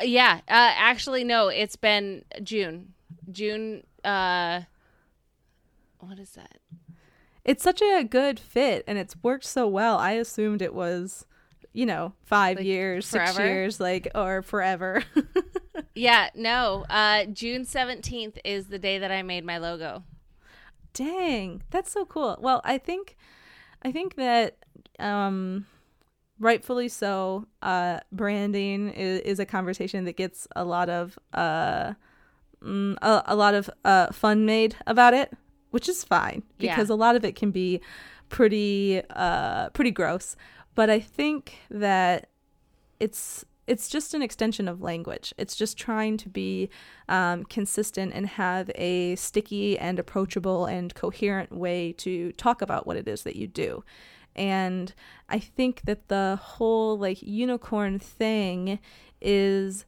Yeah, 0.02 0.40
uh, 0.48 0.72
actually, 0.76 1.24
no, 1.24 1.48
it's 1.48 1.76
been 1.76 2.24
June. 2.42 2.94
June. 3.30 3.84
Uh, 4.04 4.62
what 6.00 6.18
is 6.18 6.30
that? 6.30 6.58
It's 7.48 7.62
such 7.62 7.80
a 7.80 8.04
good 8.04 8.38
fit, 8.38 8.84
and 8.86 8.98
it's 8.98 9.16
worked 9.22 9.46
so 9.46 9.66
well. 9.66 9.96
I 9.96 10.12
assumed 10.12 10.60
it 10.60 10.74
was, 10.74 11.24
you 11.72 11.86
know, 11.86 12.12
five 12.26 12.58
like 12.58 12.66
years, 12.66 13.10
forever? 13.10 13.32
six 13.32 13.38
years, 13.38 13.80
like 13.80 14.08
or 14.14 14.42
forever. 14.42 15.02
yeah, 15.94 16.28
no. 16.34 16.84
Uh, 16.90 17.24
June 17.24 17.64
seventeenth 17.64 18.36
is 18.44 18.66
the 18.66 18.78
day 18.78 18.98
that 18.98 19.10
I 19.10 19.22
made 19.22 19.46
my 19.46 19.56
logo. 19.56 20.02
Dang, 20.92 21.62
that's 21.70 21.90
so 21.90 22.04
cool. 22.04 22.36
Well, 22.38 22.60
I 22.64 22.76
think, 22.76 23.16
I 23.82 23.92
think 23.92 24.16
that 24.16 24.58
um 24.98 25.64
rightfully 26.38 26.90
so. 26.90 27.46
Uh, 27.62 28.00
branding 28.12 28.90
is, 28.90 29.20
is, 29.20 29.40
a 29.40 29.46
conversation 29.46 30.04
that 30.04 30.18
gets 30.18 30.46
a 30.54 30.66
lot 30.66 30.90
of 30.90 31.18
uh, 31.32 31.94
mm, 32.62 32.94
a, 33.00 33.22
a, 33.24 33.34
lot 33.34 33.54
of 33.54 33.70
uh, 33.86 34.12
fun 34.12 34.44
made 34.44 34.76
about 34.86 35.14
it, 35.14 35.32
which 35.70 35.88
is 35.88 36.04
fine 36.04 36.42
because 36.58 36.88
yeah. 36.88 36.94
a 36.94 36.96
lot 36.96 37.16
of 37.16 37.24
it 37.24 37.36
can 37.36 37.50
be 37.50 37.80
pretty 38.28 39.02
uh, 39.10 39.70
pretty 39.70 39.90
gross. 39.90 40.36
But 40.74 40.90
I 40.90 41.00
think 41.00 41.58
that 41.70 42.28
it's 43.00 43.44
it's 43.66 43.88
just 43.88 44.14
an 44.14 44.22
extension 44.22 44.66
of 44.66 44.80
language. 44.80 45.34
It's 45.36 45.54
just 45.54 45.76
trying 45.76 46.16
to 46.18 46.28
be 46.30 46.70
um, 47.08 47.44
consistent 47.44 48.12
and 48.14 48.26
have 48.26 48.70
a 48.74 49.14
sticky 49.16 49.78
and 49.78 49.98
approachable 49.98 50.64
and 50.64 50.94
coherent 50.94 51.52
way 51.52 51.92
to 51.98 52.32
talk 52.32 52.62
about 52.62 52.86
what 52.86 52.96
it 52.96 53.06
is 53.06 53.24
that 53.24 53.36
you 53.36 53.46
do. 53.46 53.84
And 54.34 54.94
I 55.28 55.38
think 55.38 55.82
that 55.84 56.08
the 56.08 56.38
whole 56.40 56.96
like 56.96 57.20
unicorn 57.20 57.98
thing 57.98 58.78
is 59.20 59.84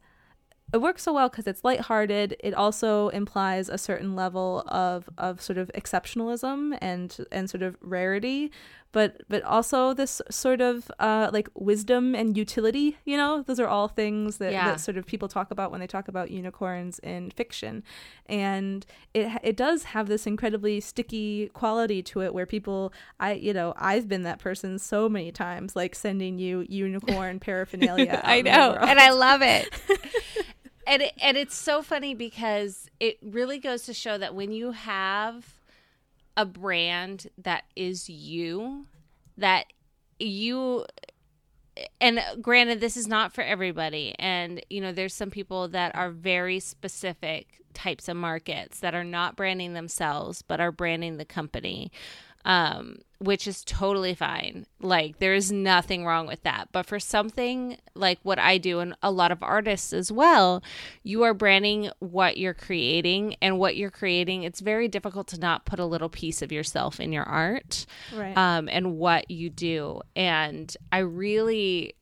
it 0.73 0.79
works 0.79 1.03
so 1.03 1.13
well 1.13 1.29
because 1.29 1.47
it's 1.47 1.65
lighthearted. 1.65 2.37
It 2.41 2.55
also 2.55 3.09
implies 3.09 3.69
a 3.69 3.79
certain 3.79 4.15
level 4.15 4.65
of, 4.69 5.09
of 5.19 5.41
sort 5.41 5.59
of 5.59 5.71
exceptionalism 5.75 6.79
and 6.81 7.17
and 7.33 7.51
sort 7.51 7.63
of 7.63 7.77
rarity, 7.81 8.53
but 8.93 9.23
but 9.29 9.43
also 9.43 9.95
this 9.95 10.21
sort 10.31 10.61
of 10.61 10.91
uh, 10.99 11.31
like 11.33 11.49
wisdom 11.55 12.15
and 12.15 12.37
utility. 12.37 12.99
You 13.05 13.17
know, 13.17 13.43
those 13.43 13.59
are 13.59 13.67
all 13.67 13.89
things 13.89 14.39
that, 14.39 14.53
yeah. 14.53 14.67
that 14.67 14.81
sort 14.81 14.97
of 14.97 15.07
people 15.07 15.29
talk 15.29 15.51
about 15.51 15.71
when 15.71 15.81
they 15.81 15.87
talk 15.87 16.09
about 16.09 16.31
unicorns 16.31 16.99
in 17.01 17.31
fiction, 17.31 17.83
and 18.27 18.85
it 19.15 19.41
it 19.43 19.57
does 19.57 19.85
have 19.85 20.09
this 20.09 20.27
incredibly 20.27 20.81
sticky 20.81 21.51
quality 21.53 22.03
to 22.05 22.23
it 22.23 22.35
where 22.35 22.47
people 22.47 22.93
I 23.19 23.33
you 23.33 23.53
know 23.53 23.75
I've 23.77 24.09
been 24.09 24.23
that 24.23 24.39
person 24.39 24.79
so 24.79 25.09
many 25.09 25.33
times 25.33 25.75
like 25.75 25.95
sending 25.95 26.39
you 26.39 26.65
unicorn 26.69 27.41
paraphernalia. 27.41 28.21
I 28.25 28.43
know, 28.43 28.77
and 28.81 28.99
I 29.01 29.11
love 29.11 29.43
it. 29.43 29.69
and 30.91 31.03
it, 31.03 31.13
and 31.23 31.37
it's 31.37 31.55
so 31.55 31.83
funny 31.83 32.15
because 32.15 32.91
it 32.99 33.17
really 33.23 33.59
goes 33.59 33.83
to 33.83 33.95
show 33.95 34.19
that 34.19 34.35
when 34.35 34.51
you 34.51 34.73
have 34.73 35.55
a 36.37 36.45
brand 36.45 37.29
that 37.39 37.65
is 37.77 38.11
you 38.11 38.87
that 39.37 39.67
you 40.19 40.85
and 42.01 42.21
granted 42.43 42.81
this 42.81 42.97
is 42.97 43.07
not 43.07 43.33
for 43.33 43.43
everybody. 43.43 44.17
And 44.19 44.61
you 44.69 44.81
know 44.81 44.91
there's 44.91 45.15
some 45.15 45.31
people 45.31 45.69
that 45.69 45.95
are 45.95 46.11
very 46.11 46.59
specific 46.59 47.63
types 47.73 48.09
of 48.09 48.17
markets 48.17 48.81
that 48.81 48.95
are 48.95 49.05
not 49.05 49.37
branding 49.37 49.75
themselves 49.75 50.43
but 50.43 50.61
are 50.61 50.73
branding 50.73 51.19
the 51.19 51.25
company. 51.25 51.93
Um, 52.45 52.99
which 53.21 53.47
is 53.47 53.63
totally 53.65 54.15
fine. 54.15 54.67
Like, 54.81 55.19
there's 55.19 55.53
nothing 55.53 56.07
wrong 56.07 56.27
with 56.27 56.43
that. 56.45 56.69
But 56.73 56.87
for 56.87 56.99
something 56.99 57.77
like 57.95 58.19
what 58.23 58.39
I 58.39 58.57
do, 58.57 58.81
and 58.81 58.97
a 59.03 59.11
lot 59.11 59.31
of 59.31 59.43
artists 59.43 59.93
as 59.93 60.11
well, 60.11 60.63
you 61.03 61.23
are 61.23 61.35
branding 61.35 61.91
what 61.99 62.39
you're 62.39 62.55
creating, 62.55 63.37
and 63.43 63.59
what 63.59 63.77
you're 63.77 63.91
creating, 63.91 64.45
it's 64.45 64.61
very 64.61 64.89
difficult 64.89 65.27
to 65.29 65.39
not 65.39 65.67
put 65.67 65.79
a 65.79 65.85
little 65.85 66.09
piece 66.09 66.41
of 66.41 66.51
yourself 66.51 66.99
in 66.99 67.13
your 67.13 67.25
art 67.25 67.85
right. 68.15 68.37
um, 68.39 68.71
and 68.71 68.97
what 68.97 69.31
you 69.31 69.51
do. 69.51 70.01
And 70.17 70.75
I 70.91 70.99
really 71.01 71.95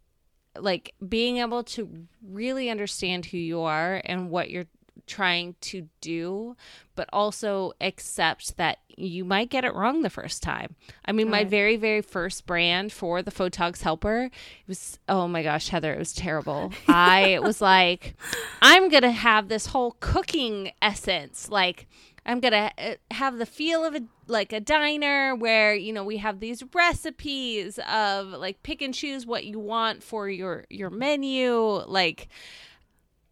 like 0.57 0.95
being 1.07 1.39
able 1.39 1.65
to 1.65 2.07
really 2.23 2.71
understand 2.71 3.27
who 3.27 3.39
you 3.39 3.61
are 3.63 4.01
and 4.05 4.31
what 4.31 4.51
you're 4.51 4.67
trying 5.09 5.57
to 5.63 5.89
do, 6.01 6.57
but 6.95 7.09
also 7.13 7.73
accept 7.81 8.57
that 8.57 8.79
you 8.89 9.25
might 9.25 9.51
get 9.51 9.65
it 9.65 9.75
wrong 9.75 10.03
the 10.03 10.11
first 10.11 10.43
time. 10.43 10.75
I 11.05 11.13
mean, 11.13 11.31
my 11.31 11.45
very, 11.45 11.77
very 11.77 12.03
first 12.03 12.47
brand 12.47 12.93
for 12.93 13.23
the 13.23 13.31
Photog's 13.31 13.83
Helper, 13.83 14.25
it 14.25 14.33
was, 14.69 14.99
oh 15.09 15.29
my 15.29 15.43
gosh, 15.43 15.69
Heather, 15.69 15.93
it 15.93 15.99
was 15.99 16.13
terrible. 16.13 16.73
I 16.87 17.39
was 17.43 17.61
like, 17.61 18.15
I'm 18.61 18.89
going 18.89 19.03
to 19.03 19.11
have 19.11 19.49
this 19.49 19.67
whole 19.67 19.97
cooking 20.01 20.73
essence. 20.83 21.49
Like, 21.49 21.87
I'm 22.27 22.41
going 22.41 22.53
to 22.53 22.71
uh, 22.79 22.95
have 23.13 23.39
the 23.39 23.47
feel 23.47 23.85
of 23.85 23.95
a 23.95 24.03
like 24.27 24.53
a 24.53 24.61
diner 24.61 25.35
where 25.35 25.75
you 25.75 25.91
know 25.93 26.05
we 26.05 26.19
have 26.19 26.41
these 26.41 26.63
recipes 26.75 27.79
of 27.91 28.29
like 28.29 28.63
pick 28.63 28.83
and 28.83 28.93
choose 28.93 29.25
what 29.25 29.47
you 29.47 29.59
want 29.59 30.03
for 30.03 30.29
your 30.29 30.67
your 30.69 30.91
menu 30.91 31.55
like 31.87 32.29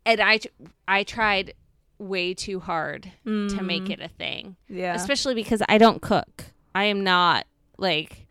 and 0.06 0.20
I 0.20 0.40
I 0.88 1.02
tried 1.02 1.52
way 1.98 2.34
too 2.34 2.60
hard 2.60 3.10
mm. 3.26 3.48
to 3.56 3.62
make 3.62 3.84
mm. 3.84 3.90
it 3.90 4.00
a 4.00 4.08
thing. 4.08 4.56
Yeah. 4.68 4.94
Especially 4.94 5.34
because 5.34 5.62
I 5.68 5.78
don't 5.78 6.02
cook. 6.02 6.44
I 6.74 6.84
am 6.84 7.04
not 7.04 7.46
like 7.78 8.26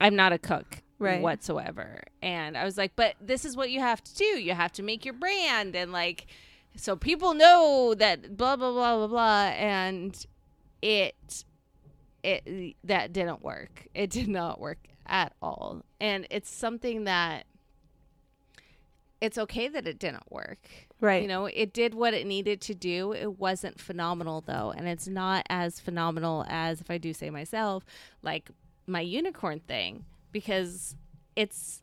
I'm 0.00 0.16
not 0.16 0.32
a 0.32 0.38
cook 0.38 0.82
right. 0.98 1.20
whatsoever. 1.20 2.02
And 2.22 2.56
I 2.56 2.64
was 2.64 2.76
like, 2.76 2.92
but 2.96 3.14
this 3.20 3.44
is 3.44 3.56
what 3.56 3.70
you 3.70 3.80
have 3.80 4.02
to 4.04 4.14
do. 4.14 4.24
You 4.24 4.54
have 4.54 4.72
to 4.72 4.82
make 4.82 5.04
your 5.04 5.14
brand 5.14 5.74
and 5.74 5.92
like 5.92 6.26
so 6.76 6.96
people 6.96 7.34
know 7.34 7.94
that 7.96 8.36
blah 8.36 8.56
blah 8.56 8.72
blah 8.72 8.96
blah 8.96 9.06
blah 9.06 9.44
and 9.56 10.26
it 10.82 11.44
it 12.22 12.74
that 12.82 13.12
didn't 13.12 13.42
work 13.42 13.86
it 13.94 14.10
did 14.10 14.28
not 14.28 14.60
work 14.60 14.78
at 15.06 15.32
all 15.40 15.82
and 16.00 16.26
it's 16.30 16.50
something 16.50 17.04
that 17.04 17.46
it's 19.20 19.38
okay 19.38 19.68
that 19.68 19.86
it 19.86 19.98
didn't 19.98 20.30
work. 20.30 20.58
Right. 21.00 21.22
You 21.22 21.28
know 21.28 21.46
it 21.46 21.72
did 21.72 21.94
what 21.94 22.14
it 22.14 22.26
needed 22.26 22.60
to 22.62 22.74
do. 22.74 23.12
It 23.12 23.38
wasn't 23.38 23.80
phenomenal 23.80 24.42
though. 24.46 24.72
And 24.76 24.88
it's 24.88 25.08
not 25.08 25.46
as 25.48 25.80
phenomenal 25.80 26.44
as 26.48 26.80
if 26.80 26.90
i 26.90 26.98
do 26.98 27.12
say 27.12 27.30
myself 27.30 27.84
like 28.22 28.50
my 28.86 29.00
unicorn 29.00 29.60
thing 29.60 30.04
because 30.32 30.96
it's 31.36 31.82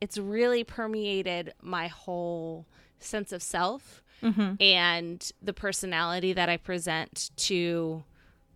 it's 0.00 0.18
really 0.18 0.64
permeated 0.64 1.52
my 1.62 1.88
whole 1.88 2.66
sense 2.98 3.32
of 3.32 3.42
self 3.42 4.02
mm-hmm. 4.22 4.54
and 4.60 5.32
the 5.42 5.52
personality 5.52 6.32
that 6.32 6.48
I 6.48 6.56
present 6.56 7.30
to 7.36 8.04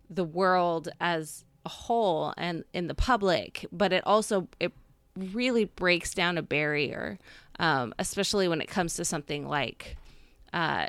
the 0.09 0.23
world 0.23 0.89
as 0.99 1.45
a 1.65 1.69
whole 1.69 2.33
and 2.37 2.63
in 2.73 2.87
the 2.87 2.95
public. 2.95 3.65
But 3.71 3.93
it 3.93 4.05
also 4.05 4.47
it 4.59 4.73
really 5.17 5.65
breaks 5.65 6.13
down 6.13 6.37
a 6.37 6.41
barrier 6.41 7.19
um, 7.61 7.93
especially 7.99 8.49
when 8.49 8.59
it 8.59 8.67
comes 8.67 8.95
to 8.95 9.05
something 9.05 9.47
like 9.47 9.95
uh, 10.51 10.87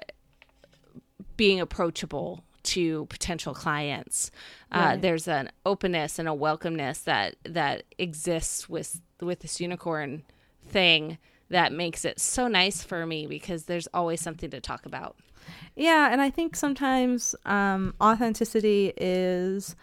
being 1.36 1.60
approachable 1.60 2.42
to 2.64 3.06
potential 3.06 3.54
clients. 3.54 4.30
Uh, 4.72 4.78
right. 4.78 4.92
Uh, 4.94 4.96
there's 4.96 5.28
an 5.28 5.50
openness 5.66 6.18
and 6.18 6.28
a 6.28 6.32
welcomeness 6.32 7.04
that 7.04 7.36
that 7.44 7.84
exists 7.98 8.68
with 8.68 9.00
with 9.20 9.40
this 9.40 9.60
unicorn 9.60 10.24
thing 10.66 11.18
that 11.50 11.72
makes 11.72 12.04
it 12.04 12.18
so 12.18 12.48
nice 12.48 12.82
for 12.82 13.04
me 13.06 13.26
because 13.26 13.64
there's 13.64 13.86
always 13.92 14.20
something 14.20 14.50
to 14.50 14.60
talk 14.60 14.86
about. 14.86 15.16
Yeah, 15.76 16.10
and 16.10 16.22
I 16.22 16.30
think 16.30 16.56
sometimes 16.56 17.34
um, 17.44 17.94
authenticity 18.00 18.94
is 18.96 19.76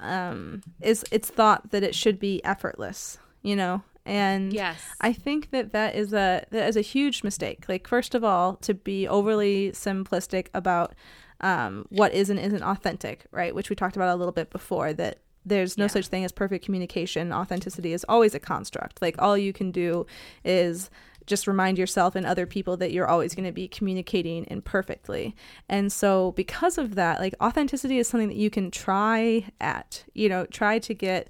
um, 0.00 0.62
is 0.82 1.02
it's 1.10 1.30
thought 1.30 1.70
that 1.70 1.82
it 1.82 1.94
should 1.94 2.18
be 2.18 2.44
effortless, 2.44 3.18
you 3.42 3.56
know. 3.56 3.82
And 4.06 4.52
yes. 4.52 4.80
I 5.00 5.12
think 5.12 5.50
that 5.50 5.72
that 5.72 5.96
is 5.96 6.12
a 6.12 6.46
that 6.50 6.68
is 6.68 6.76
a 6.76 6.80
huge 6.80 7.24
mistake. 7.24 7.66
Like 7.68 7.86
first 7.86 8.14
of 8.14 8.22
all, 8.22 8.54
to 8.56 8.72
be 8.72 9.06
overly 9.06 9.72
simplistic 9.72 10.46
about 10.54 10.94
um, 11.40 11.86
what 11.90 12.14
is 12.14 12.30
and 12.30 12.38
isn't 12.38 12.62
authentic, 12.62 13.26
right? 13.32 13.54
Which 13.54 13.68
we 13.68 13.76
talked 13.76 13.96
about 13.96 14.14
a 14.14 14.16
little 14.16 14.32
bit 14.32 14.50
before. 14.50 14.92
That 14.92 15.18
there's 15.44 15.76
no 15.76 15.84
yeah. 15.84 15.88
such 15.88 16.06
thing 16.06 16.24
as 16.24 16.32
perfect 16.32 16.64
communication. 16.64 17.32
Authenticity 17.32 17.92
is 17.92 18.04
always 18.08 18.34
a 18.34 18.40
construct. 18.40 19.02
Like 19.02 19.16
all 19.18 19.36
you 19.36 19.52
can 19.52 19.72
do 19.72 20.06
is 20.44 20.88
just 21.26 21.46
remind 21.46 21.76
yourself 21.76 22.14
and 22.14 22.24
other 22.24 22.46
people 22.46 22.76
that 22.76 22.92
you're 22.92 23.08
always 23.08 23.34
going 23.34 23.46
to 23.46 23.52
be 23.52 23.66
communicating 23.68 24.46
imperfectly. 24.48 25.34
And 25.68 25.92
so 25.92 26.32
because 26.32 26.78
of 26.78 26.94
that, 26.94 27.20
like 27.20 27.34
authenticity 27.40 27.98
is 27.98 28.08
something 28.08 28.28
that 28.28 28.36
you 28.36 28.50
can 28.50 28.70
try 28.70 29.50
at, 29.60 30.04
you 30.14 30.28
know, 30.28 30.46
try 30.46 30.78
to 30.78 30.94
get 30.94 31.28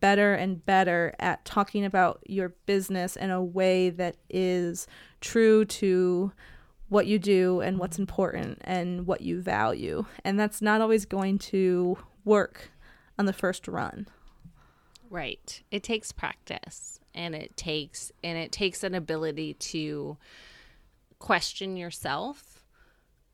better 0.00 0.34
and 0.34 0.64
better 0.64 1.14
at 1.18 1.44
talking 1.44 1.84
about 1.84 2.20
your 2.26 2.50
business 2.66 3.16
in 3.16 3.30
a 3.30 3.42
way 3.42 3.90
that 3.90 4.16
is 4.28 4.86
true 5.20 5.64
to 5.64 6.32
what 6.88 7.06
you 7.06 7.18
do 7.18 7.60
and 7.60 7.78
what's 7.78 7.98
important 7.98 8.58
and 8.62 9.06
what 9.06 9.20
you 9.20 9.40
value. 9.40 10.04
And 10.24 10.38
that's 10.38 10.62
not 10.62 10.80
always 10.80 11.04
going 11.04 11.38
to 11.38 11.98
work 12.24 12.70
on 13.18 13.26
the 13.26 13.32
first 13.32 13.68
run. 13.68 14.06
Right. 15.10 15.62
It 15.70 15.82
takes 15.82 16.12
practice 16.12 16.98
and 17.14 17.34
it 17.34 17.56
takes 17.56 18.12
and 18.22 18.38
it 18.38 18.52
takes 18.52 18.84
an 18.84 18.94
ability 18.94 19.54
to 19.54 20.16
question 21.18 21.76
yourself 21.76 22.62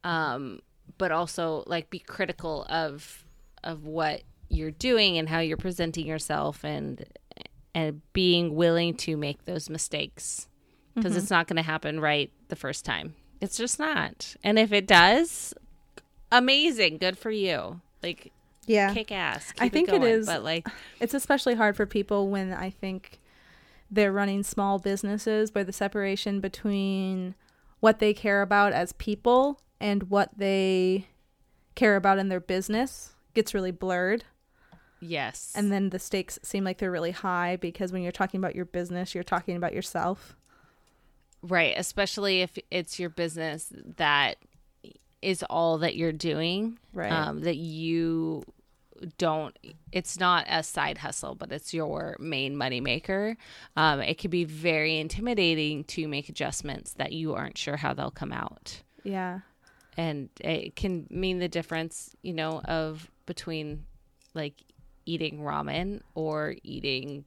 um 0.05 0.59
but 0.97 1.13
also 1.13 1.63
like 1.67 1.91
be 1.91 1.99
critical 1.99 2.65
of 2.71 3.27
of 3.63 3.85
what 3.85 4.23
you're 4.55 4.71
doing 4.71 5.19
and 5.19 5.29
how 5.29 5.41
you're 5.41 5.57
presenting 5.57 6.07
yourself 6.07 6.65
and 6.65 7.05
and 7.75 8.01
being 8.13 8.55
willing 8.55 8.95
to 8.95 9.17
make 9.17 9.45
those 9.45 9.69
mistakes 9.69 10.49
because 10.95 11.13
mm-hmm. 11.13 11.19
it's 11.19 11.31
not 11.31 11.49
going 11.49 11.57
to 11.57 11.63
happen 11.63 11.99
right 11.99 12.31
the 12.49 12.57
first 12.57 12.85
time. 12.85 13.15
It's 13.41 13.57
just 13.57 13.81
not. 13.81 14.37
And 14.45 14.59
if 14.59 14.73
it 14.73 14.87
does, 14.87 15.53
amazing, 16.31 16.99
good 16.99 17.19
for 17.19 17.31
you. 17.31 17.81
Like 18.03 18.33
yeah 18.67 18.93
kick 18.93 19.13
ass 19.13 19.53
i 19.59 19.69
think 19.69 19.89
it, 19.89 19.93
going, 19.93 20.03
it 20.03 20.09
is 20.09 20.27
but 20.27 20.43
like 20.43 20.67
it's 21.01 21.15
especially 21.15 21.55
hard 21.55 21.77
for 21.77 21.87
people 21.87 22.29
when 22.29 22.53
i 22.53 22.71
think 22.71 23.21
they're 23.91 24.13
running 24.13 24.43
small 24.43 24.79
businesses 24.79 25.55
where 25.55 25.65
the 25.65 25.73
separation 25.73 26.41
between 26.41 27.35
what 27.81 27.99
they 27.99 28.15
care 28.15 28.43
about 28.43 28.73
as 28.73 28.93
people 28.95 29.61
and 29.81 30.05
what 30.05 30.31
they 30.37 31.07
care 31.75 31.97
about 31.97 32.19
in 32.19 32.29
their 32.29 32.41
business 32.41 33.15
gets 33.35 33.53
really 33.53 33.71
blurred 33.71 34.25
yes. 35.01 35.53
And 35.55 35.71
then 35.71 35.91
the 35.91 35.99
stakes 35.99 36.39
seem 36.43 36.65
like 36.65 36.79
they're 36.79 36.91
really 36.91 37.11
high 37.11 37.57
because 37.57 37.93
when 37.93 38.03
you're 38.03 38.13
talking 38.13 38.39
about 38.39 38.55
your 38.55 38.65
business 38.65 39.15
you're 39.15 39.25
talking 39.25 39.57
about 39.57 39.73
yourself. 39.73 40.37
Right 41.43 41.75
especially 41.77 42.41
if 42.41 42.59
it's 42.71 42.99
your 42.99 43.11
business 43.11 43.73
that 43.97 44.37
is 45.21 45.43
all 45.49 45.79
that 45.79 45.97
you're 45.97 46.13
doing 46.13 46.79
right. 46.93 47.11
um, 47.11 47.41
that 47.41 47.57
you 47.57 48.45
don't 49.19 49.59
it's 49.93 50.19
not 50.19 50.47
a 50.49 50.63
side 50.63 50.99
hustle 50.99 51.35
but 51.35 51.51
it's 51.51 51.75
your 51.75 52.17
main 52.19 52.57
money 52.57 52.81
maker. 52.81 53.37
Um, 53.77 54.01
it 54.01 54.19
can 54.19 54.31
be 54.31 54.45
very 54.45 54.99
intimidating 54.99 55.85
to 55.85 56.07
make 56.09 56.29
adjustments 56.29 56.95
that 56.95 57.13
you 57.13 57.35
aren't 57.35 57.59
sure 57.59 57.77
how 57.77 57.95
they'll 57.95 58.11
come 58.11 58.33
out. 58.33 58.83
Yeah. 59.03 59.41
And 59.97 60.29
it 60.41 60.77
can 60.77 61.07
mean 61.11 61.39
the 61.39 61.49
difference 61.49 62.15
you 62.23 62.35
know 62.35 62.61
of 62.65 63.11
between 63.27 63.85
like 64.35 64.55
eating 65.07 65.41
ramen 65.41 66.01
or 66.15 66.57
eating 66.63 67.25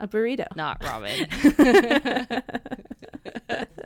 a 0.00 0.08
burrito. 0.08 0.46
not 0.56 0.80
ramen. 0.80 2.42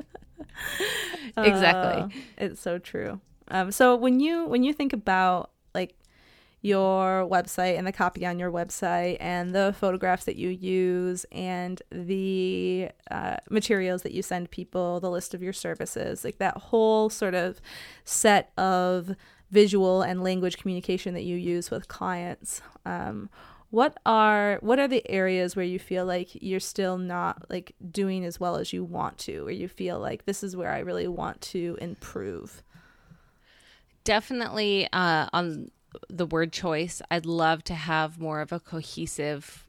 Exactly. 1.36 2.02
Uh, 2.02 2.08
it's 2.38 2.60
so 2.60 2.78
true. 2.78 3.20
Um, 3.48 3.70
so 3.70 3.94
when 3.94 4.20
you 4.20 4.46
when 4.46 4.62
you 4.62 4.72
think 4.72 4.92
about 4.92 5.50
like 5.74 5.94
your 6.62 7.28
website 7.30 7.78
and 7.78 7.86
the 7.86 7.92
copy 7.92 8.26
on 8.26 8.38
your 8.38 8.50
website 8.50 9.18
and 9.20 9.54
the 9.54 9.74
photographs 9.78 10.24
that 10.24 10.36
you 10.36 10.48
use 10.48 11.24
and 11.30 11.80
the 11.92 12.88
uh, 13.10 13.36
materials 13.50 14.02
that 14.02 14.12
you 14.12 14.22
send 14.22 14.50
people, 14.50 14.98
the 14.98 15.10
list 15.10 15.34
of 15.34 15.42
your 15.42 15.52
services, 15.52 16.24
like 16.24 16.38
that 16.38 16.56
whole 16.56 17.10
sort 17.10 17.34
of 17.34 17.60
set 18.04 18.50
of 18.56 19.14
visual 19.50 20.02
and 20.02 20.22
language 20.22 20.58
communication 20.58 21.14
that 21.14 21.24
you 21.24 21.36
use 21.36 21.70
with 21.70 21.88
clients. 21.88 22.62
Um, 22.84 23.30
what 23.70 23.96
are 24.06 24.58
what 24.60 24.78
are 24.78 24.88
the 24.88 25.08
areas 25.10 25.56
where 25.56 25.64
you 25.64 25.78
feel 25.78 26.06
like 26.06 26.28
you're 26.40 26.60
still 26.60 26.98
not 26.98 27.50
like 27.50 27.74
doing 27.90 28.24
as 28.24 28.38
well 28.38 28.56
as 28.56 28.72
you 28.72 28.84
want 28.84 29.18
to 29.18 29.46
or 29.46 29.50
you 29.50 29.66
feel 29.66 29.98
like 29.98 30.24
this 30.24 30.44
is 30.44 30.54
where 30.54 30.70
i 30.70 30.78
really 30.78 31.08
want 31.08 31.40
to 31.40 31.76
improve 31.80 32.62
definitely 34.06 34.88
uh, 34.92 35.26
on 35.34 35.70
the 36.08 36.24
word 36.24 36.52
choice. 36.52 37.02
I'd 37.10 37.26
love 37.26 37.62
to 37.64 37.74
have 37.74 38.18
more 38.18 38.40
of 38.40 38.52
a 38.52 38.60
cohesive, 38.60 39.66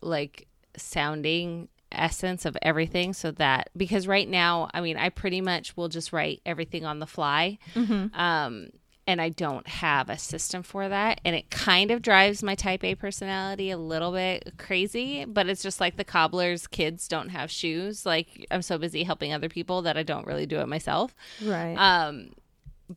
like, 0.00 0.46
sounding 0.76 1.68
essence 1.94 2.44
of 2.44 2.56
everything. 2.62 3.12
So 3.12 3.30
that 3.32 3.70
because 3.76 4.06
right 4.06 4.28
now 4.28 4.68
i 4.74 4.80
mean 4.80 4.96
i 4.96 5.08
pretty 5.08 5.40
much 5.40 5.76
will 5.76 5.88
just 5.88 6.12
write 6.12 6.40
everything 6.44 6.84
on 6.84 6.98
the 6.98 7.06
fly. 7.06 7.58
Mm-hmm. 7.74 8.18
um 8.18 8.70
and 9.06 9.20
i 9.20 9.28
don't 9.30 9.66
have 9.66 10.08
a 10.08 10.18
system 10.18 10.62
for 10.62 10.88
that. 10.88 11.20
And 11.24 11.34
it 11.34 11.50
kind 11.50 11.90
of 11.90 12.02
drives 12.02 12.42
my 12.42 12.54
type 12.54 12.84
a 12.84 12.94
personality 12.94 13.70
a 13.70 13.78
little 13.78 14.12
bit 14.12 14.54
crazy 14.58 15.24
but 15.24 15.48
it's 15.48 15.62
just 15.62 15.80
like 15.80 15.96
the 15.96 16.04
cobbler's 16.04 16.66
kids 16.66 17.08
don't 17.08 17.30
have 17.30 17.50
shoes. 17.50 18.06
Like 18.06 18.46
i'm 18.50 18.62
so 18.62 18.78
busy 18.78 19.02
helping 19.02 19.32
other 19.32 19.48
people 19.48 19.82
that 19.82 19.96
i 19.96 20.02
don't 20.02 20.26
really 20.26 20.46
do 20.46 20.60
it 20.60 20.68
myself. 20.68 21.14
Right. 21.42 21.74
Um 21.74 22.30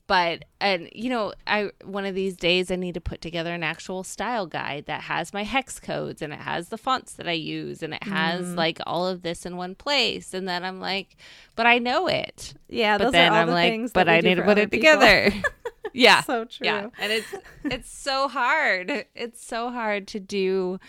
but 0.08 0.46
and 0.60 0.90
you 0.94 1.10
know 1.10 1.34
i 1.48 1.70
one 1.84 2.06
of 2.06 2.16
these 2.16 2.36
days 2.36 2.72
i 2.72 2.76
need 2.76 2.94
to 2.94 3.02
put 3.02 3.22
together 3.22 3.54
an 3.54 3.64
actual 3.64 4.04
style 4.04 4.46
guide 4.46 4.86
that 4.86 5.02
has 5.02 5.34
my 5.34 5.44
hex 5.44 5.80
codes 5.80 6.22
and 6.22 6.34
it 6.34 6.40
has 6.40 6.70
the 6.70 6.78
fonts 6.78 7.14
that 7.14 7.28
i 7.28 7.32
use 7.32 7.84
and 7.84 7.94
it 7.94 8.04
has 8.04 8.46
mm. 8.46 8.56
like 8.56 8.80
all 8.86 9.08
of 9.08 9.22
this 9.22 9.46
in 9.46 9.58
one 9.58 9.76
place. 9.76 10.34
And 10.34 10.48
then 10.48 10.64
i'm 10.64 10.80
like 10.80 11.18
but 11.56 11.66
i 11.66 11.78
know 11.78 12.08
it. 12.08 12.54
Yeah 12.68 12.98
but 12.98 13.12
then 13.12 13.34
i'm 13.34 13.48
the 13.48 13.54
like 13.54 13.94
but 13.94 14.10
i 14.10 14.20
need 14.20 14.36
to 14.36 14.44
put 14.44 14.58
it 14.58 14.72
people. 14.72 14.92
together 14.92 15.32
yeah. 15.94 16.22
So 16.22 16.46
true. 16.46 16.66
Yeah. 16.66 16.90
And 17.00 17.12
it's 17.12 17.34
it's 17.64 17.90
so 17.90 18.28
hard. 18.28 19.06
It's 19.16 19.46
so 19.46 19.70
hard 19.70 20.08
to 20.10 20.20
do 20.20 20.80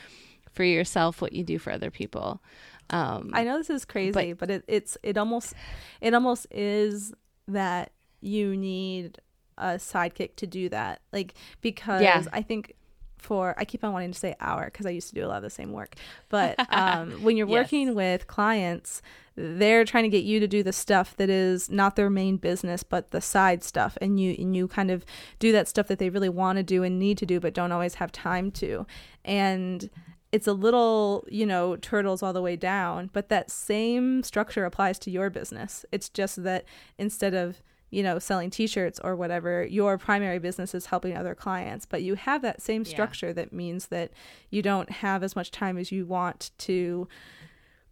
for 0.52 0.64
yourself 0.64 1.20
what 1.20 1.32
you 1.32 1.44
do 1.44 1.58
for 1.58 1.72
other 1.72 1.90
people. 1.90 2.42
Um 2.90 3.30
i 3.32 3.42
know 3.42 3.58
this 3.58 3.68
is 3.70 3.84
crazy 3.84 4.32
but, 4.32 4.38
but 4.38 4.50
it, 4.50 4.64
it's 4.68 4.96
it 5.02 5.18
almost 5.18 5.54
it 6.00 6.14
almost 6.14 6.46
is 6.52 7.12
that 7.48 7.90
you 8.20 8.56
need 8.56 9.20
a 9.58 9.74
sidekick 9.74 10.36
to 10.36 10.46
do 10.46 10.68
that. 10.68 11.00
Like 11.12 11.34
because 11.60 12.02
yeah. 12.02 12.22
I 12.32 12.42
think 12.42 12.74
for 13.18 13.54
I 13.58 13.64
keep 13.64 13.82
on 13.82 13.92
wanting 13.92 14.12
to 14.12 14.18
say 14.18 14.34
our 14.40 14.66
because 14.66 14.86
I 14.86 14.90
used 14.90 15.08
to 15.08 15.14
do 15.14 15.24
a 15.24 15.28
lot 15.28 15.38
of 15.38 15.42
the 15.42 15.50
same 15.50 15.72
work. 15.72 15.94
But 16.28 16.56
um, 16.72 17.22
when 17.22 17.36
you're 17.36 17.48
yes. 17.48 17.64
working 17.64 17.94
with 17.94 18.26
clients, 18.26 19.02
they're 19.34 19.84
trying 19.84 20.04
to 20.04 20.08
get 20.08 20.24
you 20.24 20.40
to 20.40 20.46
do 20.46 20.62
the 20.62 20.72
stuff 20.72 21.16
that 21.16 21.28
is 21.28 21.70
not 21.70 21.96
their 21.96 22.08
main 22.08 22.38
business 22.38 22.82
but 22.82 23.10
the 23.10 23.20
side 23.20 23.62
stuff 23.62 23.98
and 24.00 24.18
you 24.18 24.34
and 24.38 24.56
you 24.56 24.66
kind 24.66 24.90
of 24.90 25.04
do 25.38 25.52
that 25.52 25.68
stuff 25.68 25.88
that 25.88 25.98
they 25.98 26.08
really 26.08 26.30
want 26.30 26.56
to 26.56 26.62
do 26.62 26.82
and 26.82 26.98
need 26.98 27.18
to 27.18 27.26
do 27.26 27.38
but 27.38 27.52
don't 27.52 27.72
always 27.72 27.94
have 27.94 28.12
time 28.12 28.50
to. 28.50 28.86
And 29.24 29.90
it's 30.32 30.46
a 30.46 30.52
little, 30.52 31.24
you 31.30 31.46
know, 31.46 31.76
turtles 31.76 32.22
all 32.22 32.32
the 32.32 32.42
way 32.42 32.56
down, 32.56 33.10
but 33.12 33.28
that 33.28 33.50
same 33.50 34.22
structure 34.22 34.64
applies 34.64 34.98
to 35.00 35.10
your 35.10 35.30
business. 35.30 35.84
It's 35.92 36.08
just 36.08 36.42
that 36.42 36.64
instead 36.98 37.32
of 37.32 37.62
you 37.90 38.02
know, 38.02 38.18
selling 38.18 38.50
t-shirts 38.50 39.00
or 39.04 39.14
whatever, 39.14 39.64
your 39.64 39.96
primary 39.96 40.38
business 40.38 40.74
is 40.74 40.86
helping 40.86 41.16
other 41.16 41.34
clients, 41.34 41.86
but 41.86 42.02
you 42.02 42.14
have 42.14 42.42
that 42.42 42.60
same 42.60 42.84
structure 42.84 43.28
yeah. 43.28 43.32
that 43.34 43.52
means 43.52 43.86
that 43.88 44.10
you 44.50 44.62
don't 44.62 44.90
have 44.90 45.22
as 45.22 45.36
much 45.36 45.50
time 45.50 45.78
as 45.78 45.92
you 45.92 46.04
want 46.04 46.50
to 46.58 47.06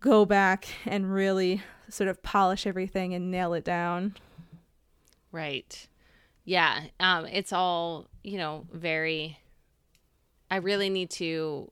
go 0.01 0.25
back 0.25 0.67
and 0.85 1.13
really 1.13 1.63
sort 1.89 2.09
of 2.09 2.23
polish 2.23 2.67
everything 2.67 3.15
and 3.15 3.31
nail 3.31 3.55
it 3.55 3.65
down. 3.65 4.15
Right. 5.33 5.89
Yeah. 6.45 6.85
Um 7.01 7.27
it's 7.27 7.53
all, 7.53 8.09
you 8.23 8.37
know, 8.37 8.67
very 8.73 9.39
I 10.51 10.57
really 10.57 10.91
need 10.91 11.11
to 11.11 11.71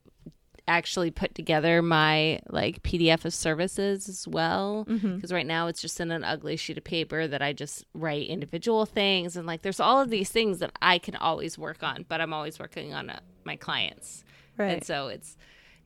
actually 0.69 1.11
put 1.11 1.35
together 1.35 1.83
my 1.83 2.41
like 2.49 2.83
PDF 2.83 3.25
of 3.25 3.35
services 3.35 4.09
as 4.09 4.27
well. 4.29 4.85
Because 4.85 5.03
mm-hmm. 5.03 5.35
right 5.35 5.47
now 5.47 5.67
it's 5.67 5.81
just 5.81 6.01
in 6.01 6.11
an 6.11 6.25
ugly 6.25 6.57
sheet 6.57 6.79
of 6.79 6.85
paper 6.85 7.27
that 7.27 7.43
I 7.43 7.53
just 7.53 7.85
write 7.95 8.29
individual 8.29 8.87
things 8.87 9.37
and 9.37 9.47
like 9.47 9.63
there's 9.63 9.81
all 9.81 10.01
of 10.01 10.11
these 10.11 10.31
things 10.31 10.61
that 10.61 10.73
I 10.81 10.99
can 10.99 11.17
always 11.17 11.59
work 11.59 11.83
on 11.83 12.05
but 12.09 12.21
I'm 12.21 12.33
always 12.33 12.59
working 12.59 12.95
on 12.95 13.11
uh, 13.11 13.21
my 13.45 13.57
clients. 13.57 14.25
Right. 14.57 14.75
and 14.75 14.85
so 14.85 15.09
it's 15.09 15.37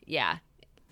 yeah. 0.05 0.39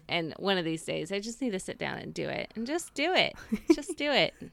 And 0.09 0.35
one 0.39 0.59
of 0.59 0.65
these 0.65 0.85
days 0.85 1.13
I 1.13 1.21
just 1.21 1.41
need 1.41 1.51
to 1.53 1.61
sit 1.61 1.79
down 1.79 1.99
and 1.99 2.13
do 2.15 2.29
it 2.29 2.53
and 2.57 2.67
just 2.67 2.95
do 2.95 3.13
it. 3.15 3.35
Just 3.75 3.97
do 3.97 4.11
it. 4.11 4.35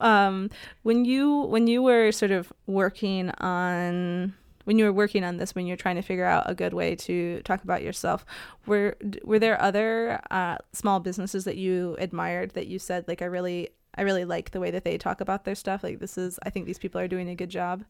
Um 0.00 0.50
when 0.82 1.04
you 1.04 1.42
when 1.42 1.68
you 1.68 1.80
were 1.80 2.10
sort 2.10 2.32
of 2.32 2.52
working 2.66 3.30
on 3.38 4.34
when 4.64 4.78
you 4.78 4.84
were 4.84 4.92
working 4.92 5.24
on 5.24 5.36
this 5.36 5.54
when 5.54 5.66
you're 5.66 5.76
trying 5.76 5.96
to 5.96 6.02
figure 6.02 6.24
out 6.24 6.48
a 6.48 6.54
good 6.54 6.74
way 6.74 6.94
to 6.94 7.40
talk 7.42 7.62
about 7.64 7.82
yourself 7.82 8.24
were 8.66 8.96
were 9.24 9.38
there 9.38 9.60
other 9.60 10.20
uh, 10.30 10.56
small 10.72 11.00
businesses 11.00 11.44
that 11.44 11.56
you 11.56 11.96
admired 11.98 12.50
that 12.52 12.66
you 12.66 12.78
said 12.78 13.06
like 13.08 13.22
i 13.22 13.26
really 13.26 13.68
i 13.96 14.02
really 14.02 14.24
like 14.24 14.50
the 14.50 14.60
way 14.60 14.70
that 14.70 14.84
they 14.84 14.96
talk 14.96 15.20
about 15.20 15.44
their 15.44 15.54
stuff. 15.54 15.82
Like 15.82 15.98
this 15.98 16.16
is 16.16 16.38
i 16.44 16.50
think 16.50 16.66
these 16.66 16.78
people 16.78 17.00
are 17.00 17.08
doing 17.08 17.28
a 17.28 17.34
good 17.34 17.50
job 17.50 17.84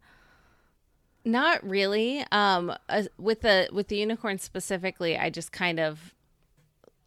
not 1.25 1.63
really. 1.63 2.25
Um 2.33 2.75
uh, 2.89 3.05
with 3.17 3.43
the 3.43 3.69
with 3.73 3.87
the 3.87 3.97
unicorn 3.97 4.39
specifically 4.39 5.17
i 5.17 5.31
just 5.31 5.53
kind 5.53 5.79
of 5.79 6.15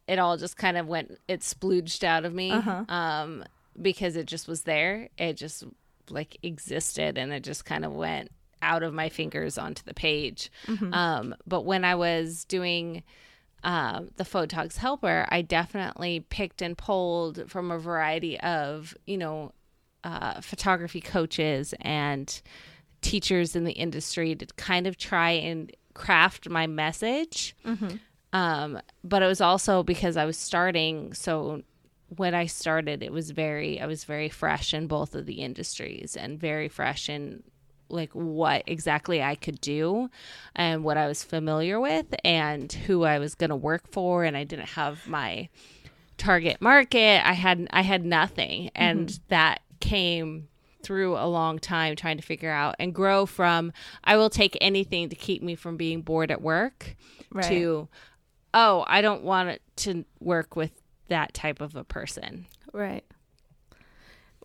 it 0.08 0.18
all 0.18 0.36
just 0.36 0.56
kind 0.56 0.78
of 0.78 0.86
went 0.86 1.18
it 1.28 1.40
splooged 1.40 2.02
out 2.02 2.24
of 2.24 2.32
me 2.32 2.50
uh-huh. 2.50 2.84
um 2.88 3.44
because 3.80 4.16
it 4.16 4.26
just 4.26 4.48
was 4.48 4.62
there. 4.62 5.08
It 5.18 5.34
just 5.34 5.64
like 6.08 6.38
existed 6.42 7.18
and 7.18 7.32
it 7.32 7.42
just 7.42 7.64
kind 7.64 7.84
of 7.84 7.92
went 7.92 8.30
out 8.62 8.82
of 8.82 8.94
my 8.94 9.08
fingers 9.08 9.58
onto 9.58 9.82
the 9.84 9.94
page. 9.94 10.50
Mm-hmm. 10.66 10.92
Um, 10.92 11.34
but 11.46 11.64
when 11.64 11.84
I 11.84 11.94
was 11.94 12.44
doing 12.44 13.02
uh, 13.64 14.02
the 14.16 14.24
Photog's 14.24 14.76
Helper, 14.76 15.26
I 15.28 15.42
definitely 15.42 16.20
picked 16.20 16.62
and 16.62 16.76
pulled 16.76 17.50
from 17.50 17.70
a 17.70 17.78
variety 17.78 18.38
of, 18.40 18.94
you 19.06 19.18
know, 19.18 19.52
uh, 20.04 20.40
photography 20.40 21.00
coaches 21.00 21.74
and 21.80 22.40
teachers 23.00 23.56
in 23.56 23.64
the 23.64 23.72
industry 23.72 24.34
to 24.34 24.46
kind 24.56 24.86
of 24.86 24.96
try 24.96 25.30
and 25.32 25.74
craft 25.94 26.48
my 26.48 26.66
message. 26.66 27.56
Mm-hmm. 27.64 27.96
Um, 28.32 28.80
but 29.02 29.22
it 29.22 29.26
was 29.26 29.40
also 29.40 29.82
because 29.82 30.16
I 30.16 30.24
was 30.24 30.36
starting. 30.36 31.14
So 31.14 31.62
when 32.14 32.34
I 32.34 32.46
started, 32.46 33.02
it 33.02 33.12
was 33.12 33.30
very, 33.30 33.80
I 33.80 33.86
was 33.86 34.04
very 34.04 34.28
fresh 34.28 34.74
in 34.74 34.86
both 34.86 35.14
of 35.14 35.26
the 35.26 35.40
industries 35.42 36.16
and 36.16 36.38
very 36.38 36.68
fresh 36.68 37.08
in 37.08 37.42
like 37.88 38.10
what 38.12 38.62
exactly 38.66 39.22
I 39.22 39.34
could 39.34 39.60
do 39.60 40.10
and 40.54 40.84
what 40.84 40.96
I 40.96 41.06
was 41.06 41.22
familiar 41.22 41.80
with 41.80 42.06
and 42.24 42.72
who 42.72 43.04
I 43.04 43.18
was 43.18 43.34
going 43.34 43.50
to 43.50 43.56
work 43.56 43.90
for 43.90 44.24
and 44.24 44.36
I 44.36 44.44
didn't 44.44 44.70
have 44.70 45.06
my 45.06 45.48
target 46.18 46.60
market. 46.60 47.26
I 47.26 47.32
had 47.32 47.68
I 47.70 47.82
had 47.82 48.04
nothing 48.04 48.70
and 48.74 49.08
mm-hmm. 49.08 49.24
that 49.28 49.60
came 49.80 50.48
through 50.82 51.16
a 51.16 51.26
long 51.26 51.58
time 51.58 51.96
trying 51.96 52.16
to 52.16 52.22
figure 52.22 52.50
out 52.50 52.76
and 52.78 52.94
grow 52.94 53.26
from 53.26 53.72
I 54.04 54.16
will 54.16 54.30
take 54.30 54.56
anything 54.60 55.08
to 55.08 55.16
keep 55.16 55.42
me 55.42 55.54
from 55.54 55.76
being 55.76 56.02
bored 56.02 56.30
at 56.30 56.40
work 56.40 56.96
right. 57.32 57.44
to 57.44 57.88
oh, 58.54 58.84
I 58.88 59.02
don't 59.02 59.22
want 59.22 59.60
to 59.76 60.04
work 60.20 60.56
with 60.56 60.70
that 61.08 61.34
type 61.34 61.60
of 61.60 61.76
a 61.76 61.84
person. 61.84 62.46
Right. 62.72 63.04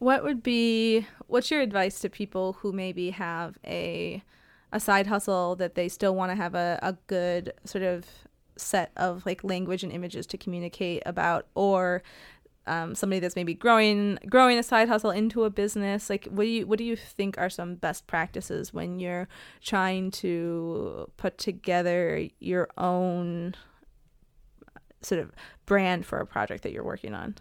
What 0.02 0.24
would 0.24 0.41
be 0.41 1.06
what's 1.28 1.52
your 1.52 1.62
advice 1.62 1.99
to 1.99 2.10
people 2.10 2.54
who 2.54 2.72
maybe 2.72 3.12
have 3.12 3.60
a 3.64 4.24
a 4.72 4.80
side 4.80 5.06
hustle 5.06 5.56
that 5.58 5.76
they 5.76 5.89
still 5.89 6.16
want 6.16 6.32
to 6.32 6.36
have 6.36 6.56
a, 6.56 6.80
a 6.82 6.93
good 7.06 7.54
sort 7.66 7.84
of 7.84 8.08
set 8.56 8.91
of 8.97 9.24
like 9.28 9.43
language 9.43 9.84
and 9.84 9.91
images 9.93 10.26
to 10.28 10.39
communicate 10.39 11.04
about? 11.06 11.45
Or 11.54 12.02
um, 12.66 12.95
somebody 12.95 13.20
that's 13.20 13.36
maybe 13.36 13.54
growing 13.54 14.18
growing 14.28 14.58
a 14.58 14.64
side 14.64 14.89
hustle 14.89 15.12
into 15.12 15.43
a 15.43 15.52
business 15.52 16.10
like 16.10 16.26
what 16.32 16.45
do 16.45 16.49
you 16.49 16.66
what 16.66 16.80
do 16.80 16.84
you 16.84 16.95
think 16.95 17.38
are 17.38 17.49
some 17.52 17.76
best 17.76 18.08
practices 18.08 18.74
when 18.74 18.99
you're 18.99 19.28
trying 19.64 20.10
to 20.10 21.12
put 21.18 21.38
together 21.38 22.28
your 22.39 22.70
own 22.76 23.54
sort 25.02 25.22
of 25.22 25.32
brand 25.68 26.08
for 26.08 26.20
a 26.20 26.26
project 26.26 26.64
that 26.64 26.72
you're 26.72 26.84
working 26.84 27.14
on 27.14 27.36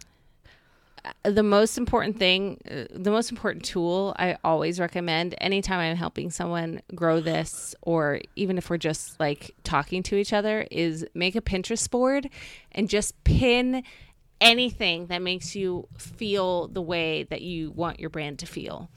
the 1.24 1.42
most 1.42 1.78
important 1.78 2.18
thing, 2.18 2.60
uh, 2.70 2.84
the 2.90 3.10
most 3.10 3.30
important 3.30 3.64
tool 3.64 4.14
I 4.18 4.36
always 4.44 4.80
recommend 4.80 5.34
anytime 5.40 5.78
I'm 5.78 5.96
helping 5.96 6.30
someone 6.30 6.82
grow 6.94 7.20
this, 7.20 7.74
or 7.82 8.20
even 8.36 8.58
if 8.58 8.70
we're 8.70 8.78
just 8.78 9.18
like 9.20 9.54
talking 9.64 10.02
to 10.04 10.16
each 10.16 10.32
other, 10.32 10.66
is 10.70 11.06
make 11.14 11.36
a 11.36 11.40
Pinterest 11.40 11.90
board 11.90 12.28
and 12.72 12.88
just 12.88 13.22
pin 13.24 13.82
anything 14.40 15.06
that 15.06 15.20
makes 15.20 15.54
you 15.54 15.86
feel 15.98 16.68
the 16.68 16.82
way 16.82 17.24
that 17.24 17.42
you 17.42 17.70
want 17.72 18.00
your 18.00 18.10
brand 18.10 18.38
to 18.38 18.46
feel. 18.46 18.90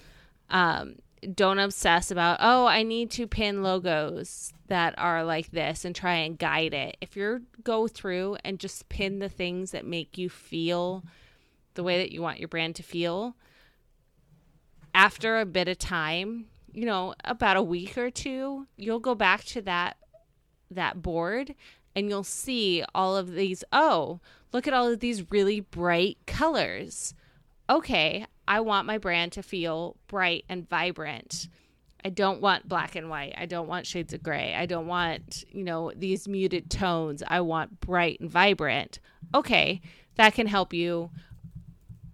Um, 0.49 0.95
don't 1.34 1.60
obsess 1.60 2.12
about, 2.12 2.38
oh, 2.41 2.66
I 2.66 2.84
need 2.84 3.12
to 3.12 3.28
pin 3.28 3.64
logos 3.64 4.54
that 4.68 4.93
are 4.97 5.24
like 5.24 5.51
this 5.51 5.86
and 5.86 5.95
try 5.95 6.16
and 6.16 6.38
guide 6.38 6.74
it. 6.74 6.97
If 7.01 7.16
you 7.16 7.43
go 7.64 7.88
through 7.88 8.38
and 8.43 8.60
just 8.60 8.89
pin 8.89 9.20
the 9.20 9.30
things 9.30 9.72
that 9.72 9.86
make 9.86 10.18
you 10.18 10.30
feel 10.30 11.04
the 11.76 11.84
way 11.84 11.97
that 11.97 12.11
you 12.11 12.21
want 12.21 12.39
your 12.39 12.47
brand 12.47 12.76
to 12.76 12.84
feel, 12.84 13.36
after 14.93 15.39
a 15.39 15.45
bit 15.45 15.67
of 15.67 15.78
time, 15.78 16.45
you 16.71 16.86
know, 16.86 17.13
about 17.24 17.57
a 17.57 17.63
week 17.63 17.97
or 17.97 18.09
two, 18.09 18.67
you'll 18.78 18.99
go 18.99 19.15
back 19.15 19.43
to 19.45 19.61
that 19.61 19.97
that 20.71 21.01
board 21.01 21.53
and 21.95 22.09
you'll 22.09 22.24
see 22.24 22.84
all 22.95 23.15
of 23.15 23.34
these, 23.34 23.63
oh, 23.71 24.19
look 24.51 24.67
at 24.67 24.74
all 24.74 24.88
of 24.88 24.99
these 24.99 25.32
really 25.32 25.59
bright 25.59 26.17
colors. 26.26 27.13
Okay, 27.69 28.26
I 28.47 28.59
want 28.59 28.88
my 28.88 28.97
brand 28.97 29.32
to 29.34 29.43
feel 29.43 29.95
bright 30.07 30.45
and 30.49 30.67
vibrant. 30.67 31.47
I 32.03 32.09
don't 32.09 32.41
want 32.41 32.67
black 32.67 32.95
and 32.95 33.09
white. 33.09 33.34
I 33.38 33.45
don't 33.45 33.67
want 33.67 33.88
shades 33.88 34.13
of 34.13 34.21
gray. 34.21 34.53
I 34.55 34.65
don't 34.65 34.88
want, 34.88 35.45
you 35.51 35.63
know, 35.63 35.91
these 35.95 36.28
muted 36.28 36.69
tones. 36.69 37.24
I 37.26 37.41
want 37.41 37.80
bright 37.80 38.19
and 38.19 38.30
vibrant. 38.30 38.99
Okay, 39.34 39.82
that 40.15 40.34
can 40.34 40.47
help 40.47 40.74
you 40.74 41.11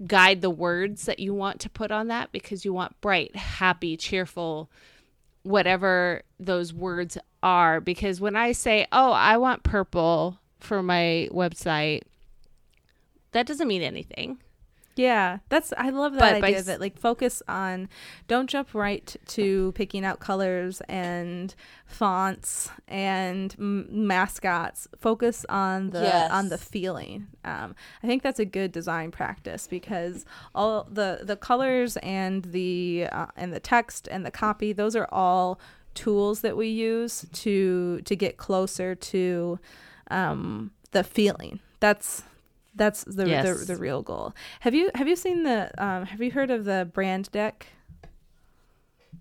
guide 0.05 0.41
the 0.41 0.49
words 0.49 1.05
that 1.05 1.19
you 1.19 1.33
want 1.33 1.59
to 1.61 1.69
put 1.69 1.91
on 1.91 2.07
that 2.07 2.31
because 2.31 2.63
you 2.65 2.73
want 2.73 2.99
bright, 3.01 3.35
happy, 3.35 3.97
cheerful, 3.97 4.69
whatever 5.43 6.21
those 6.39 6.73
words 6.73 7.17
are. 7.43 7.81
Because 7.81 8.21
when 8.21 8.35
I 8.35 8.51
say, 8.51 8.87
oh, 8.91 9.11
I 9.11 9.37
want 9.37 9.63
purple 9.63 10.39
for 10.59 10.81
my 10.81 11.27
website, 11.31 12.03
that 13.31 13.45
doesn't 13.45 13.67
mean 13.67 13.81
anything. 13.81 14.39
Yeah, 14.99 15.37
that's 15.47 15.71
I 15.77 15.91
love 15.91 16.11
that 16.15 16.41
but 16.41 16.43
idea 16.43 16.59
of 16.59 16.67
it. 16.67 16.81
Like 16.81 16.99
focus 16.99 17.41
on 17.47 17.87
don't 18.27 18.49
jump 18.49 18.73
right 18.73 19.15
to 19.27 19.71
picking 19.71 20.03
out 20.03 20.19
colors 20.19 20.81
and 20.89 21.55
fonts 21.85 22.69
and 22.85 23.55
m- 23.57 23.87
mascots. 23.89 24.89
Focus 24.97 25.45
on 25.47 25.91
the 25.91 26.01
yes. 26.01 26.29
on 26.31 26.49
the 26.49 26.57
feeling. 26.57 27.27
Um, 27.45 27.75
I 28.03 28.07
think 28.07 28.23
that's 28.23 28.39
a 28.41 28.45
good 28.45 28.73
design 28.73 29.11
practice 29.11 29.67
because 29.67 30.25
all 30.53 30.85
the 30.91 31.21
the 31.23 31.37
colors 31.37 31.95
and 31.97 32.43
the 32.43 33.07
uh, 33.09 33.27
and 33.37 33.53
the 33.53 33.61
text 33.61 34.09
and 34.11 34.25
the 34.25 34.31
copy 34.31 34.73
those 34.73 34.97
are 34.97 35.07
all 35.13 35.61
tools 35.93 36.41
that 36.41 36.57
we 36.57 36.67
use 36.67 37.25
to 37.31 38.01
to 38.01 38.17
get 38.17 38.35
closer 38.35 38.95
to 38.95 39.59
um, 40.11 40.71
the 40.91 41.05
feeling. 41.05 41.61
That's 41.79 42.23
that's 42.75 43.03
the, 43.03 43.27
yes. 43.27 43.59
the, 43.59 43.73
the 43.73 43.75
real 43.75 44.01
goal. 44.01 44.33
Have 44.61 44.73
you 44.75 44.89
have 44.95 45.07
you 45.07 45.15
seen 45.15 45.43
the 45.43 45.71
um, 45.83 46.05
have 46.05 46.21
you 46.21 46.31
heard 46.31 46.51
of 46.51 46.65
the 46.65 46.89
brand 46.93 47.31
deck? 47.31 47.67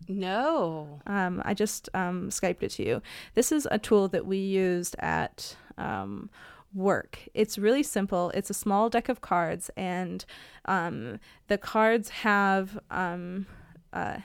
No. 0.09 1.01
Um, 1.07 1.42
I 1.44 1.55
just 1.55 1.88
um, 1.94 2.30
Skyped 2.30 2.62
it 2.62 2.70
to 2.72 2.84
you. 2.84 3.03
This 3.34 3.53
is 3.53 3.66
a 3.70 3.78
tool 3.78 4.09
that 4.09 4.26
we 4.26 4.38
used 4.38 4.96
at 4.99 5.57
um, 5.76 6.30
work. 6.74 7.18
It's 7.34 7.59
really 7.59 7.82
simple. 7.82 8.30
It's 8.30 8.49
a 8.51 8.55
small 8.55 8.88
deck 8.88 9.09
of 9.09 9.20
cards, 9.20 9.70
and 9.76 10.24
um, 10.64 11.20
the 11.49 11.59
cards 11.59 12.09
have 12.11 12.78
um, 12.90 13.46
uh, 13.92 14.18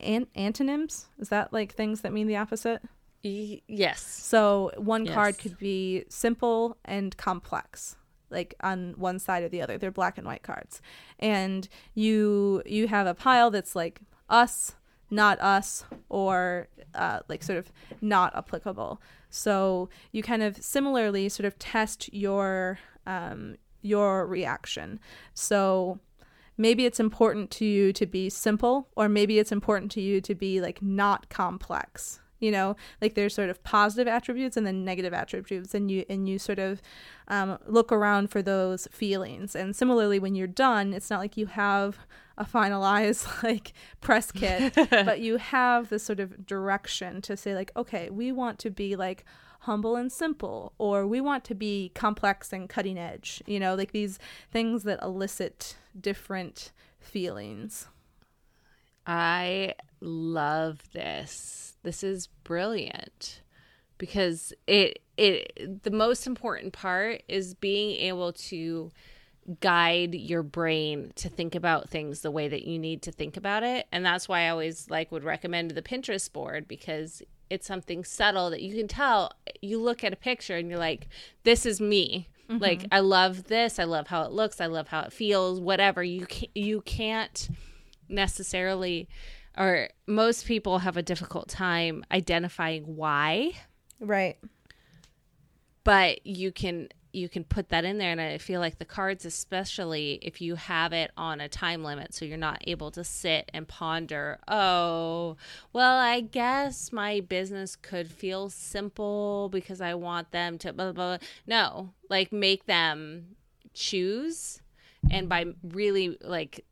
an- 0.00 0.26
antonyms. 0.34 1.06
Is 1.18 1.30
that 1.30 1.52
like 1.52 1.72
things 1.74 2.02
that 2.02 2.12
mean 2.12 2.26
the 2.26 2.36
opposite? 2.36 2.82
Yes. 3.22 4.02
So 4.02 4.70
one 4.76 5.06
Yes. 5.06 5.14
card 5.14 5.38
could 5.38 5.58
be 5.58 6.04
simple 6.10 6.76
and 6.84 7.16
complex 7.16 7.96
like 8.34 8.54
on 8.60 8.94
one 8.98 9.18
side 9.18 9.42
or 9.42 9.48
the 9.48 9.62
other. 9.62 9.78
They're 9.78 9.90
black 9.90 10.18
and 10.18 10.26
white 10.26 10.42
cards. 10.42 10.82
And 11.18 11.68
you 11.94 12.62
you 12.66 12.88
have 12.88 13.06
a 13.06 13.14
pile 13.14 13.50
that's 13.50 13.74
like 13.74 14.00
us, 14.28 14.74
not 15.10 15.40
us, 15.40 15.84
or 16.08 16.68
uh, 16.94 17.20
like 17.28 17.42
sort 17.42 17.58
of 17.58 17.72
not 18.02 18.36
applicable. 18.36 19.00
So 19.30 19.88
you 20.12 20.22
kind 20.22 20.42
of 20.42 20.62
similarly 20.62 21.28
sort 21.28 21.46
of 21.46 21.58
test 21.58 22.12
your 22.12 22.78
um, 23.06 23.56
your 23.80 24.26
reaction. 24.26 25.00
So 25.32 26.00
maybe 26.56 26.84
it's 26.86 27.00
important 27.00 27.50
to 27.52 27.64
you 27.64 27.92
to 27.92 28.06
be 28.06 28.28
simple, 28.28 28.88
or 28.96 29.08
maybe 29.08 29.38
it's 29.38 29.52
important 29.52 29.90
to 29.92 30.00
you 30.00 30.20
to 30.20 30.34
be 30.34 30.60
like 30.60 30.82
not 30.82 31.28
complex 31.28 32.20
you 32.44 32.50
know 32.50 32.76
like 33.00 33.14
there's 33.14 33.34
sort 33.34 33.48
of 33.48 33.62
positive 33.64 34.06
attributes 34.06 34.56
and 34.56 34.66
then 34.66 34.84
negative 34.84 35.14
attributes 35.14 35.74
and 35.74 35.90
you 35.90 36.04
and 36.08 36.28
you 36.28 36.38
sort 36.38 36.58
of 36.58 36.82
um, 37.28 37.58
look 37.66 37.90
around 37.90 38.30
for 38.30 38.42
those 38.42 38.86
feelings 38.90 39.56
and 39.56 39.74
similarly 39.74 40.18
when 40.18 40.34
you're 40.34 40.46
done 40.46 40.92
it's 40.92 41.08
not 41.08 41.20
like 41.20 41.36
you 41.36 41.46
have 41.46 41.98
a 42.36 42.44
finalized 42.44 43.42
like 43.42 43.72
press 44.00 44.30
kit 44.30 44.74
but 44.90 45.20
you 45.20 45.38
have 45.38 45.88
this 45.88 46.02
sort 46.02 46.20
of 46.20 46.46
direction 46.46 47.22
to 47.22 47.36
say 47.36 47.54
like 47.54 47.72
okay 47.76 48.10
we 48.10 48.30
want 48.30 48.58
to 48.58 48.70
be 48.70 48.94
like 48.94 49.24
humble 49.60 49.96
and 49.96 50.12
simple 50.12 50.74
or 50.76 51.06
we 51.06 51.22
want 51.22 51.42
to 51.42 51.54
be 51.54 51.90
complex 51.94 52.52
and 52.52 52.68
cutting 52.68 52.98
edge 52.98 53.42
you 53.46 53.58
know 53.58 53.74
like 53.74 53.92
these 53.92 54.18
things 54.52 54.82
that 54.82 55.02
elicit 55.02 55.76
different 55.98 56.70
feelings 57.00 57.88
I 59.06 59.74
love 60.00 60.80
this. 60.92 61.73
This 61.84 62.02
is 62.02 62.26
brilliant 62.42 63.42
because 63.98 64.52
it 64.66 65.00
it 65.16 65.82
the 65.84 65.90
most 65.90 66.26
important 66.26 66.72
part 66.72 67.22
is 67.28 67.54
being 67.54 67.96
able 67.96 68.32
to 68.32 68.90
guide 69.60 70.14
your 70.14 70.42
brain 70.42 71.12
to 71.14 71.28
think 71.28 71.54
about 71.54 71.90
things 71.90 72.20
the 72.20 72.30
way 72.30 72.48
that 72.48 72.64
you 72.64 72.78
need 72.78 73.02
to 73.02 73.12
think 73.12 73.36
about 73.36 73.62
it. 73.62 73.86
And 73.92 74.04
that's 74.04 74.28
why 74.28 74.42
I 74.42 74.48
always 74.48 74.88
like 74.88 75.12
would 75.12 75.24
recommend 75.24 75.70
the 75.70 75.82
Pinterest 75.82 76.32
board 76.32 76.66
because 76.66 77.22
it's 77.50 77.66
something 77.66 78.04
subtle 78.04 78.50
that 78.50 78.62
you 78.62 78.74
can 78.74 78.88
tell. 78.88 79.32
You 79.60 79.78
look 79.80 80.02
at 80.02 80.12
a 80.12 80.16
picture 80.16 80.56
and 80.56 80.68
you're 80.68 80.78
like 80.78 81.08
this 81.44 81.66
is 81.66 81.80
me. 81.80 82.28
Mm-hmm. 82.48 82.62
Like 82.62 82.86
I 82.90 83.00
love 83.00 83.44
this. 83.44 83.78
I 83.78 83.84
love 83.84 84.08
how 84.08 84.22
it 84.22 84.32
looks. 84.32 84.60
I 84.60 84.66
love 84.66 84.88
how 84.88 85.02
it 85.02 85.12
feels. 85.12 85.60
Whatever. 85.60 86.02
You 86.02 86.26
can, 86.26 86.48
you 86.54 86.80
can't 86.80 87.48
necessarily 88.08 89.08
or 89.56 89.88
most 90.06 90.46
people 90.46 90.78
have 90.78 90.96
a 90.96 91.02
difficult 91.02 91.48
time 91.48 92.04
identifying 92.10 92.96
why. 92.96 93.52
Right. 94.00 94.38
But 95.84 96.26
you 96.26 96.52
can 96.52 96.88
you 97.12 97.28
can 97.28 97.44
put 97.44 97.68
that 97.68 97.84
in 97.84 97.98
there. 97.98 98.10
And 98.10 98.20
i 98.20 98.38
feel 98.38 98.60
like 98.60 98.78
the 98.78 98.84
cards 98.84 99.24
especially 99.24 100.18
if 100.22 100.40
you 100.40 100.56
have 100.56 100.92
it 100.92 101.12
on 101.16 101.40
a 101.40 101.48
time 101.48 101.84
limit 101.84 102.12
so 102.12 102.24
you're 102.24 102.36
not 102.36 102.62
able 102.66 102.90
to 102.92 103.04
sit 103.04 103.50
and 103.54 103.68
ponder 103.68 104.40
oh 104.48 105.36
well 105.72 105.96
i 105.96 106.20
guess 106.20 106.92
my 106.92 107.20
business 107.20 107.76
could 107.76 108.10
feel 108.10 108.50
simple 108.50 109.48
because 109.52 109.80
i 109.80 109.94
want 109.94 110.32
them 110.32 110.58
to 110.58 110.72
blah 110.72 110.90
blah, 110.90 111.18
blah. 111.18 111.28
no 111.46 111.92
like 112.10 112.32
make 112.32 112.66
them 112.66 113.36
choose. 113.74 114.60
And 115.10 115.28
by 115.28 115.44
really 115.62 116.16
like 116.22 116.64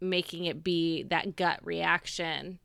making 0.00 0.44
it 0.44 0.62
be 0.62 1.02
that 1.04 1.36
gut 1.36 1.58
reaction 1.64 2.58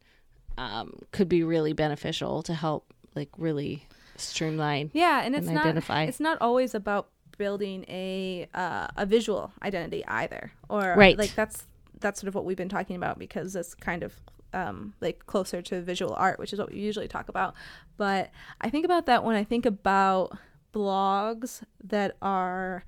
um, 0.57 0.99
could 1.11 1.29
be 1.29 1.43
really 1.43 1.73
beneficial 1.73 2.43
to 2.43 2.53
help 2.53 2.93
like 3.15 3.29
really 3.37 3.85
streamline 4.17 4.91
Yeah, 4.93 5.21
and 5.23 5.35
it's 5.35 5.47
and 5.47 5.55
not 5.55 5.65
identify. 5.65 6.03
it's 6.03 6.19
not 6.19 6.37
always 6.41 6.75
about 6.75 7.07
building 7.37 7.85
a 7.87 8.47
uh, 8.53 8.87
a 8.97 9.05
visual 9.05 9.51
identity 9.63 10.05
either. 10.07 10.51
Or 10.69 10.93
Right. 10.97 11.17
like 11.17 11.33
that's 11.35 11.65
that's 11.99 12.19
sort 12.19 12.27
of 12.27 12.35
what 12.35 12.45
we've 12.45 12.57
been 12.57 12.69
talking 12.69 12.95
about 12.95 13.17
because 13.19 13.55
it's 13.55 13.73
kind 13.73 14.03
of 14.03 14.13
um, 14.53 14.93
like 15.01 15.25
closer 15.27 15.61
to 15.61 15.81
visual 15.81 16.13
art, 16.15 16.37
which 16.37 16.51
is 16.51 16.59
what 16.59 16.71
we 16.71 16.79
usually 16.79 17.07
talk 17.07 17.29
about. 17.29 17.53
But 17.97 18.31
I 18.59 18.69
think 18.69 18.83
about 18.85 19.05
that 19.05 19.23
when 19.23 19.35
I 19.35 19.43
think 19.43 19.65
about 19.65 20.37
blogs 20.73 21.61
that 21.85 22.17
are 22.21 22.83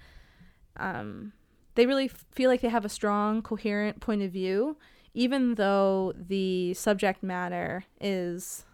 um, 0.78 1.32
they 1.76 1.86
really 1.86 2.08
feel 2.08 2.50
like 2.50 2.62
they 2.62 2.70
have 2.70 2.86
a 2.86 2.90
strong, 2.90 3.42
coherent 3.42 4.00
point 4.00 4.22
of 4.22 4.32
view, 4.32 4.78
even 5.14 5.56
though 5.56 6.14
the 6.16 6.74
subject 6.74 7.24
matter 7.24 7.86
is 8.00 8.66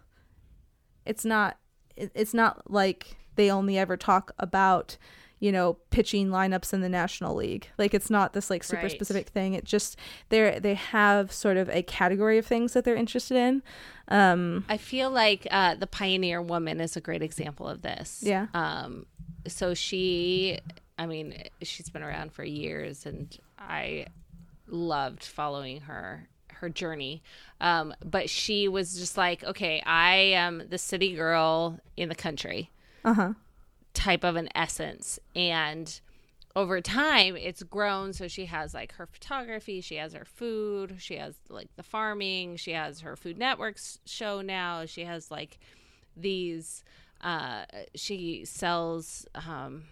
it's 1.06 1.24
not 1.24 1.56
it's 1.96 2.34
not 2.34 2.70
like 2.70 3.16
they 3.36 3.50
only 3.50 3.78
ever 3.78 3.96
talk 3.96 4.32
about 4.38 4.96
you 5.38 5.50
know 5.50 5.74
pitching 5.90 6.28
lineups 6.28 6.72
in 6.74 6.82
the 6.82 6.88
national 6.88 7.34
league 7.34 7.68
like 7.78 7.94
it's 7.94 8.10
not 8.10 8.34
this 8.34 8.50
like 8.50 8.62
super 8.62 8.82
Right. 8.82 8.90
specific 8.90 9.28
thing 9.28 9.54
it 9.54 9.64
just 9.64 9.96
they're 10.28 10.60
they 10.60 10.74
have 10.74 11.32
sort 11.32 11.56
of 11.56 11.68
a 11.70 11.82
category 11.82 12.36
of 12.36 12.44
things 12.46 12.74
that 12.74 12.84
they're 12.84 12.94
interested 12.96 13.36
in 13.38 13.62
um 14.08 14.64
I 14.68 14.76
feel 14.76 15.10
like 15.10 15.46
uh, 15.50 15.74
the 15.76 15.86
Pioneer 15.86 16.42
Woman 16.42 16.80
is 16.80 16.96
a 16.96 17.00
great 17.00 17.22
example 17.22 17.66
of 17.68 17.80
this. 17.82 18.22
Yeah. 18.22 18.48
Um, 18.52 19.06
so 19.46 19.74
she, 19.74 20.58
I 20.98 21.06
mean, 21.06 21.42
she's 21.62 21.90
been 21.90 22.02
around 22.02 22.32
for 22.32 22.44
years, 22.44 23.06
and 23.06 23.36
I 23.58 24.06
loved 24.68 25.24
following 25.24 25.82
her 25.82 26.28
her 26.60 26.68
journey. 26.68 27.22
Um, 27.60 27.94
but 28.04 28.30
she 28.30 28.68
was 28.68 28.98
just 28.98 29.16
like, 29.16 29.42
okay, 29.42 29.82
I 29.84 30.14
am 30.16 30.62
the 30.68 30.78
city 30.78 31.14
girl 31.14 31.80
in 31.96 32.08
the 32.08 32.14
country 32.14 32.70
uh-huh. 33.04 33.32
type 33.94 34.24
of 34.24 34.36
an 34.36 34.48
essence. 34.54 35.18
And 35.34 36.00
over 36.54 36.80
time 36.80 37.36
it's 37.36 37.62
grown. 37.62 38.12
So 38.12 38.28
she 38.28 38.46
has 38.46 38.74
like 38.74 38.92
her 38.92 39.06
photography 39.06 39.80
she 39.80 39.96
has 39.96 40.12
her 40.12 40.24
food 40.24 40.96
she 40.98 41.16
has 41.16 41.36
like 41.48 41.68
the 41.76 41.82
farming 41.82 42.56
she 42.56 42.72
has 42.72 43.00
her 43.00 43.16
food 43.16 43.38
networks 43.38 43.98
show 44.04 44.40
now 44.40 44.84
she 44.84 45.04
has 45.04 45.30
like 45.30 45.58
these 46.16 46.84
uh 47.22 47.64
she 47.94 48.44
sells 48.44 49.26
um 49.34 49.84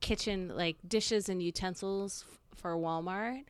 kitchen 0.00 0.52
like 0.54 0.76
dishes 0.86 1.28
and 1.28 1.42
utensils 1.42 2.24
f- 2.30 2.38
for 2.58 2.76
Walmart. 2.76 3.44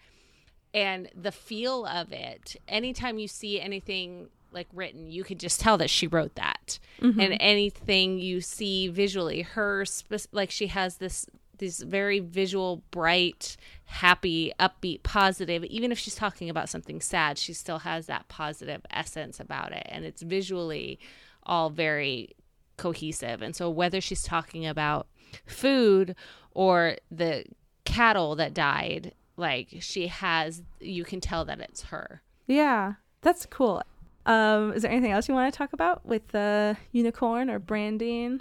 And 0.74 1.08
the 1.14 1.32
feel 1.32 1.86
of 1.86 2.12
it 2.12 2.56
anytime 2.68 3.18
you 3.18 3.28
see 3.28 3.60
anything 3.60 4.28
like 4.52 4.68
written 4.72 5.10
you 5.10 5.24
can 5.24 5.38
just 5.38 5.60
tell 5.60 5.76
that 5.78 5.90
she 5.90 6.06
wrote 6.06 6.34
that. 6.36 6.78
And 7.20 7.36
anything 7.40 8.18
you 8.18 8.40
see 8.40 8.88
visually 8.88 9.42
her 9.42 9.84
spe- 9.84 10.32
like 10.32 10.50
she 10.50 10.68
has 10.68 10.96
this 10.96 11.26
this 11.58 11.80
very 11.80 12.18
visual 12.20 12.82
bright 12.90 13.56
happy 13.86 14.52
upbeat 14.60 15.02
positive 15.02 15.64
even 15.64 15.90
if 15.90 15.98
she's 15.98 16.14
talking 16.14 16.50
about 16.50 16.68
something 16.68 17.00
sad 17.00 17.38
she 17.38 17.54
still 17.54 17.78
has 17.78 18.06
that 18.06 18.28
positive 18.28 18.82
essence 18.90 19.40
about 19.40 19.72
it. 19.72 19.86
And 19.90 20.04
it's 20.04 20.22
visually 20.22 20.98
all 21.44 21.70
very 21.70 22.34
cohesive. 22.76 23.42
And 23.42 23.54
so 23.56 23.70
whether 23.70 24.00
she's 24.00 24.22
talking 24.22 24.66
about 24.66 25.06
food 25.46 26.14
or 26.52 26.96
the 27.10 27.44
cattle 27.84 28.34
that 28.36 28.52
died 28.54 29.12
like 29.36 29.68
she 29.80 30.06
has 30.08 30.62
you 30.80 31.04
can 31.04 31.20
tell 31.20 31.44
that 31.44 31.60
it's 31.60 31.82
her. 31.84 32.22
Yeah 32.46 32.94
that's 33.22 33.46
cool. 33.46 33.82
Um 34.24 34.72
is 34.72 34.82
there 34.82 34.90
anything 34.90 35.12
else 35.12 35.28
you 35.28 35.34
want 35.34 35.52
to 35.52 35.56
talk 35.56 35.72
about 35.72 36.04
with 36.06 36.28
the 36.28 36.76
unicorn 36.92 37.50
or 37.50 37.58
branding? 37.58 38.40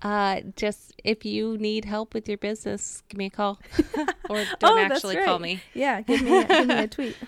Uh 0.00 0.40
just 0.56 0.94
if 1.04 1.24
you 1.24 1.56
need 1.58 1.84
help 1.84 2.14
with 2.14 2.28
your 2.28 2.38
business 2.38 3.02
give 3.08 3.18
me 3.18 3.26
a 3.26 3.30
call. 3.30 3.60
Or 4.30 4.44
don't 4.58 4.62
Oh, 4.62 4.74
that's 4.76 4.94
actually 4.96 5.16
call 5.24 5.38
me. 5.38 5.62
Yeah 5.74 6.00
give 6.00 6.22
me 6.22 6.44
give 6.44 6.66
me 6.66 6.74
a 6.74 6.88
tweet. 6.88 7.16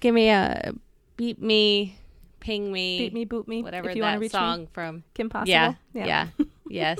Give 0.00 0.14
me 0.14 0.28
a 0.28 0.72
beat 1.16 1.40
me 1.40 1.98
ping 2.40 2.72
me 2.72 2.98
beat 2.98 3.14
me 3.14 3.24
boot 3.24 3.48
me 3.48 3.62
whatever 3.62 3.90
if 3.90 3.96
you 3.96 4.02
want 4.02 4.20
to 4.20 4.28
that 4.28 4.30
song 4.30 4.60
me. 4.62 4.68
from. 4.72 5.04
Kim 5.14 5.28
Possible? 5.28 5.50
Yeah. 5.50 5.74
yeah, 5.92 6.26
yes. 6.68 6.98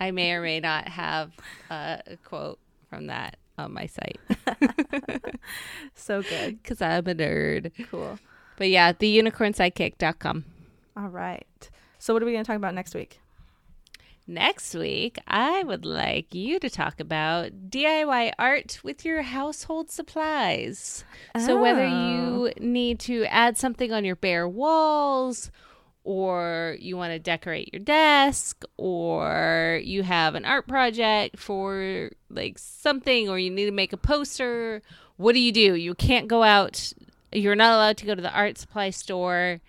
I 0.00 0.10
may 0.10 0.32
or 0.32 0.42
may 0.42 0.60
not 0.60 0.88
have 0.88 1.32
uh, 1.70 1.98
a 2.06 2.16
quote 2.24 2.58
from 2.88 3.06
that 3.06 3.36
on 3.58 3.72
my 3.72 3.86
site. 3.86 4.20
So 5.94 6.22
good. 6.22 6.62
Because 6.62 6.82
i'm 6.82 7.06
a 7.06 7.14
nerd. 7.14 7.72
Cool. 7.90 8.18
But 8.56 8.68
yeah 8.68 8.92
the 8.92 9.18
unicornsidekick.com 9.18 10.44
all 10.96 11.08
right. 11.08 11.70
So 11.98 12.14
what 12.14 12.22
are 12.22 12.26
we 12.26 12.32
going 12.32 12.44
to 12.44 12.48
talk 12.48 12.56
about 12.56 12.74
next 12.74 12.94
week 12.94 13.20
Next 14.28 14.74
week, 14.74 15.18
I 15.28 15.62
would 15.62 15.84
like 15.84 16.34
you 16.34 16.58
to 16.58 16.68
talk 16.68 16.98
about 16.98 17.70
DIY 17.70 18.32
art 18.40 18.80
with 18.82 19.04
your 19.04 19.22
household 19.22 19.88
supplies. 19.88 21.04
Oh. 21.36 21.46
So, 21.46 21.60
whether 21.60 21.86
you 21.86 22.48
oh. 22.48 22.52
need 22.58 22.98
to 23.00 23.24
add 23.26 23.56
something 23.56 23.92
on 23.92 24.04
your 24.04 24.16
bare 24.16 24.48
walls, 24.48 25.52
or 26.02 26.76
you 26.80 26.96
want 26.96 27.12
to 27.12 27.20
decorate 27.20 27.72
your 27.72 27.80
desk, 27.80 28.64
or 28.76 29.80
you 29.84 30.02
have 30.02 30.34
an 30.34 30.44
art 30.44 30.66
project 30.66 31.38
for 31.38 32.10
like 32.28 32.58
something, 32.58 33.28
or 33.28 33.38
you 33.38 33.50
need 33.50 33.66
to 33.66 33.72
make 33.72 33.92
a 33.92 33.96
poster, 33.96 34.82
what 35.18 35.34
do 35.34 35.38
you 35.38 35.52
do? 35.52 35.76
You 35.76 35.94
can't 35.94 36.26
go 36.26 36.42
out, 36.42 36.92
you're 37.30 37.54
not 37.54 37.74
allowed 37.74 37.96
to 37.98 38.06
go 38.06 38.16
to 38.16 38.22
the 38.22 38.34
art 38.34 38.58
supply 38.58 38.90
store 38.90 39.60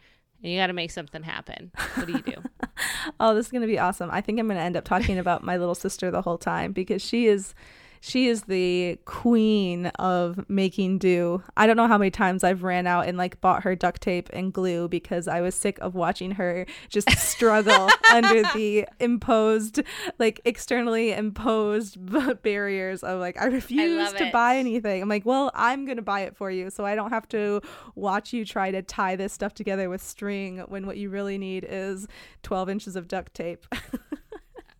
and 0.41 0.51
you 0.51 0.59
got 0.59 0.67
to 0.67 0.73
make 0.73 0.91
something 0.91 1.23
happen. 1.23 1.71
What 1.95 2.07
do 2.07 2.13
you 2.13 2.21
do? 2.21 2.43
oh, 3.19 3.33
this 3.33 3.47
is 3.47 3.51
going 3.51 3.61
to 3.61 3.67
be 3.67 3.79
awesome. 3.79 4.09
I 4.11 4.21
think 4.21 4.39
I'm 4.39 4.47
going 4.47 4.57
to 4.57 4.63
end 4.63 4.77
up 4.77 4.85
talking 4.85 5.17
about 5.17 5.43
my 5.43 5.57
little 5.57 5.75
sister 5.75 6.11
the 6.11 6.21
whole 6.21 6.37
time 6.37 6.71
because 6.71 7.01
she 7.01 7.27
is 7.27 7.53
she 8.01 8.27
is 8.27 8.43
the 8.43 8.99
queen 9.05 9.87
of 9.97 10.49
making 10.49 10.99
do. 10.99 11.43
I 11.55 11.67
don't 11.67 11.77
know 11.77 11.87
how 11.87 11.97
many 11.97 12.11
times 12.11 12.43
I've 12.43 12.63
ran 12.63 12.87
out 12.87 13.07
and 13.07 13.17
like 13.17 13.41
bought 13.41 13.63
her 13.63 13.75
duct 13.75 14.01
tape 14.01 14.29
and 14.33 14.53
glue 14.53 14.87
because 14.87 15.27
I 15.27 15.41
was 15.41 15.55
sick 15.55 15.77
of 15.79 15.95
watching 15.95 16.31
her 16.31 16.65
just 16.89 17.09
struggle 17.17 17.89
under 18.13 18.43
the 18.53 18.87
imposed, 18.99 19.81
like 20.19 20.41
externally 20.45 21.11
imposed 21.11 21.97
barriers 22.43 23.03
of 23.03 23.19
like, 23.19 23.41
I 23.41 23.45
refuse 23.45 24.13
I 24.13 24.17
to 24.17 24.25
it. 24.27 24.33
buy 24.33 24.57
anything. 24.57 25.01
I'm 25.01 25.09
like, 25.09 25.25
well, 25.25 25.51
I'm 25.53 25.85
going 25.85 25.97
to 25.97 26.03
buy 26.03 26.21
it 26.21 26.35
for 26.35 26.49
you 26.51 26.69
so 26.69 26.85
I 26.85 26.95
don't 26.95 27.11
have 27.11 27.27
to 27.29 27.61
watch 27.95 28.33
you 28.33 28.45
try 28.45 28.71
to 28.71 28.81
tie 28.81 29.15
this 29.15 29.33
stuff 29.33 29.53
together 29.53 29.89
with 29.89 30.01
string 30.01 30.59
when 30.67 30.85
what 30.85 30.97
you 30.97 31.09
really 31.09 31.37
need 31.37 31.65
is 31.67 32.07
12 32.43 32.69
inches 32.69 32.95
of 32.95 33.07
duct 33.07 33.33
tape. 33.33 33.65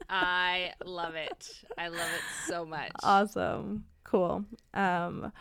I 0.09 0.71
love 0.85 1.15
it. 1.15 1.49
I 1.77 1.89
love 1.89 1.99
it 1.99 2.21
so 2.47 2.65
much. 2.65 2.91
Awesome. 3.03 3.83
Cool. 4.03 4.45
Um, 4.73 5.31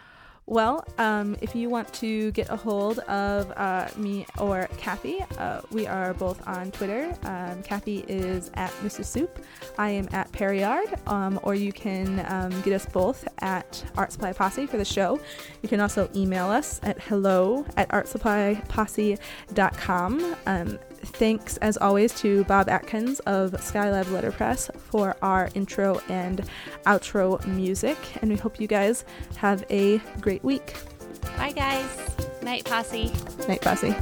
well, 0.48 0.84
um, 0.98 1.36
if 1.40 1.56
you 1.56 1.68
want 1.68 1.92
to 1.94 2.30
get 2.30 2.50
a 2.50 2.56
hold 2.56 3.00
of 3.00 3.52
uh, 3.56 3.88
me 3.96 4.26
or 4.38 4.68
Kathy, 4.78 5.18
uh, 5.38 5.62
we 5.72 5.88
are 5.88 6.14
both 6.14 6.46
on 6.46 6.70
Twitter. 6.70 7.12
Um, 7.24 7.64
Kathy 7.64 8.04
is 8.06 8.52
at 8.54 8.70
Mrs. 8.84 9.06
Soup. 9.06 9.44
I 9.76 9.90
am 9.90 10.08
at 10.12 10.30
Perriard, 10.30 11.00
um, 11.08 11.40
or 11.42 11.56
you 11.56 11.72
can 11.72 12.24
um, 12.28 12.62
get 12.62 12.74
us 12.74 12.86
both 12.86 13.26
at 13.40 13.84
Art 13.96 14.12
Supply 14.12 14.32
Posse 14.32 14.68
for 14.68 14.76
the 14.76 14.84
show. 14.84 15.18
You 15.62 15.68
can 15.68 15.80
also 15.80 16.08
email 16.14 16.46
us 16.46 16.78
at 16.84 17.02
hello 17.02 17.66
at 17.76 17.88
artsupplyposse.com. 17.88 20.36
Um, 20.46 20.78
Thanks, 21.14 21.56
as 21.58 21.76
always, 21.78 22.12
to 22.20 22.44
Bob 22.44 22.68
Atkins 22.68 23.20
of 23.20 23.52
Skylab 23.52 24.04
Letterpress 24.06 24.70
for 24.76 25.16
our 25.22 25.48
intro 25.54 26.00
and 26.08 26.44
outro 26.84 27.44
music. 27.46 27.96
And 28.20 28.30
we 28.30 28.36
hope 28.36 28.60
you 28.60 28.66
guys 28.66 29.04
have 29.36 29.64
a 29.70 29.98
great 30.20 30.44
week. 30.44 30.74
Bye, 31.38 31.52
guys. 31.52 32.16
Night, 32.42 32.64
Posse. 32.64 33.12
Night, 33.48 33.60
Posse. 33.60 33.94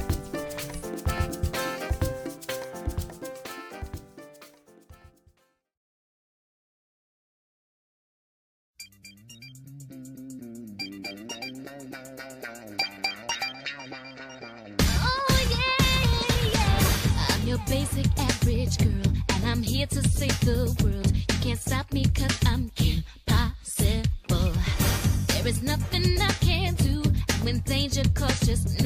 Stop 21.65 21.91
me 21.91 22.05
cause 22.13 22.37
I'm 22.45 22.69
impossible. 22.77 24.51
There 25.27 25.47
is 25.47 25.63
nothing 25.63 26.21
I 26.21 26.31
can 26.47 26.75
do. 26.75 27.01
When 27.43 27.59
danger 27.61 28.03
calls, 28.13 28.39
just 28.41 28.83